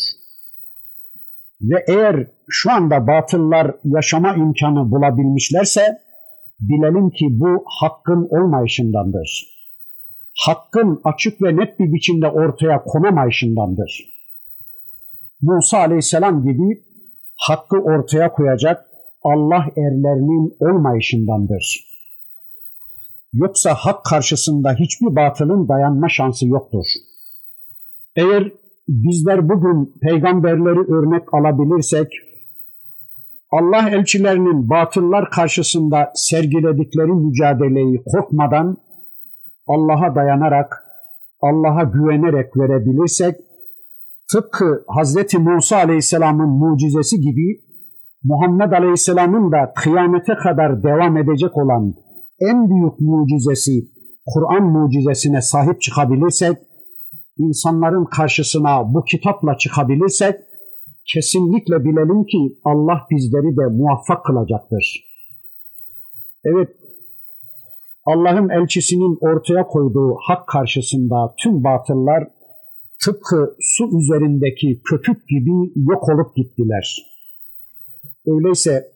Ve 1.61 1.85
eğer 1.89 2.31
şu 2.49 2.73
anda 2.73 3.07
batıllar 3.07 3.75
yaşama 3.85 4.35
imkanı 4.35 4.91
bulabilmişlerse 4.91 5.83
bilelim 6.61 7.11
ki 7.11 7.27
bu 7.31 7.65
hakkın 7.81 8.29
olmayışındandır. 8.31 9.57
hakkın 10.47 11.01
açık 11.05 11.43
ve 11.43 11.57
net 11.57 11.81
bir 11.81 11.93
biçimde 11.93 12.27
ortaya 12.27 12.83
konamayışındandır. 12.85 14.16
Musa 15.43 15.79
aleyhisselam 15.79 16.43
gibi 16.43 16.85
hakkı 17.49 17.77
ortaya 17.77 18.33
koyacak 18.33 18.87
Allah 19.23 19.65
erlerinin 19.77 20.57
olmayışındandır. 20.61 21.87
Yoksa 23.33 23.75
hak 23.75 24.05
karşısında 24.05 24.73
hiçbir 24.73 25.17
batılın 25.17 25.69
dayanma 25.69 26.09
şansı 26.09 26.47
yoktur. 26.47 26.85
Eğer 28.17 28.53
bizler 28.89 29.49
bugün 29.49 29.95
peygamberleri 30.03 30.93
örnek 30.95 31.35
alabilirsek, 31.35 32.09
Allah 33.53 33.91
elçilerinin 33.91 34.71
batıllar 34.71 35.31
karşısında 35.31 36.13
sergiledikleri 36.15 37.13
mücadeleyi 37.13 38.03
korkmadan 38.07 38.77
Allah'a 39.67 40.15
dayanarak, 40.15 40.85
Allah'a 41.43 41.83
güvenerek 41.83 42.57
verebilirsek, 42.57 43.46
tıpkı 44.33 44.85
Hazreti 44.89 45.39
Musa 45.39 45.77
Aleyhisselam'ın 45.77 46.49
mucizesi 46.49 47.17
gibi 47.21 47.61
Muhammed 48.25 48.73
Aleyhisselam'ın 48.73 49.53
da 49.53 49.73
kıyamete 49.77 50.35
kadar 50.35 50.83
devam 50.83 51.17
edecek 51.17 51.57
olan 51.57 51.95
en 52.41 52.71
büyük 52.71 53.01
mucizesi 53.01 53.73
Kur'an 54.27 54.65
mucizesine 54.65 55.41
sahip 55.41 55.81
çıkabilirsek, 55.81 56.59
insanların 57.39 58.05
karşısına 58.05 58.95
bu 58.95 59.05
kitapla 59.05 59.59
çıkabilirsek, 59.59 60.35
kesinlikle 61.13 61.85
bilelim 61.85 62.25
ki 62.25 62.59
Allah 62.65 62.99
bizleri 63.11 63.57
de 63.57 63.67
muvaffak 63.79 64.25
kılacaktır. 64.25 65.05
Evet, 66.45 66.69
Allah'ın 68.07 68.49
elçisinin 68.49 69.19
ortaya 69.21 69.67
koyduğu 69.67 70.15
hak 70.29 70.49
karşısında 70.49 71.35
tüm 71.43 71.65
batıllar 71.65 72.25
tıpkı 73.07 73.57
su 73.61 73.85
üzerindeki 73.99 74.81
köpük 74.91 75.29
gibi 75.29 75.51
yok 75.77 76.09
olup 76.09 76.37
gittiler. 76.37 76.87
Öyleyse 78.27 78.93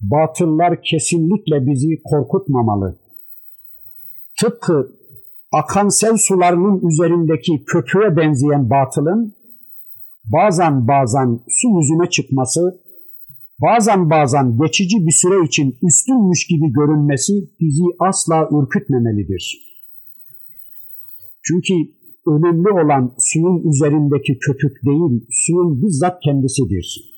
batıllar 0.00 0.82
kesinlikle 0.82 1.66
bizi 1.66 2.02
korkutmamalı. 2.04 2.98
Tıpkı 4.40 4.92
akan 5.52 5.88
sel 5.88 6.16
sularının 6.16 6.88
üzerindeki 6.88 7.64
köpüğe 7.64 8.16
benzeyen 8.16 8.70
batılın 8.70 9.34
bazen 10.24 10.88
bazen 10.88 11.40
su 11.48 11.68
yüzüne 11.78 12.10
çıkması, 12.10 12.82
bazen 13.60 14.10
bazen 14.10 14.58
geçici 14.58 15.06
bir 15.06 15.12
süre 15.12 15.46
için 15.46 15.76
üstünmüş 15.82 16.46
gibi 16.46 16.72
görünmesi 16.72 17.32
bizi 17.60 17.84
asla 17.98 18.48
ürkütmemelidir. 18.52 19.72
Çünkü 21.42 21.74
önemli 22.27 22.69
olan 22.69 23.15
suyun 23.17 23.69
üzerindeki 23.69 24.39
köpük 24.39 24.85
değil, 24.85 25.25
suyun 25.29 25.81
bizzat 25.81 26.19
kendisidir. 26.23 27.17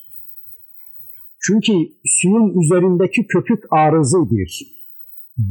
Çünkü 1.42 1.72
suyun 2.04 2.60
üzerindeki 2.60 3.26
köpük 3.26 3.64
arızıdır, 3.70 4.50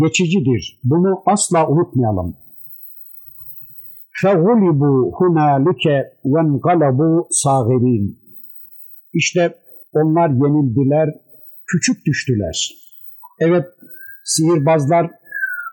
geçicidir. 0.02 0.80
Bunu 0.84 1.22
asla 1.26 1.70
unutmayalım. 1.70 2.36
فَغُلِبُوا 4.22 5.12
هُنَالِكَ 5.20 5.86
وَانْقَلَبُوا 6.32 7.28
صَاغِرِينَ 7.42 8.16
İşte 9.14 9.56
onlar 9.94 10.30
yenildiler, 10.30 11.10
küçük 11.68 12.06
düştüler. 12.06 12.72
Evet, 13.40 13.66
sihirbazlar 14.24 15.12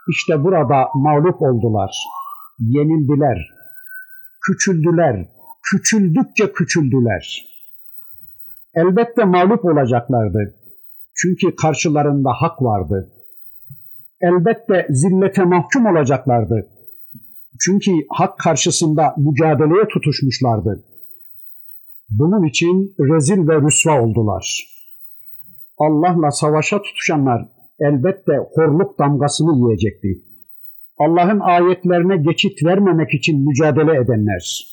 işte 0.09 0.45
burada 0.45 0.89
mağlup 0.95 1.43
oldular, 1.43 1.97
yenildiler, 2.59 3.50
küçüldüler, 4.42 5.30
küçüldükçe 5.64 6.52
küçüldüler. 6.54 7.46
Elbette 8.74 9.26
mağlup 9.26 9.66
olacaklardı. 9.66 10.56
Çünkü 11.16 11.56
karşılarında 11.56 12.30
hak 12.34 12.62
vardı. 12.62 13.12
Elbette 14.22 14.88
zillete 14.90 15.44
mahkum 15.44 15.86
olacaklardı. 15.86 16.68
Çünkü 17.60 17.92
hak 18.10 18.40
karşısında 18.40 19.16
mücadeleye 19.18 19.88
tutuşmuşlardı. 19.88 20.84
Bunun 22.10 22.48
için 22.48 22.96
rezil 23.00 23.48
ve 23.48 23.62
rüsva 23.62 24.02
oldular. 24.02 24.68
Allah'la 25.78 26.32
savaşa 26.32 26.82
tutuşanlar 26.82 27.42
elbette 27.80 28.34
horluk 28.54 29.00
damgasını 29.00 29.56
yiyecekti. 29.56 30.31
Allah'ın 30.98 31.40
ayetlerine 31.40 32.18
geçit 32.18 32.66
vermemek 32.66 33.14
için 33.14 33.48
mücadele 33.48 33.98
edenler, 33.98 34.72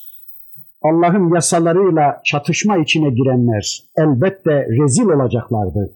Allah'ın 0.81 1.33
yasalarıyla 1.35 2.21
çatışma 2.25 2.77
içine 2.77 3.09
girenler 3.09 3.83
elbette 3.97 4.67
rezil 4.67 5.05
olacaklardı. 5.05 5.93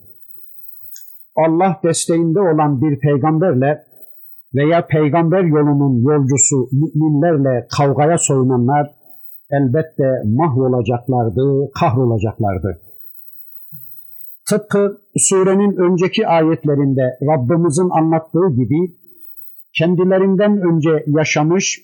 Allah 1.36 1.80
desteğinde 1.84 2.40
olan 2.40 2.82
bir 2.82 3.00
peygamberle 3.00 3.84
veya 4.56 4.88
peygamber 4.88 5.44
yolunun 5.44 6.04
yolcusu 6.12 6.70
müminlerle 6.72 7.68
kavgaya 7.78 8.18
soyunanlar 8.18 8.96
elbette 9.52 10.22
mahvolacaklardı, 10.26 11.72
kahrolacaklardı. 11.80 12.82
Tıpkı 14.50 14.98
surenin 15.18 15.78
önceki 15.78 16.28
ayetlerinde 16.28 17.18
Rabbimizin 17.22 17.90
anlattığı 17.90 18.56
gibi 18.56 18.96
kendilerinden 19.78 20.62
önce 20.62 21.04
yaşamış, 21.08 21.82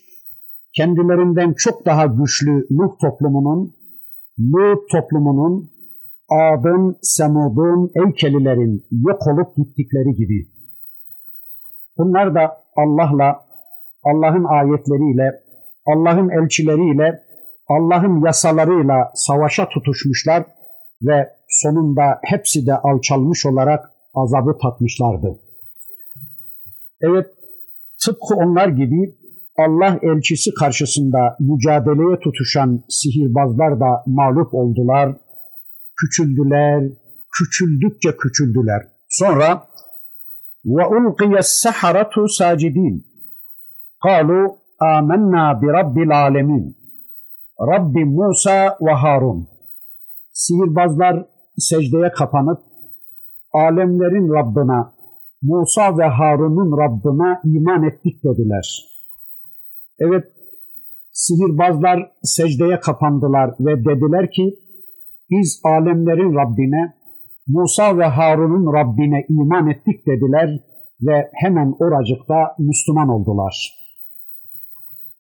kendilerinden 0.74 1.54
çok 1.58 1.86
daha 1.86 2.06
güçlü 2.06 2.68
Nuh 2.72 2.92
toplumunun, 3.02 3.74
Lut 4.40 4.90
toplumunun, 4.92 5.72
Adın, 6.30 6.98
Semud'un, 7.02 7.92
Eykelilerin 7.96 8.86
yok 8.92 9.28
olup 9.28 9.56
gittikleri 9.58 10.16
gibi. 10.16 10.48
Bunlar 11.98 12.36
da 12.36 12.64
Allah'la, 12.76 13.46
Allah'ın 14.04 14.44
ayetleriyle, 14.44 15.42
Allah'ın 15.86 16.30
elçileriyle, 16.30 17.24
Allah'ın 17.68 18.26
yasalarıyla 18.26 19.12
savaşa 19.14 19.70
tutuşmuşlar 19.70 20.46
ve 21.02 21.30
sonunda 21.48 22.20
hepsi 22.24 22.68
de 22.68 22.74
alçalmış 22.74 23.46
olarak 23.46 23.92
azabı 24.16 24.58
tatmışlardı. 24.62 25.40
Evet, 27.02 27.28
tıpkı 28.06 28.36
onlar 28.36 28.68
gibi 28.68 29.16
Allah 29.58 30.00
elçisi 30.02 30.54
karşısında 30.60 31.38
mücadeleye 31.40 32.20
tutuşan 32.20 32.84
sihirbazlar 32.90 33.80
da 33.80 34.04
mağlup 34.06 34.54
oldular, 34.54 35.16
küçüldüler, 36.00 36.84
küçüldükçe 37.38 38.18
küçüldüler. 38.18 38.82
Sonra 39.10 39.64
ve 40.66 40.86
ulqiye 40.86 41.42
saharatu 41.42 42.28
sacidin. 42.28 43.06
Kalu 44.04 44.58
amennâ 44.80 45.62
bi 45.62 45.68
rabbil 45.68 46.22
alemin. 46.22 46.78
Rabbi 47.62 48.06
Musa 48.06 48.78
ve 48.82 48.92
Harun. 48.92 49.48
Sihirbazlar 50.32 51.26
secdeye 51.58 52.12
kapanıp 52.12 52.60
alemlerin 53.54 54.34
Rabbına 54.34 54.94
Musa 55.42 55.98
ve 55.98 56.04
Harun'un 56.04 56.78
Rabbine 56.78 57.40
iman 57.44 57.84
ettik 57.84 58.24
dediler. 58.24 58.86
Evet, 60.00 60.24
sihirbazlar 61.12 62.12
secdeye 62.24 62.80
kapandılar 62.80 63.56
ve 63.60 63.86
dediler 63.86 64.32
ki, 64.32 64.60
biz 65.30 65.62
alemlerin 65.64 66.36
Rabbine, 66.36 66.94
Musa 67.48 67.98
ve 67.98 68.06
Harun'un 68.06 68.74
Rabbine 68.74 69.26
iman 69.30 69.68
ettik 69.68 70.08
dediler 70.08 70.60
ve 71.02 71.30
hemen 71.34 71.76
oracıkta 71.80 72.56
Müslüman 72.60 73.10
oldular. 73.10 73.80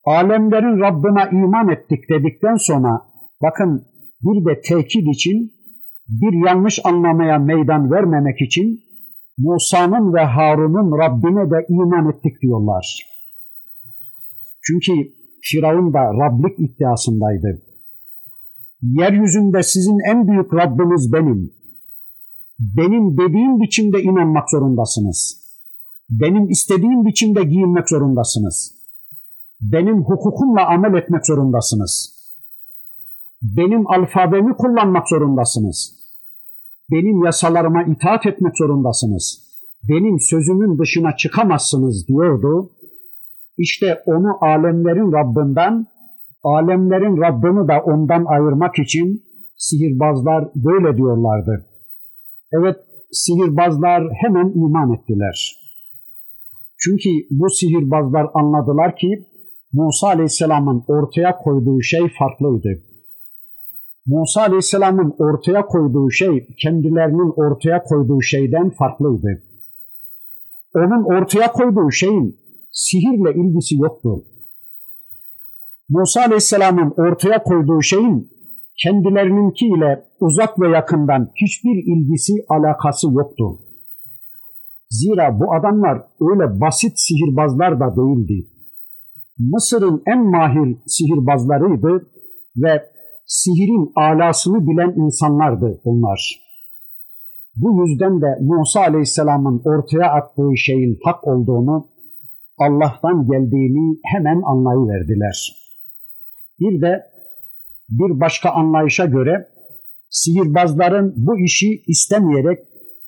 Alemlerin 0.05 0.79
Rabbine 0.79 1.43
iman 1.43 1.69
ettik 1.69 2.09
dedikten 2.09 2.55
sonra 2.55 3.01
bakın 3.41 3.85
bir 4.21 4.45
de 4.45 4.61
tekit 4.61 5.07
için 5.15 5.51
bir 6.07 6.47
yanlış 6.47 6.79
anlamaya 6.85 7.39
meydan 7.39 7.91
vermemek 7.91 8.41
için 8.41 8.88
Musa'nın 9.39 10.13
ve 10.13 10.23
Harun'un 10.23 10.97
Rabbine 10.97 11.51
de 11.51 11.65
iman 11.69 12.09
ettik 12.11 12.41
diyorlar. 12.41 13.05
Çünkü 14.61 14.93
Firavun 15.41 15.93
da 15.93 15.99
Rablik 15.99 16.59
iddiasındaydı. 16.59 17.61
Yeryüzünde 18.81 19.63
sizin 19.63 19.97
en 20.11 20.27
büyük 20.27 20.53
Rabbiniz 20.53 21.13
benim. 21.13 21.53
Benim 22.59 23.17
dediğim 23.17 23.59
biçimde 23.59 24.01
inanmak 24.01 24.49
zorundasınız. 24.49 25.49
Benim 26.09 26.49
istediğim 26.49 27.05
biçimde 27.05 27.43
giyinmek 27.43 27.89
zorundasınız. 27.89 28.75
Benim 29.61 30.03
hukukumla 30.03 30.67
amel 30.67 30.97
etmek 30.97 31.25
zorundasınız. 31.25 32.19
Benim 33.41 33.87
alfabemi 33.87 34.53
kullanmak 34.53 35.09
zorundasınız. 35.09 35.98
Benim 36.91 37.25
yasalarıma 37.25 37.83
itaat 37.83 38.25
etmek 38.25 38.57
zorundasınız. 38.57 39.49
Benim 39.89 40.19
sözümün 40.19 40.79
dışına 40.79 41.15
çıkamazsınız 41.15 42.07
diyordu 42.07 42.71
İşte 43.57 44.03
onu 44.05 44.37
alemlerin 44.41 45.11
Rabbinden, 45.11 45.85
alemlerin 46.43 47.21
Rabbini 47.21 47.67
de 47.67 47.81
ondan 47.91 48.25
ayırmak 48.25 48.79
için 48.79 49.23
sihirbazlar 49.57 50.49
böyle 50.55 50.97
diyorlardı. 50.97 51.65
Evet, 52.51 52.75
sihirbazlar 53.11 54.03
hemen 54.21 54.51
iman 54.55 54.93
ettiler. 54.93 55.55
Çünkü 56.77 57.09
bu 57.31 57.49
sihirbazlar 57.49 58.27
anladılar 58.33 58.95
ki 58.95 59.25
Musa 59.73 60.07
Aleyhisselam'ın 60.07 60.83
ortaya 60.87 61.37
koyduğu 61.37 61.81
şey 61.81 62.01
farklıydı. 62.19 62.88
Musa 64.11 64.41
Aleyhisselam'ın 64.41 65.15
ortaya 65.19 65.65
koyduğu 65.65 66.11
şey 66.11 66.47
kendilerinin 66.61 67.33
ortaya 67.35 67.83
koyduğu 67.83 68.21
şeyden 68.21 68.69
farklıydı. 68.69 69.43
Onun 70.75 71.03
ortaya 71.15 71.51
koyduğu 71.51 71.91
şeyin 71.91 72.37
sihirle 72.71 73.31
ilgisi 73.33 73.75
yoktu. 73.75 74.23
Musa 75.89 76.21
Aleyhisselam'ın 76.21 76.93
ortaya 76.97 77.43
koyduğu 77.43 77.81
şeyin 77.81 78.31
kendilerininkiyle 78.83 80.03
uzak 80.19 80.59
ve 80.59 80.67
yakından 80.69 81.31
hiçbir 81.41 81.77
ilgisi, 81.93 82.33
alakası 82.49 83.07
yoktu. 83.13 83.59
Zira 84.89 85.39
bu 85.39 85.53
adamlar 85.53 85.97
öyle 86.21 86.61
basit 86.61 86.93
sihirbazlar 86.95 87.79
da 87.79 87.95
değildi. 87.97 88.47
Mısır'ın 89.37 90.03
en 90.07 90.25
mahir 90.25 90.77
sihirbazlarıydı 90.87 92.07
ve 92.57 92.89
sihirin 93.29 93.91
alasını 93.95 94.67
bilen 94.67 94.93
insanlardı 95.05 95.81
onlar. 95.83 96.41
Bu 97.55 97.87
yüzden 97.87 98.21
de 98.21 98.27
Musa 98.41 98.81
Aleyhisselam'ın 98.81 99.61
ortaya 99.65 100.11
attığı 100.11 100.57
şeyin 100.57 100.97
hak 101.03 101.27
olduğunu, 101.27 101.87
Allah'tan 102.57 103.27
geldiğini 103.27 103.99
hemen 104.03 104.41
anlayıverdiler. 104.41 105.55
Bir 106.59 106.81
de 106.81 107.03
bir 107.89 108.19
başka 108.19 108.49
anlayışa 108.49 109.05
göre 109.05 109.47
sihirbazların 110.09 111.13
bu 111.17 111.39
işi 111.39 111.83
istemeyerek 111.87 112.59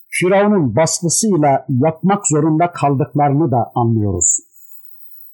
Firavun'un 0.08 0.76
baskısıyla 0.76 1.66
yapmak 1.68 2.26
zorunda 2.26 2.72
kaldıklarını 2.72 3.50
da 3.50 3.72
anlıyoruz. 3.74 4.38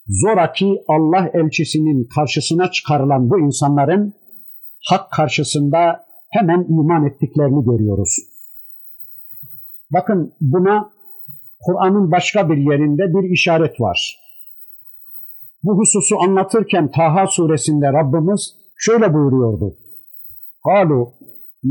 Zoraki 0.06 0.84
Allah 0.88 1.30
elçisinin 1.34 2.08
karşısına 2.14 2.70
çıkarılan 2.70 3.30
bu 3.30 3.38
insanların 3.38 4.14
hak 4.89 5.11
karşısında 5.11 6.05
hemen 6.29 6.65
iman 6.69 7.05
ettiklerini 7.05 7.65
görüyoruz. 7.65 8.17
Bakın 9.93 10.33
buna 10.41 10.89
Kur'an'ın 11.59 12.11
başka 12.11 12.49
bir 12.49 12.57
yerinde 12.57 13.03
bir 13.13 13.29
işaret 13.29 13.81
var. 13.81 14.19
Bu 15.63 15.77
hususu 15.77 16.19
anlatırken 16.19 16.91
Taha 16.91 17.27
suresinde 17.27 17.93
Rabbimiz 17.93 18.55
şöyle 18.75 19.13
buyuruyordu. 19.13 19.77
قالوا 20.69 21.05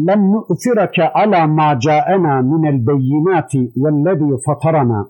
لن 0.09 0.21
نؤثرك 0.35 0.97
على 1.17 1.47
ما 1.47 1.69
جاءنا 1.87 2.41
من 2.41 2.63
البينات 2.73 3.53
والذي 3.83 4.31
فطرنا 4.47 5.01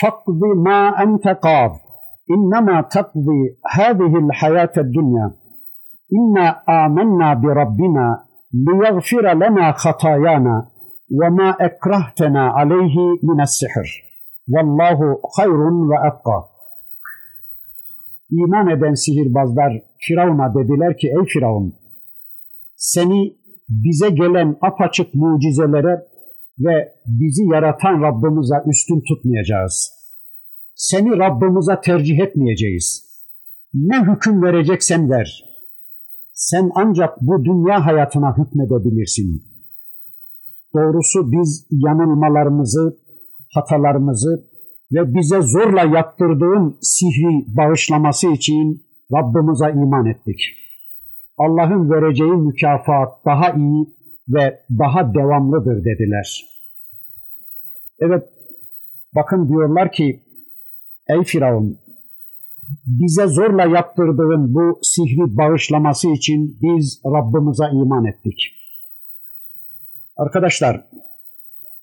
فاقض 0.00 0.40
ما 0.66 1.02
أنت 1.02 1.28
قاض 1.28 1.70
إنما 2.30 2.80
تقضي 2.80 3.42
هذه 3.70 4.18
الحياة 4.18 4.72
الدنيا 4.76 5.26
inna 6.11 6.63
amennâ 6.67 7.43
bi 7.43 7.47
rabbina 7.47 8.25
liyaghfira 8.53 9.39
lana 9.39 9.73
hatayana 9.77 10.71
ve 11.11 11.29
ma 11.29 11.57
ekrahtena 11.59 12.53
aleyhi 12.53 13.05
mine's-sihr. 13.21 13.89
Vallahu 14.47 15.21
hayrun 15.37 15.89
ve 15.89 15.95
ebqa. 16.07 16.37
İman 18.31 18.67
eden 18.69 18.93
sihirbazlar 18.93 19.71
Firavun'a 20.07 20.53
dediler 20.55 20.97
ki 20.97 21.07
ey 21.07 21.25
Firavun 21.25 21.73
seni 22.75 23.33
bize 23.69 24.09
gelen 24.09 24.57
apaçık 24.61 25.13
mucizelere 25.13 26.07
ve 26.59 26.93
bizi 27.05 27.43
yaratan 27.53 28.01
Rabbimize 28.01 28.55
üstün 28.69 29.01
tutmayacağız. 29.07 29.91
Seni 30.75 31.17
Rabbimize 31.17 31.81
tercih 31.83 32.19
etmeyeceğiz. 32.19 33.09
Ne 33.73 34.01
hüküm 34.01 34.43
vereceksen 34.43 35.09
ver. 35.09 35.48
Sen 36.39 36.71
ancak 36.75 37.21
bu 37.21 37.45
dünya 37.45 37.85
hayatına 37.85 38.37
hükmedebilirsin. 38.37 39.43
Doğrusu 40.75 41.31
biz 41.31 41.67
yanılmalarımızı, 41.71 42.97
hatalarımızı 43.53 44.49
ve 44.91 45.13
bize 45.13 45.41
zorla 45.41 45.97
yaptırdığın 45.97 46.77
sihri 46.81 47.57
bağışlaması 47.57 48.27
için 48.27 48.83
Rabbimize 49.13 49.69
iman 49.71 50.05
ettik. 50.05 50.39
Allah'ın 51.37 51.89
vereceği 51.91 52.31
mükafat 52.31 53.25
daha 53.25 53.51
iyi 53.51 53.85
ve 54.29 54.59
daha 54.79 55.13
devamlıdır 55.13 55.85
dediler. 55.85 56.45
Evet, 57.99 58.23
bakın 59.15 59.49
diyorlar 59.49 59.91
ki, 59.91 60.23
ey 61.09 61.23
Firavun, 61.23 61.77
bize 62.85 63.27
zorla 63.27 63.65
yaptırdığın 63.65 64.53
bu 64.53 64.79
sihri 64.81 65.37
bağışlaması 65.37 66.09
için 66.09 66.57
biz 66.61 67.01
Rabbimize 67.05 67.65
iman 67.73 68.05
ettik. 68.05 68.39
Arkadaşlar, 70.17 70.89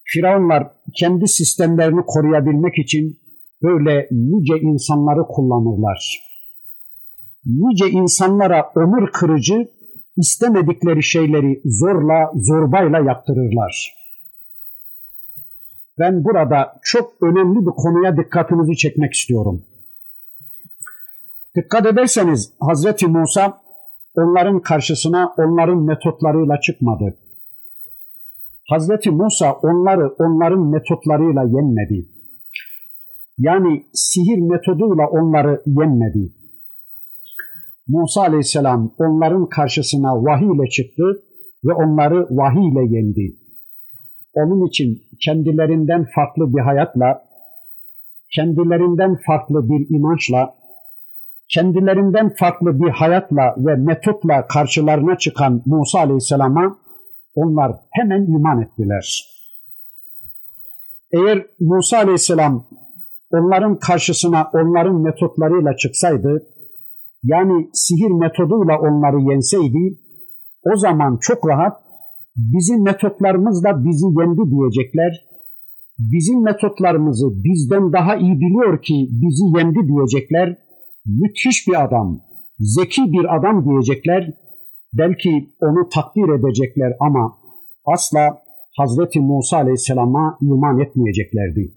Firavunlar 0.04 0.70
kendi 0.94 1.28
sistemlerini 1.28 2.00
koruyabilmek 2.06 2.78
için 2.78 3.18
böyle 3.62 4.08
nice 4.10 4.60
insanları 4.60 5.22
kullanırlar. 5.28 6.22
Nice 7.46 7.90
insanlara 7.90 8.72
onur 8.76 9.12
kırıcı, 9.12 9.68
istemedikleri 10.16 11.02
şeyleri 11.02 11.60
zorla, 11.64 12.30
zorbayla 12.34 12.98
yaptırırlar. 12.98 13.94
Ben 15.98 16.24
burada 16.24 16.72
çok 16.82 17.12
önemli 17.22 17.58
bir 17.66 17.72
konuya 17.76 18.16
dikkatinizi 18.16 18.76
çekmek 18.76 19.12
istiyorum. 19.12 19.64
Dikkat 21.57 21.87
ederseniz 21.87 22.53
Hazreti 22.61 23.07
Musa 23.07 23.61
onların 24.15 24.61
karşısına 24.61 25.35
onların 25.39 25.83
metotlarıyla 25.83 26.61
çıkmadı. 26.61 27.19
Hazreti 28.69 29.11
Musa 29.11 29.53
onları 29.53 30.09
onların 30.19 30.66
metotlarıyla 30.66 31.43
yenmedi. 31.43 32.09
Yani 33.39 33.85
sihir 33.93 34.39
metoduyla 34.39 35.07
onları 35.11 35.62
yenmedi. 35.66 36.33
Musa 37.89 38.20
aleyhisselam 38.20 38.95
onların 38.99 39.49
karşısına 39.49 40.24
vahiy 40.24 40.57
ile 40.57 40.69
çıktı 40.69 41.23
ve 41.65 41.73
onları 41.73 42.27
vahiy 42.31 42.69
ile 42.69 42.97
yendi. 42.97 43.37
Onun 44.35 44.66
için 44.66 45.03
kendilerinden 45.24 46.07
farklı 46.15 46.57
bir 46.57 46.61
hayatla, 46.61 47.23
kendilerinden 48.35 49.19
farklı 49.27 49.69
bir 49.69 49.97
inançla, 49.97 50.55
kendilerinden 51.48 52.35
farklı 52.39 52.81
bir 52.81 52.90
hayatla 52.90 53.55
ve 53.59 53.74
metotla 53.74 54.47
karşılarına 54.47 55.18
çıkan 55.18 55.62
Musa 55.66 55.98
aleyhisselama 55.98 56.78
onlar 57.35 57.73
hemen 57.90 58.23
iman 58.23 58.62
ettiler. 58.62 59.24
Eğer 61.12 61.47
Musa 61.60 61.97
aleyhisselam 61.98 62.66
onların 63.32 63.78
karşısına 63.78 64.51
onların 64.52 65.01
metotlarıyla 65.02 65.77
çıksaydı, 65.77 66.47
yani 67.23 67.70
sihir 67.73 68.10
metoduyla 68.10 68.78
onları 68.81 69.20
yenseydi, 69.32 69.98
o 70.73 70.77
zaman 70.77 71.18
çok 71.20 71.48
rahat 71.48 71.77
bizim 72.36 72.85
metotlarımızla 72.85 73.85
bizi 73.85 74.06
yendi 74.06 74.51
diyecekler. 74.51 75.27
Bizim 75.98 76.44
metotlarımızı 76.44 77.27
bizden 77.44 77.93
daha 77.93 78.16
iyi 78.16 78.40
biliyor 78.40 78.82
ki 78.82 79.09
bizi 79.10 79.59
yendi 79.59 79.78
diyecekler. 79.89 80.65
Müthiş 81.07 81.69
bir 81.69 81.85
adam, 81.85 82.20
zeki 82.59 83.03
bir 83.12 83.37
adam 83.37 83.65
diyecekler 83.65 84.33
Belki 84.99 85.55
onu 85.61 85.89
takdir 85.89 86.28
edecekler 86.39 86.93
ama 87.01 87.39
asla 87.85 88.39
Hazreti 88.77 89.20
Musa 89.20 89.57
Aleyhisselam'a 89.57 90.39
iman 90.43 90.81
etmeyeceklerdi. 90.81 91.74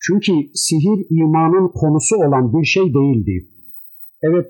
Çünkü 0.00 0.32
sihir 0.54 1.06
imanın 1.10 1.68
konusu 1.68 2.16
olan 2.16 2.52
bir 2.52 2.64
şey 2.64 2.82
değildi. 2.82 3.48
Evet, 4.22 4.46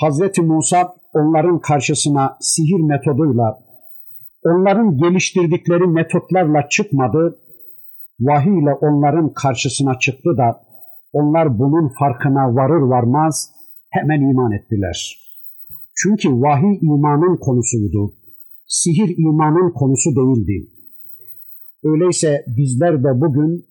Hazreti 0.00 0.42
Musa 0.42 0.94
onların 1.14 1.60
karşısına 1.60 2.36
sihir 2.40 2.80
metoduyla, 2.80 3.58
onların 4.44 4.96
geliştirdikleri 4.96 5.86
metotlarla 5.86 6.68
çıkmadı, 6.68 7.38
vahiy 8.20 8.58
ile 8.58 8.74
onların 8.74 9.32
karşısına 9.32 9.98
çıktı 9.98 10.30
da 10.36 10.67
onlar 11.12 11.58
bunun 11.58 11.92
farkına 11.98 12.54
varır 12.54 12.82
varmaz 12.82 13.50
hemen 13.90 14.20
iman 14.20 14.52
ettiler.'' 14.52 15.28
Çünkü 16.02 16.28
vahiy 16.28 16.78
imanın 16.82 17.36
konusuydu. 17.36 18.14
Sihir 18.66 19.14
imanın 19.18 19.70
konusu 19.70 20.10
değildi. 20.16 20.70
Öyleyse 21.84 22.44
bizler 22.46 23.04
de 23.04 23.20
bugün 23.20 23.64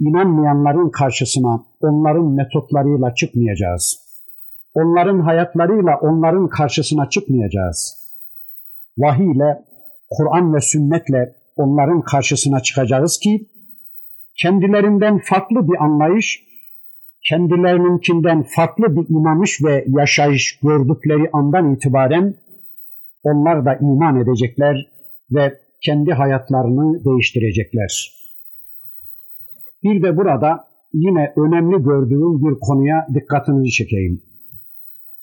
inanmayanların 0.00 0.90
karşısına, 0.90 1.64
onların 1.80 2.26
metotlarıyla 2.26 3.14
çıkmayacağız. 3.14 3.98
Onların 4.74 5.20
hayatlarıyla 5.20 5.98
onların 6.00 6.48
karşısına 6.48 7.08
çıkmayacağız. 7.08 7.94
Vahiy 8.98 9.32
ile, 9.32 9.64
Kur'an 10.10 10.54
ve 10.54 10.60
sünnetle 10.60 11.34
onların 11.56 12.02
karşısına 12.02 12.60
çıkacağız 12.60 13.18
ki 13.18 13.48
kendilerinden 14.42 15.20
farklı 15.24 15.68
bir 15.68 15.84
anlayış, 15.84 16.44
kendilerininkinden 17.28 18.44
farklı 18.56 18.96
bir 18.96 19.08
inanış 19.08 19.62
ve 19.64 19.84
yaşayış 19.88 20.58
gördükleri 20.62 21.30
andan 21.32 21.74
itibaren 21.74 22.34
onlar 23.22 23.64
da 23.64 23.74
iman 23.80 24.20
edecekler 24.20 24.90
ve 25.30 25.58
kendi 25.84 26.12
hayatlarını 26.12 27.04
değiştirecekler. 27.04 28.14
Bir 29.82 30.02
de 30.02 30.16
burada 30.16 30.64
yine 30.92 31.32
önemli 31.36 31.82
gördüğüm 31.82 32.42
bir 32.44 32.60
konuya 32.60 33.06
dikkatinizi 33.14 33.70
çekeyim. 33.70 34.22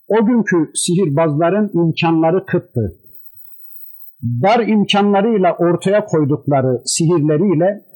O 0.07 0.25
günkü 0.25 0.71
sihirbazların 0.73 1.71
imkanları 1.73 2.45
kıttı. 2.45 2.97
Dar 4.23 4.67
imkanlarıyla 4.67 5.55
ortaya 5.59 6.05
koydukları 6.05 6.81
sihirleriyle 6.85 7.90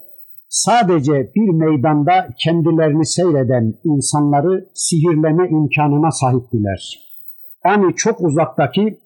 sadece 0.55 1.31
bir 1.35 1.49
meydanda 1.49 2.27
kendilerini 2.43 3.05
seyreden 3.05 3.73
insanları 3.83 4.69
sihirleme 4.73 5.49
imkanına 5.49 6.11
sahiptiler. 6.11 6.81
Yani 7.65 7.95
çok 7.95 8.21
uzaktaki 8.21 8.99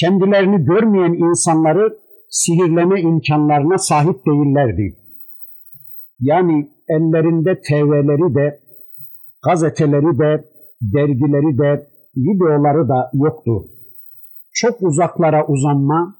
kendilerini 0.00 0.64
görmeyen 0.64 1.12
insanları 1.12 1.98
sihirleme 2.30 3.00
imkanlarına 3.00 3.78
sahip 3.78 4.26
değillerdi. 4.26 4.96
Yani 6.20 6.68
ellerinde 6.88 7.60
TV'leri 7.60 8.34
de, 8.34 8.60
gazeteleri 9.44 10.18
de, 10.18 10.44
dergileri 10.82 11.58
de, 11.58 11.88
videoları 12.16 12.88
da 12.88 13.10
yoktu. 13.14 13.64
Çok 14.52 14.82
uzaklara 14.82 15.46
uzanma, 15.46 16.14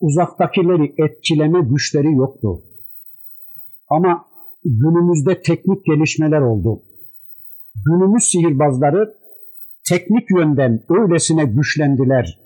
uzaktakileri 0.00 0.94
etkileme 0.98 1.60
güçleri 1.60 2.14
yoktu. 2.14 2.62
Ama 3.90 4.24
günümüzde 4.64 5.42
teknik 5.42 5.84
gelişmeler 5.84 6.40
oldu. 6.40 6.82
Günümüz 7.86 8.24
sihirbazları 8.24 9.14
teknik 9.88 10.30
yönden 10.38 10.80
öylesine 10.88 11.44
güçlendiler, 11.44 12.40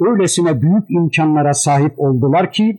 öylesine 0.00 0.62
büyük 0.62 0.90
imkanlara 0.90 1.54
sahip 1.54 1.94
oldular 2.00 2.52
ki 2.52 2.78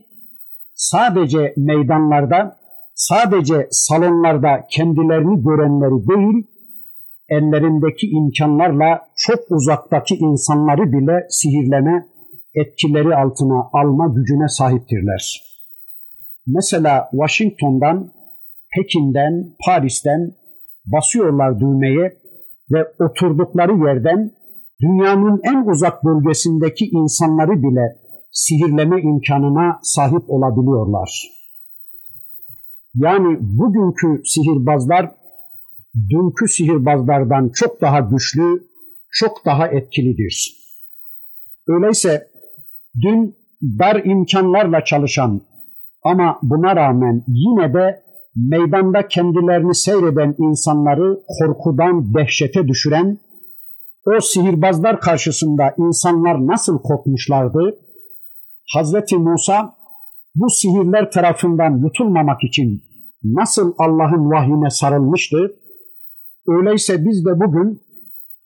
sadece 0.74 1.54
meydanlarda, 1.56 2.56
sadece 2.94 3.68
salonlarda 3.70 4.66
kendilerini 4.70 5.42
görenleri 5.42 6.08
değil, 6.08 6.46
ellerindeki 7.28 8.06
imkanlarla 8.06 9.00
çok 9.16 9.38
uzaktaki 9.50 10.14
insanları 10.14 10.92
bile 10.92 11.26
sihirleme, 11.30 12.06
etkileri 12.54 13.16
altına 13.16 13.68
alma 13.72 14.06
gücüne 14.06 14.48
sahiptirler. 14.48 15.47
Mesela 16.56 17.08
Washington'dan, 17.10 18.12
Pekin'den, 18.76 19.56
Paris'ten 19.66 20.32
basıyorlar 20.86 21.60
düğmeye 21.60 22.18
ve 22.70 22.84
oturdukları 23.00 23.72
yerden 23.86 24.30
dünyanın 24.80 25.40
en 25.44 25.70
uzak 25.70 26.04
bölgesindeki 26.04 26.84
insanları 26.84 27.62
bile 27.62 27.96
sihirleme 28.32 29.00
imkanına 29.02 29.78
sahip 29.82 30.30
olabiliyorlar. 30.30 31.10
Yani 32.94 33.38
bugünkü 33.40 34.22
sihirbazlar 34.24 35.14
dünkü 36.10 36.48
sihirbazlardan 36.48 37.50
çok 37.54 37.80
daha 37.80 38.00
güçlü, 38.00 38.62
çok 39.10 39.44
daha 39.44 39.68
etkilidir. 39.68 40.54
Öyleyse 41.68 42.28
dün 43.02 43.36
dar 43.62 44.04
imkanlarla 44.04 44.84
çalışan 44.84 45.47
ama 46.02 46.38
buna 46.42 46.76
rağmen 46.76 47.24
yine 47.26 47.74
de 47.74 48.02
meydanda 48.36 49.08
kendilerini 49.08 49.74
seyreden 49.74 50.34
insanları 50.38 51.20
korkudan 51.38 52.14
dehşete 52.14 52.68
düşüren 52.68 53.18
o 54.06 54.20
sihirbazlar 54.20 55.00
karşısında 55.00 55.74
insanlar 55.78 56.46
nasıl 56.46 56.82
korkmuşlardı? 56.82 57.78
Hazreti 58.74 59.16
Musa 59.16 59.74
bu 60.34 60.50
sihirler 60.50 61.10
tarafından 61.10 61.78
yutulmamak 61.78 62.44
için 62.44 62.82
nasıl 63.24 63.74
Allah'ın 63.78 64.30
vahyine 64.30 64.70
sarılmıştı? 64.70 65.52
Öyleyse 66.48 67.04
biz 67.04 67.24
de 67.24 67.40
bugün 67.40 67.80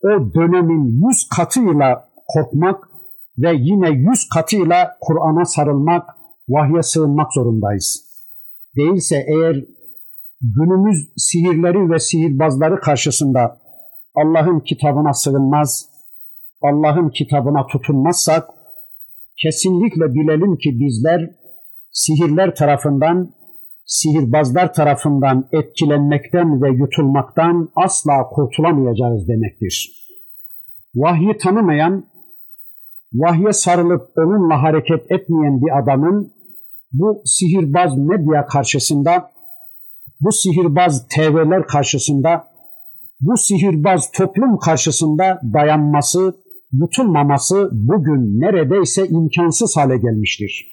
o 0.05 0.35
dönemin 0.35 0.85
yüz 0.85 1.29
katıyla 1.37 2.09
korkmak 2.27 2.89
ve 3.39 3.53
yine 3.55 3.91
yüz 3.91 4.29
katıyla 4.35 4.97
Kur'an'a 5.01 5.45
sarılmak, 5.45 6.05
vahye 6.49 6.83
sığınmak 6.83 7.33
zorundayız. 7.35 8.05
Değilse 8.77 9.17
eğer 9.17 9.65
günümüz 10.41 11.09
sihirleri 11.17 11.91
ve 11.91 11.99
sihirbazları 11.99 12.81
karşısında 12.81 13.61
Allah'ın 14.15 14.61
kitabına 14.61 15.13
sığınmaz, 15.13 15.89
Allah'ın 16.63 17.09
kitabına 17.09 17.67
tutunmazsak 17.67 18.49
kesinlikle 19.43 20.15
bilelim 20.15 20.57
ki 20.57 20.71
bizler 20.81 21.31
sihirler 21.91 22.55
tarafından, 22.55 23.35
sihirbazlar 23.85 24.75
tarafından 24.75 25.49
etkilenmekten 25.53 26.63
ve 26.63 26.71
yutulmaktan 26.71 27.69
asla 27.77 28.29
kurtulamayacağız 28.31 29.29
demektir. 29.29 30.03
Vahyi 30.95 31.37
tanımayan, 31.37 32.07
vahye 33.15 33.53
sarılıp 33.53 34.11
onunla 34.17 34.63
hareket 34.63 35.11
etmeyen 35.11 35.63
bir 35.63 35.79
adamın 35.79 36.33
bu 36.93 37.23
sihirbaz 37.25 37.99
medya 37.99 38.47
karşısında, 38.47 39.31
bu 40.21 40.33
sihirbaz 40.33 41.09
TV'ler 41.09 41.67
karşısında 41.67 42.53
bu 43.21 43.37
sihirbaz 43.37 44.11
toplum 44.11 44.59
karşısında 44.59 45.41
dayanması, 45.55 46.37
yutulmaması 46.73 47.69
bugün 47.73 48.41
neredeyse 48.41 49.09
imkansız 49.09 49.77
hale 49.77 49.97
gelmiştir. 49.97 50.73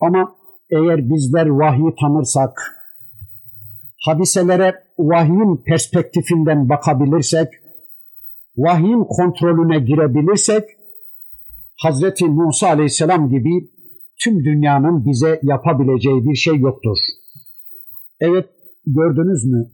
Ama 0.00 0.34
eğer 0.70 1.10
bizler 1.10 1.46
vahyi 1.46 1.94
tanırsak, 2.00 2.76
hadiselere 4.06 4.84
vahyin 4.98 5.62
perspektifinden 5.66 6.68
bakabilirsek, 6.68 7.48
vahyin 8.56 9.04
kontrolüne 9.04 9.78
girebilirsek, 9.78 10.64
Hazreti 11.82 12.24
Musa 12.24 12.68
aleyhisselam 12.68 13.28
gibi 13.28 13.70
tüm 14.24 14.44
dünyanın 14.44 15.06
bize 15.06 15.40
yapabileceği 15.42 16.24
bir 16.24 16.34
şey 16.34 16.56
yoktur. 16.58 16.98
Evet 18.20 18.46
gördünüz 18.86 19.44
mü? 19.44 19.70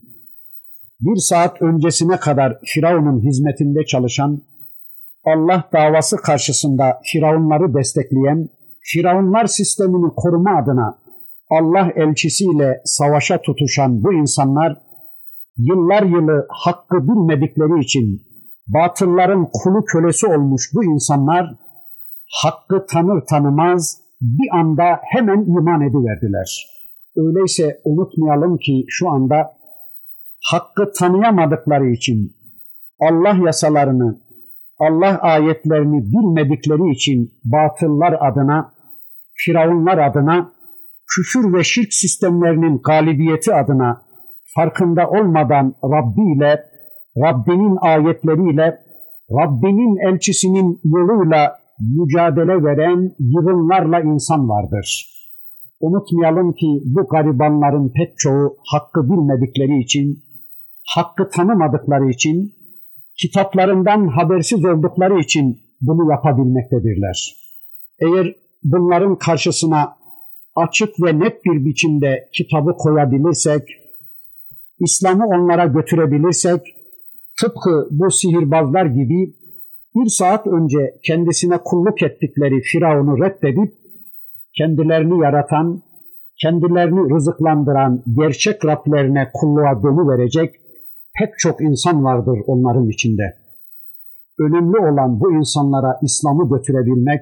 bir 1.01 1.15
saat 1.15 1.61
öncesine 1.61 2.17
kadar 2.17 2.57
Firavun'un 2.65 3.19
hizmetinde 3.19 3.85
çalışan, 3.85 4.41
Allah 5.25 5.69
davası 5.73 6.17
karşısında 6.17 7.01
Firavunları 7.03 7.73
destekleyen, 7.73 8.49
Firavunlar 8.81 9.45
sistemini 9.45 10.11
koruma 10.15 10.57
adına 10.57 11.01
Allah 11.49 11.91
elçisiyle 11.95 12.81
savaşa 12.85 13.41
tutuşan 13.41 14.03
bu 14.03 14.13
insanlar, 14.13 14.81
yıllar 15.57 16.03
yılı 16.03 16.47
hakkı 16.49 16.97
bilmedikleri 17.07 17.83
için 17.83 18.21
batılların 18.67 19.49
kulu 19.53 19.85
kölesi 19.85 20.27
olmuş 20.27 20.61
bu 20.73 20.83
insanlar, 20.83 21.55
hakkı 22.43 22.85
tanır 22.85 23.21
tanımaz 23.29 24.01
bir 24.21 24.59
anda 24.59 24.99
hemen 25.03 25.45
iman 25.45 25.81
ediverdiler. 25.81 26.67
Öyleyse 27.17 27.81
unutmayalım 27.83 28.57
ki 28.57 28.85
şu 28.87 29.09
anda 29.09 29.53
hakkı 30.51 30.91
tanıyamadıkları 30.99 31.89
için 31.89 32.35
Allah 32.99 33.45
yasalarını, 33.45 34.21
Allah 34.79 35.19
ayetlerini 35.21 36.01
bilmedikleri 36.03 36.91
için 36.91 37.33
batıllar 37.43 38.17
adına, 38.19 38.73
firavunlar 39.33 39.97
adına, 39.97 40.51
küfür 41.15 41.53
ve 41.53 41.63
şirk 41.63 41.93
sistemlerinin 41.93 42.81
galibiyeti 42.83 43.53
adına 43.53 44.01
farkında 44.55 45.09
olmadan 45.09 45.75
Rabbi 45.83 46.37
ile, 46.37 46.70
Rabbinin 47.17 47.77
ayetleriyle, 47.81 48.79
Rabbinin 49.31 50.13
elçisinin 50.13 50.79
yoluyla 50.83 51.61
mücadele 51.79 52.63
veren 52.63 53.15
yığınlarla 53.19 53.99
insan 53.99 54.49
vardır. 54.49 55.07
Unutmayalım 55.79 56.53
ki 56.53 56.81
bu 56.85 57.07
garibanların 57.07 57.91
pek 57.95 58.13
çoğu 58.17 58.57
hakkı 58.71 59.03
bilmedikleri 59.03 59.79
için 59.79 60.23
hakkı 60.95 61.29
tanımadıkları 61.29 62.09
için, 62.09 62.53
kitaplarından 63.21 64.07
habersiz 64.07 64.65
oldukları 64.65 65.19
için 65.19 65.59
bunu 65.81 66.11
yapabilmektedirler. 66.11 67.35
Eğer 67.99 68.35
bunların 68.63 69.15
karşısına 69.15 69.95
açık 70.55 70.89
ve 71.03 71.19
net 71.19 71.45
bir 71.45 71.65
biçimde 71.65 72.29
kitabı 72.33 72.71
koyabilirsek, 72.77 73.61
İslam'ı 74.79 75.25
onlara 75.25 75.65
götürebilirsek, 75.65 76.61
tıpkı 77.41 77.87
bu 77.91 78.11
sihirbazlar 78.11 78.85
gibi 78.85 79.33
bir 79.95 80.09
saat 80.09 80.47
önce 80.47 80.99
kendisine 81.03 81.57
kulluk 81.63 82.01
ettikleri 82.03 82.61
Firavun'u 82.61 83.23
reddedip, 83.23 83.73
kendilerini 84.57 85.23
yaratan, 85.23 85.81
kendilerini 86.41 87.15
rızıklandıran 87.15 88.03
gerçek 88.17 88.65
Rablerine 88.65 89.31
kulluğa 89.33 89.83
dönüverecek 89.83 90.55
pek 91.19 91.29
çok 91.37 91.61
insan 91.61 92.03
vardır 92.03 92.39
onların 92.47 92.89
içinde. 92.89 93.23
Önemli 94.39 94.77
olan 94.77 95.19
bu 95.19 95.33
insanlara 95.33 95.99
İslam'ı 96.01 96.57
götürebilmek, 96.57 97.21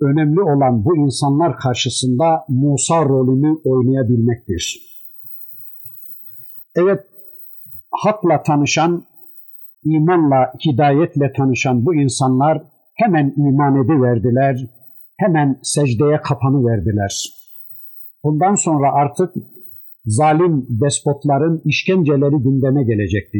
önemli 0.00 0.40
olan 0.40 0.84
bu 0.84 0.96
insanlar 0.96 1.56
karşısında 1.56 2.44
Musa 2.48 3.04
rolünü 3.04 3.60
oynayabilmektir. 3.64 4.92
Evet, 6.76 7.00
hakla 7.90 8.42
tanışan, 8.42 9.04
imanla, 9.84 10.52
hidayetle 10.66 11.32
tanışan 11.32 11.86
bu 11.86 11.94
insanlar 11.94 12.62
hemen 12.94 13.34
iman 13.36 13.84
ediverdiler, 13.84 14.66
hemen 15.16 15.58
secdeye 15.62 16.20
kapanı 16.20 16.66
verdiler. 16.66 17.28
Bundan 18.24 18.54
sonra 18.54 18.92
artık 18.92 19.34
zalim 20.04 20.66
despotların 20.70 21.62
işkenceleri 21.64 22.42
gündeme 22.42 22.84
gelecekti. 22.84 23.38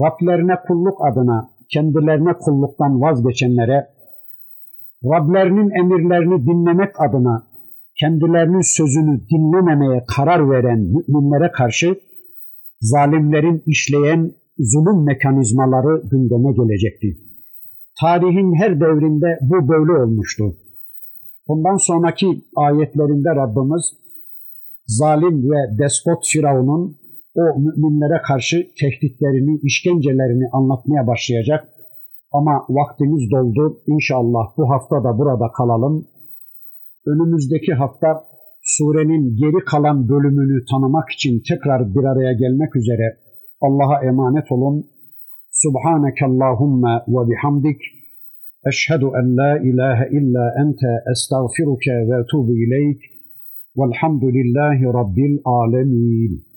Rablerine 0.00 0.56
kulluk 0.66 0.98
adına 1.04 1.50
kendilerine 1.68 2.32
kulluktan 2.32 3.00
vazgeçenlere, 3.00 3.98
Rablerinin 5.04 5.70
emirlerini 5.70 6.46
dinlemek 6.46 7.00
adına 7.00 7.46
kendilerinin 8.00 8.76
sözünü 8.76 9.20
dinlememeye 9.30 10.04
karar 10.16 10.50
veren 10.50 10.78
müminlere 10.78 11.50
karşı 11.52 12.00
zalimlerin 12.80 13.62
işleyen 13.66 14.32
zulüm 14.58 15.04
mekanizmaları 15.04 16.02
gündeme 16.10 16.52
gelecekti. 16.52 17.18
Tarihin 18.00 18.54
her 18.54 18.80
devrinde 18.80 19.38
bu 19.40 19.68
böyle 19.68 19.92
olmuştu. 20.02 20.44
Bundan 21.48 21.76
sonraki 21.76 22.26
ayetlerinde 22.56 23.28
Rabbimiz 23.36 23.84
zalim 24.86 25.50
ve 25.50 25.78
despot 25.78 26.26
Firavun'un 26.32 26.96
o 27.34 27.60
müminlere 27.60 28.22
karşı 28.26 28.56
tehditlerini, 28.80 29.60
işkencelerini 29.62 30.48
anlatmaya 30.52 31.06
başlayacak. 31.06 31.68
Ama 32.32 32.64
vaktimiz 32.68 33.30
doldu. 33.30 33.82
İnşallah 33.86 34.44
bu 34.56 34.70
hafta 34.70 35.04
da 35.04 35.18
burada 35.18 35.52
kalalım. 35.56 36.06
Önümüzdeki 37.06 37.72
hafta 37.72 38.24
surenin 38.62 39.36
geri 39.36 39.64
kalan 39.64 40.08
bölümünü 40.08 40.64
tanımak 40.70 41.08
için 41.10 41.42
tekrar 41.48 41.94
bir 41.94 42.04
araya 42.04 42.32
gelmek 42.32 42.76
üzere 42.76 43.16
Allah'a 43.60 44.04
emanet 44.04 44.52
olun. 44.52 44.86
Subhaneke 45.50 46.24
Allahumma 46.24 47.04
ve 47.08 47.30
bihamdik. 47.30 47.80
Eşhedü 48.66 49.06
en 49.20 49.36
la 49.36 49.58
ilahe 49.58 50.08
illa 50.18 50.54
ente 50.62 50.92
estağfiruke 51.12 51.92
ve 52.08 52.20
etubu 52.22 52.56
ileyk. 52.56 53.00
Velhamdülillahi 53.76 54.84
Rabbil 54.84 55.38
alemin. 55.44 56.47